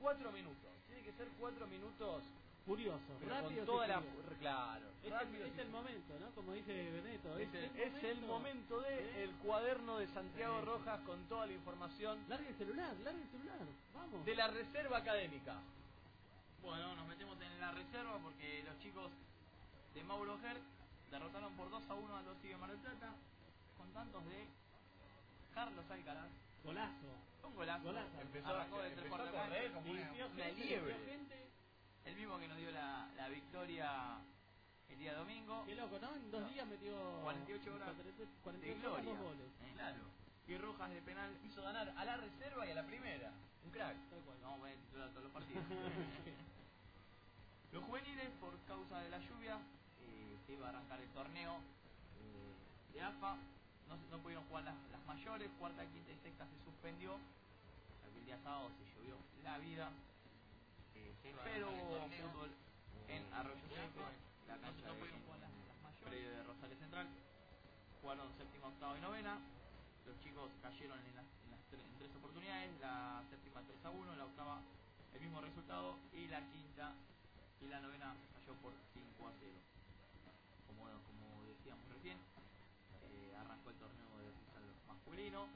cuatro 0.00 0.32
minutos. 0.32 0.70
Tiene 0.86 1.02
que 1.02 1.12
ser 1.12 1.28
cuatro 1.38 1.66
minutos 1.66 2.22
Curioso, 2.66 3.00
pero 3.18 3.30
rápido. 3.34 3.56
con 3.56 3.66
toda 3.66 3.86
la 3.88 4.02
claro, 4.38 4.86
Es, 5.02 5.04
el, 5.06 5.10
rápido 5.10 5.46
es 5.46 5.56
y- 5.56 5.60
el 5.60 5.68
momento, 5.70 6.14
¿no? 6.20 6.30
Como 6.30 6.52
dice 6.52 6.90
Beneto. 6.92 7.36
es 7.38 7.54
el, 7.54 7.64
es 7.80 8.04
el 8.04 8.20
momento 8.22 8.80
de 8.80 9.24
el 9.24 9.30
cuaderno 9.38 9.98
de 9.98 10.06
Santiago 10.08 10.60
Sí. 10.60 10.66
Rojas 10.66 11.00
con 11.00 11.24
toda 11.28 11.46
la 11.46 11.52
información 11.52 12.24
Larga 12.28 12.48
el 12.48 12.54
celular, 12.56 12.94
larga 13.02 13.20
el 13.20 13.30
celular. 13.30 13.58
Vamos. 13.94 14.24
de 14.24 14.34
la 14.36 14.46
reserva 14.48 14.98
académica. 14.98 15.56
Bueno, 16.62 16.94
nos 16.94 17.06
metemos 17.08 17.36
en 17.40 17.58
la 17.60 17.72
reserva 17.72 18.18
porque 18.22 18.62
los 18.64 18.78
chicos 18.80 19.10
de 19.94 20.04
Mauro 20.04 20.38
Ger 20.38 20.56
derrotaron 21.10 21.52
por 21.54 21.68
2 21.68 21.82
a 21.90 21.94
1 21.94 22.16
a 22.16 22.22
los 22.22 22.36
Tigres 22.38 22.56
de 22.56 22.60
Mar 22.60 22.70
del 22.70 22.78
Plata 22.78 23.12
con 23.76 23.92
tantos 23.92 24.24
de 24.26 24.46
Carlos 25.52 25.84
Alcaraz. 25.90 26.30
Golazo. 26.64 27.10
Un 27.42 27.54
golazo. 27.56 27.82
Golazo. 27.84 28.20
Empezó, 28.20 28.46
Arrancó 28.46 28.78
de 28.82 28.90
tres 28.90 29.04
empezó 29.04 29.22
a 29.22 29.30
correr 29.32 29.72
como 29.72 29.90
una- 29.90 30.00
Dirigió 30.00 30.26
una 30.26 30.44
gente, 30.44 30.64
liebre. 30.64 30.94
dirigió 30.94 31.12
gente. 31.18 31.41
El 32.04 32.16
mismo 32.16 32.38
que 32.38 32.48
nos 32.48 32.58
dio 32.58 32.70
la, 32.72 33.08
la 33.16 33.28
victoria 33.28 34.18
el 34.88 34.98
día 34.98 35.14
domingo. 35.14 35.64
Qué 35.66 35.74
loco, 35.74 35.98
¿no? 36.00 36.14
En 36.14 36.30
dos 36.30 36.42
No. 36.42 36.48
días 36.48 36.66
metió 36.66 36.92
48 37.22 37.74
horas 37.74 37.90
48 38.42 38.80
de 38.80 38.86
horas, 38.88 39.04
gloria. 39.04 39.10
dos 39.10 39.18
goles. 39.22 39.46
Eh, 39.62 39.72
Claro. 39.74 40.02
Y 40.48 40.58
Rojas 40.58 40.90
de 40.90 41.00
penal 41.02 41.30
Hizo 41.44 41.62
ganar 41.62 41.94
a 41.96 42.04
la 42.04 42.16
reserva 42.16 42.66
y 42.66 42.70
a 42.70 42.74
la 42.74 42.82
primera. 42.84 43.30
Un 43.64 43.70
crack. 43.70 43.96
Vamos 44.42 44.58
a 44.58 44.60
poner 44.60 44.76
titular 44.76 45.08
todos 45.10 45.22
los 45.24 45.32
partidos. 45.32 45.64
los 47.72 47.84
juveniles, 47.84 48.28
por 48.40 48.52
causa 48.66 48.98
de 49.00 49.10
la 49.10 49.18
lluvia, 49.18 49.56
eh, 50.02 50.36
se 50.46 50.52
iba 50.54 50.66
a 50.66 50.70
arrancar 50.70 51.00
el 51.00 51.08
torneo 51.10 51.56
eh, 52.18 52.92
de 52.92 53.02
AFA. 53.02 53.36
No, 53.88 53.96
no 54.10 54.18
pudieron 54.22 54.44
jugar 54.48 54.64
las, 54.64 54.74
las 54.90 55.04
mayores, 55.06 55.48
cuarta, 55.58 55.84
quinta 55.86 56.10
y 56.10 56.16
sexta 56.22 56.46
se 56.46 56.64
suspendió. 56.64 57.16
El 58.18 58.24
día 58.26 58.38
sábado 58.42 58.70
se 58.78 58.84
llovió 58.98 59.16
la 59.44 59.58
vida. 59.58 59.90
Pero 61.22 61.70
fútbol 61.70 62.50
en 63.08 63.22
Arroyo 63.32 63.62
Seco, 63.70 64.02
la 64.48 64.56
cancha 64.58 64.90
de 64.90 64.98
predio 66.04 66.30
de 66.30 66.42
Rosales 66.42 66.78
Central. 66.78 67.06
Jugaron 68.02 68.26
séptima, 68.36 68.66
octava 68.68 68.98
y 68.98 69.00
novena. 69.00 69.38
Los 70.06 70.18
chicos 70.24 70.50
cayeron 70.62 70.98
en, 70.98 71.14
las, 71.14 71.26
en, 71.46 71.50
las 71.54 71.62
tre- 71.70 71.78
en 71.86 71.94
tres 71.98 72.10
oportunidades. 72.18 72.70
La 72.80 73.22
séptima 73.30 73.62
3 73.62 73.84
a 73.86 73.90
1, 73.90 74.16
la 74.16 74.24
octava 74.24 74.58
el 75.14 75.20
mismo 75.20 75.40
resultado 75.40 75.94
y 76.12 76.26
la 76.26 76.40
quinta 76.50 76.90
y 77.62 77.66
la 77.70 77.78
novena 77.80 78.14
cayó 78.34 78.54
por 78.58 78.72
5 78.92 79.28
a 79.28 79.32
0. 79.38 79.54
Como, 80.66 80.82
como 81.06 81.46
decíamos 81.46 81.86
recién, 81.94 82.18
eh, 82.18 83.36
arrancó 83.38 83.70
el 83.70 83.76
torneo 83.78 84.10
de 84.18 84.34
futsal 84.34 84.66
masculino. 84.90 85.46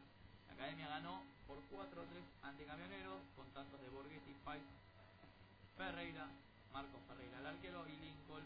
La 0.46 0.54
academia 0.54 0.86
ganó 0.88 1.22
por 1.50 1.58
4 1.74 1.82
a 2.02 2.06
3 2.06 2.22
ante 2.46 2.62
Camioneros 2.64 3.18
con 3.34 3.46
tantos 3.50 3.80
de 3.82 3.88
Borghetti, 3.90 4.30
Pais, 4.46 4.62
Ferreira, 5.76 6.26
Marcos 6.72 7.00
Ferreira 7.06 7.38
el 7.40 7.46
arquero 7.46 7.84
y 7.88 7.96
Lincoln. 8.00 8.44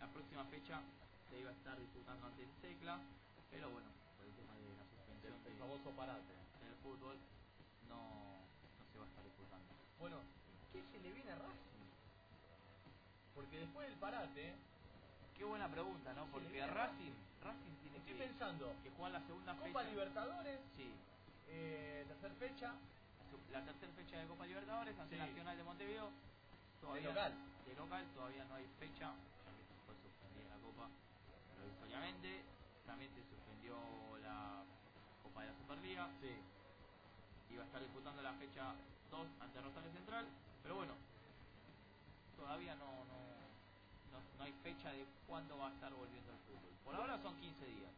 La 0.00 0.06
próxima 0.08 0.44
fecha 0.46 0.80
se 1.30 1.40
iba 1.40 1.50
a 1.50 1.52
estar 1.52 1.78
disputando 1.78 2.26
ante 2.26 2.42
el 2.42 2.50
Secla, 2.60 2.98
pero 3.50 3.70
bueno, 3.70 3.88
por 4.16 4.26
el 4.26 4.32
tema 4.34 4.54
de 4.54 4.68
la 4.76 4.84
suspensión 4.86 5.34
El 5.34 5.52
de- 5.54 5.58
famoso 5.58 5.90
parate. 5.96 6.34
del 6.62 6.76
fútbol 6.82 7.16
no, 7.88 7.98
no 7.98 8.84
se 8.92 8.98
va 8.98 9.04
a 9.04 9.08
estar 9.08 9.24
disputando. 9.24 9.70
Bueno, 9.98 10.16
¿qué 10.72 10.80
se 10.92 10.98
le 11.02 11.12
viene 11.12 11.30
a 11.32 11.36
Racing? 11.36 11.84
Porque 13.34 13.58
después 13.58 13.88
del 13.88 13.98
parate, 13.98 14.54
Qué 15.34 15.42
buena 15.42 15.66
pregunta, 15.66 16.14
¿no? 16.14 16.26
Porque 16.26 16.46
Racing, 16.64 17.10
Racing 17.42 17.74
tiene 17.82 17.98
estoy 17.98 18.14
que, 18.14 18.22
pensando, 18.22 18.72
que 18.84 18.90
jugar 18.90 19.10
la 19.10 19.20
segunda 19.26 19.52
Copa 19.56 19.66
fecha. 19.66 19.90
Libertadores, 19.90 20.60
Sí, 20.76 20.88
eh, 21.48 22.06
tercer 22.06 22.30
fecha, 22.38 22.72
la 23.50 23.64
tercera 23.64 23.92
fecha 23.98 24.16
de 24.20 24.26
Copa 24.28 24.46
Libertadores 24.46 24.96
ante 24.96 25.16
Sí. 25.16 25.20
Nacional 25.20 25.56
de 25.56 25.64
Montevideo. 25.64 26.08
De 26.92 27.00
local. 27.00 27.32
De 27.66 27.74
local 27.74 28.04
todavía 28.14 28.44
no 28.44 28.54
hay 28.54 28.66
fecha, 28.78 29.08
ya 29.08 29.50
que 29.56 29.74
fue 29.88 29.96
suspendida 30.04 30.52
la 30.52 30.60
Copa 30.60 30.86
provisoriamente. 31.56 32.44
También 32.84 33.10
se 33.16 33.24
suspendió 33.24 33.74
la 34.22 34.62
Copa 35.22 35.40
de 35.42 35.48
la 35.48 35.56
Superliga. 35.56 36.08
sí. 36.20 36.36
Iba 37.50 37.62
a 37.62 37.66
estar 37.66 37.80
disputando 37.80 38.20
la 38.22 38.32
fecha 38.34 38.74
2 39.10 39.26
ante 39.40 39.60
Rosales 39.60 39.92
Central, 39.92 40.26
pero 40.62 40.76
bueno, 40.76 40.92
todavía 42.36 42.74
no, 42.76 42.86
no, 43.08 43.18
no, 44.12 44.18
no 44.38 44.44
hay 44.44 44.52
fecha 44.62 44.90
de 44.92 45.06
cuándo 45.26 45.56
va 45.56 45.68
a 45.68 45.72
estar 45.72 45.92
volviendo 45.94 46.32
el 46.32 46.38
fútbol. 46.46 46.74
Por 46.84 46.94
ahora 46.94 47.18
son 47.22 47.34
15 47.40 47.64
días. 47.64 47.92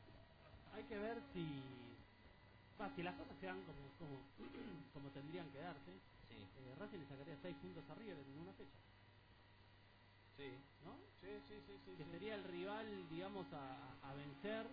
Hay 0.74 0.84
que 0.84 0.98
ver 0.98 1.18
si. 1.32 1.42
si 2.94 3.02
las 3.02 3.14
cosas 3.16 3.36
se 3.40 3.46
dan 3.46 3.60
como, 3.64 3.82
como, 3.98 4.20
como 4.94 5.08
tendrían 5.10 5.50
que 5.50 5.58
darse. 5.58 6.15
Sí. 6.28 6.36
Eh, 6.36 6.74
Racing 6.78 6.98
le 6.98 7.08
sacaría 7.08 7.36
6 7.42 7.56
puntos 7.62 7.84
a 7.90 7.94
River 7.94 8.16
en 8.18 8.38
una 8.38 8.52
fecha. 8.54 8.78
Sí. 10.36 10.50
¿No? 10.84 10.92
Sí, 11.20 11.28
sí, 11.48 11.54
sí, 11.66 11.74
sí. 11.84 11.92
que 11.96 12.04
sí. 12.04 12.10
sería 12.10 12.34
el 12.34 12.44
rival, 12.44 12.86
digamos, 13.10 13.46
a, 13.52 13.94
a 14.02 14.14
vencer, 14.14 14.66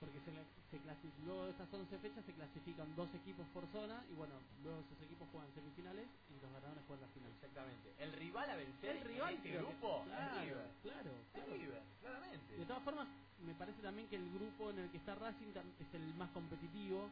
porque 0.00 0.18
se, 0.20 0.32
se 0.70 0.78
luego 1.24 1.44
de 1.44 1.50
estas 1.52 1.72
11 1.72 1.98
fechas 1.98 2.24
se 2.26 2.32
clasifican 2.32 2.96
dos 2.96 3.08
equipos 3.14 3.46
por 3.54 3.66
zona 3.70 4.02
y 4.10 4.14
bueno, 4.14 4.34
luego 4.62 4.80
esos 4.80 5.00
equipos 5.06 5.28
juegan 5.30 5.52
semifinales 5.54 6.06
y 6.28 6.32
los 6.34 6.42
ganadores 6.52 6.82
juegan 6.86 7.06
la 7.06 7.12
final. 7.14 7.30
Exactamente. 7.30 7.94
El 7.98 8.12
rival 8.12 8.50
a 8.50 8.56
vencer 8.56 8.96
El 8.96 9.04
rival 9.04 9.34
este 9.34 9.56
grupo 9.58 10.02
claro, 10.04 10.40
River. 10.42 10.66
claro, 10.82 11.10
claro. 11.32 11.52
River, 11.54 11.82
claramente. 12.00 12.56
De 12.56 12.64
todas 12.66 12.82
formas, 12.82 13.06
me 13.46 13.54
parece 13.54 13.80
también 13.82 14.08
que 14.08 14.16
el 14.16 14.28
grupo 14.34 14.70
en 14.70 14.78
el 14.80 14.90
que 14.90 14.98
está 14.98 15.14
Racing 15.14 15.52
es 15.54 15.94
el 15.94 16.14
más 16.14 16.30
competitivo. 16.30 17.08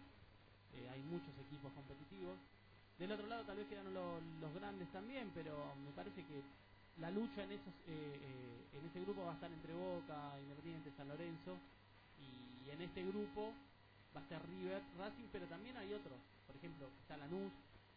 Eh, 0.75 0.89
hay 0.91 1.03
muchos 1.03 1.31
equipos 1.47 1.73
competitivos. 1.73 2.39
Del 3.01 3.13
otro 3.13 3.27
lado 3.27 3.45
tal 3.45 3.57
vez 3.57 3.67
quedan 3.67 3.93
lo- 3.95 4.21
los 4.41 4.53
grandes 4.55 4.87
también, 4.93 5.31
pero 5.35 5.57
me 5.85 5.91
parece 5.97 6.21
que 6.25 6.43
la 7.01 7.11
lucha 7.11 7.43
en 7.45 7.53
esos 7.53 7.73
eh, 7.89 8.13
eh, 8.21 8.77
en 8.79 8.87
ese 8.87 9.01
grupo 9.01 9.25
va 9.25 9.33
a 9.33 9.35
estar 9.35 9.51
entre 9.51 9.73
Boca, 9.73 10.37
Independiente, 10.39 10.93
San 10.97 11.09
Lorenzo 11.09 11.57
y 12.21 12.69
en 12.71 12.83
este 12.83 13.03
grupo 13.05 13.53
va 14.15 14.21
a 14.21 14.25
estar 14.25 14.41
River, 14.47 14.83
Racing, 14.99 15.29
pero 15.33 15.47
también 15.47 15.77
hay 15.79 15.95
otros. 15.95 16.19
Por 16.47 16.57
ejemplo, 16.57 16.89
está 17.01 17.17
Lanús 17.17 17.51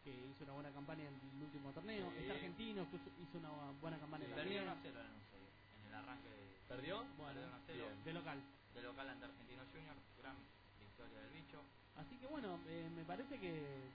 que 0.06 0.12
hizo 0.12 0.44
una 0.46 0.54
buena 0.54 0.72
campaña 0.72 1.04
en 1.04 1.16
el 1.38 1.44
último 1.44 1.72
torneo, 1.72 2.10
Sí. 2.12 2.18
está 2.24 2.34
Argentino 2.36 2.88
que 2.90 2.96
hizo- 2.98 3.38
una 3.40 3.52
buena 3.82 3.98
campaña. 4.00 4.26
1 4.26 4.34
a 4.72 4.78
0 4.82 5.00
Lanús 5.04 5.28
en 5.36 5.88
el 5.88 5.94
arranque 5.96 6.30
de, 6.30 6.44
¿Perdió? 6.70 7.04
Bueno, 7.18 7.34
Perdió 7.34 7.48
1 7.48 7.56
a 7.56 7.62
0 7.68 7.86
bien. 7.92 8.04
de 8.06 8.14
local. 8.14 8.40
de 8.74 8.82
local 8.82 9.10
ante 9.10 9.26
Argentino 9.26 9.62
Junior. 9.72 9.96
Gran 10.20 10.36
victoria 10.80 11.20
del 11.20 11.30
bicho. 11.44 11.62
Así 11.96 12.16
que 12.18 12.26
bueno, 12.28 12.58
eh, 12.68 12.90
me 12.96 13.04
parece 13.04 13.38
que 13.38 13.92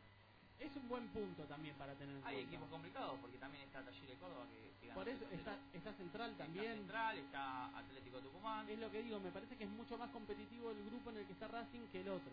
es 0.60 0.74
un 0.76 0.88
buen 0.88 1.06
punto 1.08 1.44
también 1.44 1.74
para 1.76 1.94
tener 1.94 2.16
en 2.16 2.22
Hay 2.26 2.34
cuenta. 2.34 2.50
equipos 2.50 2.68
complicados 2.70 3.18
porque 3.20 3.38
también 3.38 3.64
está 3.64 3.82
Talleres 3.82 4.08
de 4.08 4.16
Córdoba 4.16 4.46
que, 4.50 4.86
que 4.86 4.92
Por 4.94 5.08
eso 5.08 5.24
0 5.30 5.30
a 5.30 5.36
0. 5.36 5.38
está, 5.38 5.54
está 5.78 5.92
Central 5.94 6.30
Está 6.32 6.44
también. 6.44 6.74
Central, 6.78 7.18
está 7.18 7.78
Atlético 7.78 8.18
Tucumán. 8.20 8.68
Es 8.68 8.78
lo 8.78 8.90
que 8.90 9.02
digo, 9.02 9.20
me 9.20 9.30
parece 9.30 9.56
que 9.56 9.64
es 9.64 9.70
mucho 9.70 9.96
más 9.98 10.10
competitivo 10.10 10.70
el 10.72 10.84
grupo 10.90 11.10
en 11.10 11.16
el 11.18 11.26
que 11.26 11.32
está 11.32 11.48
Racing 11.48 11.86
que 11.92 12.00
el 12.00 12.08
otro. 12.08 12.32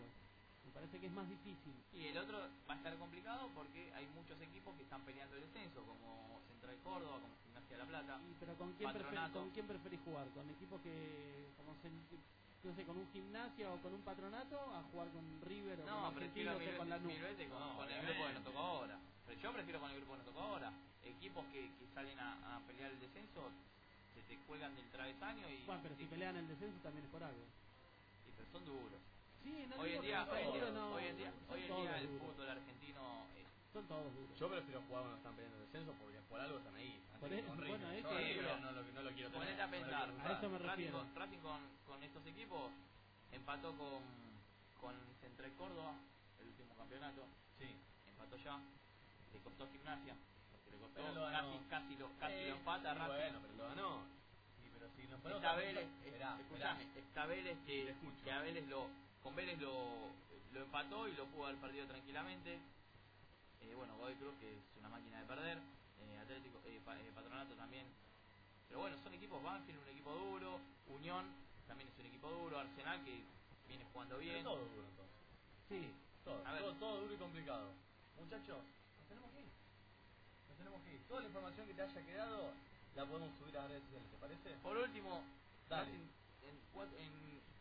Me 0.66 0.72
parece 0.72 0.98
que 0.98 1.06
es 1.06 1.12
más 1.12 1.28
difícil. 1.28 1.72
Y 1.94 2.06
el 2.08 2.18
otro 2.18 2.38
va 2.68 2.74
a 2.74 2.76
estar 2.76 2.96
complicado 2.98 3.48
porque 3.54 3.92
hay 3.94 4.06
muchos 4.14 4.40
equipos 4.42 4.74
que 4.76 4.82
están 4.82 5.00
peleando 5.02 5.36
el 5.36 5.42
descenso, 5.42 5.82
como 5.86 6.40
Central 6.48 6.76
Córdoba, 6.82 7.20
como 7.22 7.34
Gimnasia 7.44 7.70
de 7.70 7.78
la 7.78 7.86
Plata. 7.88 8.20
Pero 8.40 8.54
¿con 8.58 8.72
quién, 8.74 8.90
prefer- 8.90 9.02
Patronato. 9.04 9.38
¿con 9.38 9.50
quién 9.50 9.66
preferís 9.66 10.00
jugar? 10.04 10.26
¿Con 10.34 10.50
equipos 10.50 10.80
que, 10.82 11.48
como 11.56 11.72
no 12.66 12.74
sé, 12.74 12.82
con 12.84 12.96
un 12.98 13.06
gimnasio 13.12 13.72
o 13.72 13.76
con 13.78 13.94
un 13.94 14.02
patronato? 14.02 14.58
¿A 14.74 14.82
jugar 14.90 15.08
con 15.10 15.24
River 15.46 15.80
o 15.80 15.86
No, 15.86 16.04
con 16.06 16.14
prefiero 16.14 16.58
que 16.58 16.76
con 16.76 16.88
la 16.90 16.98
mil 16.98 17.20
veces 17.20 17.48
con, 17.48 17.76
con 17.76 17.90
el 17.90 18.02
grupo 18.06 18.26
que 18.26 18.32
nos 18.34 18.44
tocó 18.44 18.58
ahora. 18.58 18.98
Pero 19.26 19.40
yo 19.40 19.52
prefiero 19.52 19.80
con 19.80 19.90
el 19.90 19.96
grupo 19.96 20.12
que 20.12 20.18
nos 20.18 20.26
tocó 20.26 20.40
ahora. 20.40 20.72
Equipos 21.04 21.44
que, 21.52 21.60
que 21.78 21.86
salen 21.94 22.18
a, 22.18 22.56
a 22.56 22.60
pelear 22.66 22.90
el 22.90 23.00
descenso 23.00 23.50
se 24.14 24.22
te 24.22 24.36
cuelgan 24.46 24.74
del 24.74 24.88
travesaño 24.90 25.48
y, 25.48 25.62
Bueno, 25.64 25.80
pero 25.82 25.96
si 25.96 26.04
pelean 26.06 26.36
el 26.36 26.48
descenso 26.48 26.78
también 26.82 27.04
es 27.04 27.10
por 27.10 27.22
algo. 27.22 27.44
y 28.26 28.30
pero 28.36 28.50
son 28.50 28.64
duros. 28.64 29.00
Sí, 29.44 29.66
no 29.70 29.76
hoy 29.80 29.92
en 29.94 30.02
día, 30.02 30.26
hoy 30.26 30.42
en 30.42 30.52
día, 30.52 30.84
hoy 30.90 31.04
en 31.06 31.16
día, 31.16 31.30
son 31.46 31.54
hoy 31.54 31.62
en 31.62 31.68
todos 31.68 31.82
día 31.86 31.98
el 31.98 32.08
fútbol 32.18 32.48
argentino 32.50 33.02
eh, 33.38 33.45
Son 33.76 33.84
todos 33.88 34.08
duros. 34.16 34.38
Yo 34.40 34.48
prefiero 34.48 34.80
jugar 34.88 35.02
cuando 35.04 35.16
están 35.20 35.34
peleando 35.36 35.58
el 35.60 35.64
descenso 35.68 35.92
porque 36.00 36.16
por 36.32 36.40
algo 36.40 36.56
están 36.56 36.74
ahí. 36.76 36.96
Por 37.20 37.28
eso- 37.32 37.52
bueno, 37.56 37.90
eso 37.92 38.08
no 38.08 38.72
lo, 38.72 38.82
no 38.88 39.02
lo 39.04 39.10
quiero 39.12 39.28
tener. 39.28 39.44
Ponete 39.44 39.60
a 39.60 39.66
no 39.66 39.72
lo 39.76 39.76
pensar, 39.84 40.08
A 40.16 40.32
eso 40.32 40.48
me 40.48 40.58
refiero. 40.58 40.96
con, 40.96 41.14
Racing 41.14 41.38
con, 41.44 41.60
con 41.84 42.02
estos 42.02 42.26
equipos 42.26 42.70
empató 43.32 43.76
con, 43.76 44.00
con 44.80 44.94
Central 45.20 45.52
Córdoba, 45.60 45.92
el 46.40 46.48
último 46.48 46.72
campeonato. 46.74 47.20
Sí. 47.58 47.68
Empató 48.08 48.36
ya. 48.40 48.56
Le 49.34 49.38
costó 49.44 49.68
gimnasia. 49.68 50.14
Le 50.72 50.76
costó 50.80 50.94
Pero 50.96 51.12
lo 51.12 51.20
ganó. 51.28 51.52
casi, 51.52 51.64
casi, 51.68 51.96
lo, 52.00 52.08
casi 52.18 52.32
Eh, 52.32 52.48
lo 52.48 52.56
empata 52.56 52.92
sí, 52.94 52.98
Racing. 52.98 53.12
Bueno, 53.12 53.38
pero 53.44 53.54
lo 53.60 53.68
ganó. 53.76 53.90
Sí, 54.56 54.70
pero 54.72 54.86
si 54.96 55.02
nos 55.08 55.20
ponemos 55.20 55.42
Está 55.44 55.54
Vélez, 55.56 55.88
está 56.96 57.26
que, 57.28 57.84
Te 57.84 57.90
escucho. 57.92 58.24
que 58.24 58.32
a 58.32 58.40
Vélez 58.40 58.66
lo, 58.68 58.88
con 59.22 59.36
Vélez 59.36 59.60
lo, 59.60 60.08
lo 60.54 60.62
empató 60.64 61.08
y 61.08 61.12
lo 61.12 61.26
pudo 61.26 61.44
haber 61.52 61.60
perdido 61.60 61.86
tranquilamente. 61.88 62.58
Eh, 63.66 63.74
bueno, 63.74 63.96
Godoy 63.96 64.14
Cruz 64.14 64.34
que 64.40 64.48
es 64.54 64.62
una 64.78 64.88
máquina 64.88 65.20
de 65.20 65.26
perder, 65.26 65.58
eh, 65.58 66.18
Atlético, 66.22 66.60
eh, 66.66 66.80
Pa- 66.84 66.96
eh, 66.98 67.10
Patronato 67.14 67.54
también. 67.54 67.86
Pero 68.68 68.80
bueno, 68.80 68.96
son 69.02 69.14
equipos 69.14 69.42
Banfield, 69.42 69.78
un 69.82 69.88
equipo 69.88 70.12
duro, 70.14 70.58
Unión 70.88 71.26
también 71.66 71.88
es 71.90 71.98
un 71.98 72.06
equipo 72.06 72.30
duro, 72.30 72.58
Arsenal 72.58 73.04
que 73.04 73.22
viene 73.68 73.84
jugando 73.92 74.18
bien. 74.18 74.42
Pero 74.42 74.50
todo 74.54 74.64
duro 74.66 74.86
entonces. 74.88 75.16
Sí, 75.68 75.90
Todo, 76.24 76.42
A 76.46 76.52
ver. 76.52 76.62
todo, 76.62 76.72
todo 76.74 77.00
duro 77.02 77.14
y 77.14 77.18
complicado. 77.18 77.70
Muchachos, 78.18 78.58
nos 78.98 79.08
tenemos 79.08 79.30
que 79.32 79.40
ir. 79.40 79.50
Nos 80.48 80.56
tenemos 80.58 80.82
que 80.82 80.94
ir. 80.94 81.00
Toda 81.08 81.20
la 81.20 81.26
información 81.26 81.66
que 81.66 81.74
te 81.74 81.82
haya 81.82 82.06
quedado 82.06 82.50
la 82.96 83.04
podemos 83.06 83.30
subir 83.38 83.56
a 83.58 83.62
las 83.62 83.70
redes 83.70 83.82
sociales, 83.84 84.10
¿te 84.10 84.16
parece? 84.18 84.50
Por 84.62 84.76
último, 84.76 85.22
Dale. 85.68 85.90
En, 85.90 86.54
cuatro, 86.72 86.96
en, 86.98 87.10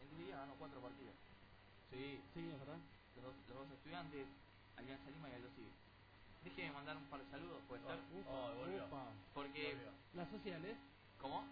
en 0.02 0.10
10 0.18 0.26
días 0.28 0.38
ganó 0.38 0.54
cuatro 0.58 0.80
partidos. 0.82 1.14
Sí. 1.90 2.22
Sí, 2.34 2.50
es 2.50 2.60
verdad. 2.60 2.78
Los 3.16 3.24
dos, 3.26 3.34
los 3.50 3.58
dos 3.58 3.72
estudiantes, 3.78 4.28
Alianza 4.78 5.10
Lima 5.10 5.30
y 5.30 5.34
Aldo 5.34 5.50
Civi. 5.56 5.72
Déjeme 6.46 6.72
mandar 6.72 6.96
un 6.98 7.04
par 7.06 7.20
de 7.24 7.32
saludos, 7.32 7.60
puede 7.68 7.82
ser. 7.84 7.98
Ufa, 8.14 8.32
Oh, 8.32 8.54
volvió. 8.56 8.86
ufa. 8.86 9.04
Porque, 9.34 9.74
Volvió. 9.74 9.92
Las 10.16 10.30
sociales. 10.30 10.78
¿cómo? 11.20 11.44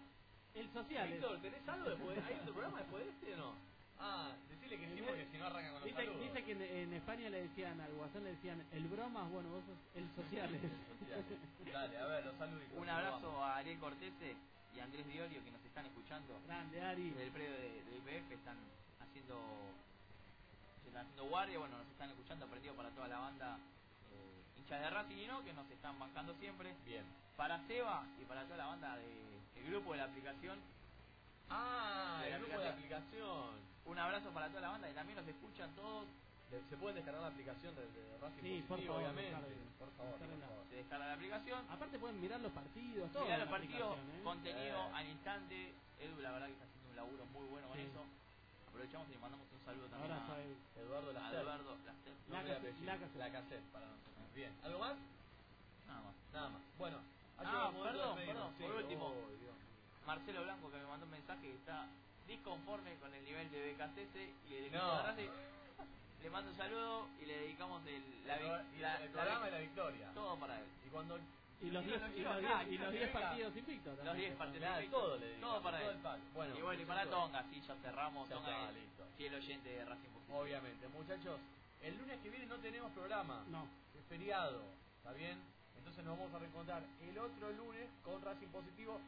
El 0.54 0.72
social. 0.72 1.10
Víctor, 1.12 1.38
¿tenés 1.42 1.68
algo 1.68 1.90
después? 1.90 2.18
¿Hay 2.24 2.34
otro 2.40 2.52
programa 2.54 2.78
después 2.78 3.04
de 3.04 3.10
este 3.10 3.34
o 3.34 3.36
no? 3.38 3.54
Ah, 3.98 4.32
decirle 4.50 4.78
que 4.78 4.86
sí 4.94 5.02
porque 5.06 5.26
si 5.30 5.38
no 5.38 5.46
arranca 5.46 5.70
con 5.70 5.80
los 5.80 5.84
Dice, 5.84 5.96
saludos. 6.04 6.22
dice 6.22 6.44
que 6.44 6.52
en, 6.52 6.62
en 6.62 6.92
España 6.94 7.30
le 7.30 7.42
decían 7.42 7.80
al 7.80 7.92
guasón, 7.94 8.24
le 8.24 8.30
decían 8.30 8.62
el 8.72 8.84
bromas, 8.88 9.30
bueno, 9.30 9.48
vos 9.50 9.62
sos 9.66 9.78
el 9.94 10.06
sociales. 10.14 10.60
Sociales. 10.98 11.24
Dale, 11.72 11.98
a 11.98 12.06
ver, 12.06 12.24
los 12.26 12.36
saluditos. 12.38 12.78
Un 12.78 12.88
abrazo 12.88 13.44
a 13.44 13.56
Ariel 13.58 13.78
Cortese 13.78 14.36
y 14.76 14.80
a 14.80 14.84
Andrés 14.84 15.06
Diorio 15.06 15.42
que 15.44 15.50
nos 15.50 15.64
están 15.64 15.86
escuchando. 15.86 16.38
Grande, 16.46 16.80
Ari. 16.82 17.10
Del 17.10 17.30
predio 17.30 17.52
de, 17.52 17.82
de 17.84 17.96
IPF 17.98 18.32
están 18.32 18.56
haciendo 19.00 19.38
se 20.82 20.88
están 20.88 21.02
haciendo 21.06 21.24
guardia, 21.26 21.58
bueno, 21.58 21.78
nos 21.78 21.86
están 21.88 22.10
escuchando, 22.10 22.44
aprendido 22.46 22.74
para 22.74 22.90
toda 22.90 23.08
la 23.08 23.18
banda 23.18 23.58
hinchas 24.64 24.80
de 24.80 24.90
Racing 24.90 25.16
y 25.18 25.26
no, 25.26 25.44
que 25.44 25.52
nos 25.52 25.70
están 25.70 25.98
bancando 25.98 26.34
siempre. 26.34 26.74
Bien. 26.84 27.04
Para 27.36 27.60
Seba 27.66 28.04
y 28.20 28.24
para 28.24 28.44
toda 28.44 28.56
la 28.56 28.66
banda 28.66 28.96
del 28.96 29.66
grupo 29.70 29.92
de 29.92 29.98
la 29.98 30.04
aplicación, 30.04 30.58
Ah, 31.50 32.20
De 32.24 32.32
el 32.32 32.38
grupo 32.40 32.58
de 32.58 32.64
la 32.64 32.70
aplicación. 32.70 33.50
un 33.84 33.98
abrazo 33.98 34.30
para 34.30 34.48
toda 34.48 34.62
la 34.62 34.70
banda 34.70 34.88
y 34.90 34.94
también 34.94 35.18
nos 35.18 35.28
escuchan 35.28 35.70
todos. 35.76 36.06
De- 36.50 36.62
Se 36.70 36.76
pueden 36.76 36.96
descargar 36.96 37.20
la 37.22 37.28
aplicación 37.28 37.74
de, 37.76 37.82
de 37.82 38.18
Racing 38.18 38.40
Sí, 38.42 38.58
por 38.66 38.68
Positivo, 38.78 38.94
favor, 38.94 39.10
obviamente. 39.10 39.30
descarguen. 39.30 39.68
Por 39.78 39.90
favor, 39.92 40.12
por 40.12 40.20
Descarguenla. 40.20 40.46
favor. 40.48 40.64
Se 40.70 40.76
descarga 40.76 41.06
la 41.06 41.12
aplicación. 41.14 41.60
Aparte 41.70 41.98
pueden 41.98 42.20
mirar 42.20 42.40
los 42.40 42.52
partidos, 42.52 43.12
todo. 43.12 43.22
Mirá 43.24 43.34
en 43.34 43.40
los 43.40 43.50
la 43.50 43.56
partidos, 43.58 43.98
¿eh? 43.98 44.20
contenido 44.24 44.78
Eh. 44.88 44.90
al 44.94 45.06
instante. 45.08 45.74
Edu, 46.00 46.20
la 46.20 46.32
verdad 46.32 46.46
que 46.46 46.52
está 46.54 46.64
haciendo 46.64 46.90
un 46.90 46.96
laburo 46.96 47.26
muy 47.26 47.46
bueno 47.48 47.68
con 47.68 47.76
Sí. 47.76 47.82
eso. 47.84 48.00
Aprovechamos 48.74 49.06
y 49.08 49.12
le 49.12 49.18
mandamos 49.22 49.46
un 49.54 49.64
saludo 49.64 49.86
también 49.86 50.10
a, 50.12 50.18
a 50.26 50.40
Edu. 50.42 50.56
Eduardo 50.82 51.12
Lacer. 51.14 51.44
La 51.46 52.42
cassette, 52.42 52.74
la 52.82 52.98
cassette. 52.98 53.16
La 53.22 53.30
cassette, 53.30 53.62
para 53.70 53.86
nosotros. 53.86 54.34
Bien. 54.34 54.50
¿Algo 54.64 54.78
más? 54.80 54.96
Nada 55.86 56.00
más. 56.02 56.14
Nada 56.34 56.48
más. 56.50 56.62
Bueno, 56.78 56.98
Ah, 57.38 57.70
de 57.70 57.82
perdón, 57.82 58.16
perdón, 58.16 58.54
por 58.58 58.74
último. 58.76 59.06
Oh. 59.14 60.06
Marcelo 60.06 60.42
Blanco 60.42 60.70
que 60.70 60.76
me 60.78 60.86
mandó 60.86 61.06
un 61.06 61.12
mensaje 61.12 61.42
que 61.42 61.54
está 61.54 61.86
disconforme 62.26 62.94
con 62.98 63.12
el 63.14 63.24
nivel 63.24 63.50
de 63.50 63.72
BKCS 63.72 64.16
y 64.50 64.54
el 64.54 64.72
No. 64.72 65.02
de. 65.14 65.30
Le 66.22 66.30
mando 66.30 66.50
un 66.50 66.56
saludo 66.56 67.06
y 67.22 67.26
le 67.26 67.38
dedicamos 67.40 67.86
el, 67.86 68.26
la, 68.26 68.34
El 68.36 68.42
vi- 68.42 68.48
pro- 68.48 68.62
y 68.74 68.78
la- 68.80 68.96
el 68.98 69.06
la- 69.06 69.12
programa 69.12 69.48
y 69.48 69.50
la 69.52 69.58
victoria. 69.58 70.10
todo 70.14 70.36
para 70.38 70.58
él. 70.58 70.66
Y 70.86 70.88
cuando 70.90 71.18
Y 71.60 71.70
los 71.70 71.82
y 71.82 71.86
10 71.86 72.00
lo 72.00 72.08
y 72.08 72.12
quiero 72.12 72.34
los 72.34 72.44
acá, 72.44 72.64
10 72.64 72.72
y 72.72 72.78
los 72.78 72.86
que 72.90 72.98
10 72.98 73.06
venga. 73.14 73.20
partidos 73.28 73.56
invictos. 73.56 73.96
Los 73.96 74.04
también. 74.06 74.28
10 74.28 74.38
partidos 74.38 74.68
invictos, 74.76 75.00
todo 75.02 75.16
le 75.16 75.26
todo 75.40 75.62
para 75.62 75.78
todo 75.78 75.90
él. 75.90 75.96
el 75.96 76.02
pack. 76.02 76.20
Bueno, 76.34 76.58
y 76.58 76.62
bueno, 76.62 76.82
y 76.82 76.84
para. 76.84 77.06
Tonga, 77.06 77.44
sí, 77.50 77.60
ya 77.66 77.74
cerramos. 77.76 78.28
Ya 78.28 78.34
Tonga 78.36 78.50
está, 78.50 78.68
es 78.70 78.74
listo. 78.76 79.04
fiel 79.16 79.34
oyente 79.34 79.68
de 79.68 79.84
Racing 79.84 80.08
Positivo. 80.10 80.38
Obviamente, 80.38 80.88
muchachos, 80.88 81.40
el 81.82 81.96
lunes 81.98 82.18
que 82.22 82.30
viene 82.30 82.46
no 82.46 82.56
tenemos 82.56 82.92
programa. 82.92 83.44
No. 83.48 83.66
Es 83.98 84.04
feriado, 84.08 84.62
¿está 84.98 85.12
bien? 85.12 85.38
Entonces 85.78 86.04
nos 86.04 86.18
vamos 86.18 86.34
a 86.34 86.38
reencontrar 86.38 86.82
el 87.02 87.18
otro 87.18 87.52
lunes 87.52 87.88
con 88.02 88.20
Racing 88.22 88.48
Positivo 88.48 89.00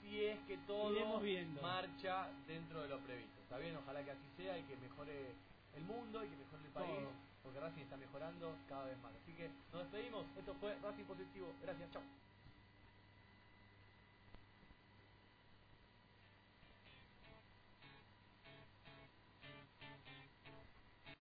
si 0.00 0.24
es 0.24 0.38
que 0.46 0.56
todo 0.66 0.92
Iremos 0.94 1.22
viendo. 1.22 1.60
marcha 1.62 2.28
dentro 2.46 2.82
de 2.82 2.88
lo 2.88 2.98
previsto. 3.00 3.40
¿Está 3.42 3.58
bien? 3.58 3.76
Ojalá 3.76 4.04
que 4.04 4.10
así 4.12 4.22
sea 4.36 4.56
y 4.58 4.62
que 4.62 4.76
mejore 4.76 5.32
el 5.74 5.82
mundo 5.84 6.22
y 6.24 6.28
que 6.28 6.36
mejore 6.36 6.64
el 6.64 6.70
país, 6.72 6.90
Todo. 7.00 7.27
Porque 7.48 7.60
Racing 7.60 7.80
está 7.80 7.96
mejorando 7.96 8.54
cada 8.68 8.84
vez 8.84 8.98
más. 9.00 9.10
Así 9.22 9.32
que 9.32 9.48
nos 9.72 9.80
despedimos. 9.84 10.26
Esto 10.36 10.54
fue 10.60 10.76
Racing 10.82 11.04
Positivo. 11.04 11.48
Gracias, 11.62 11.90
chao. 11.92 12.02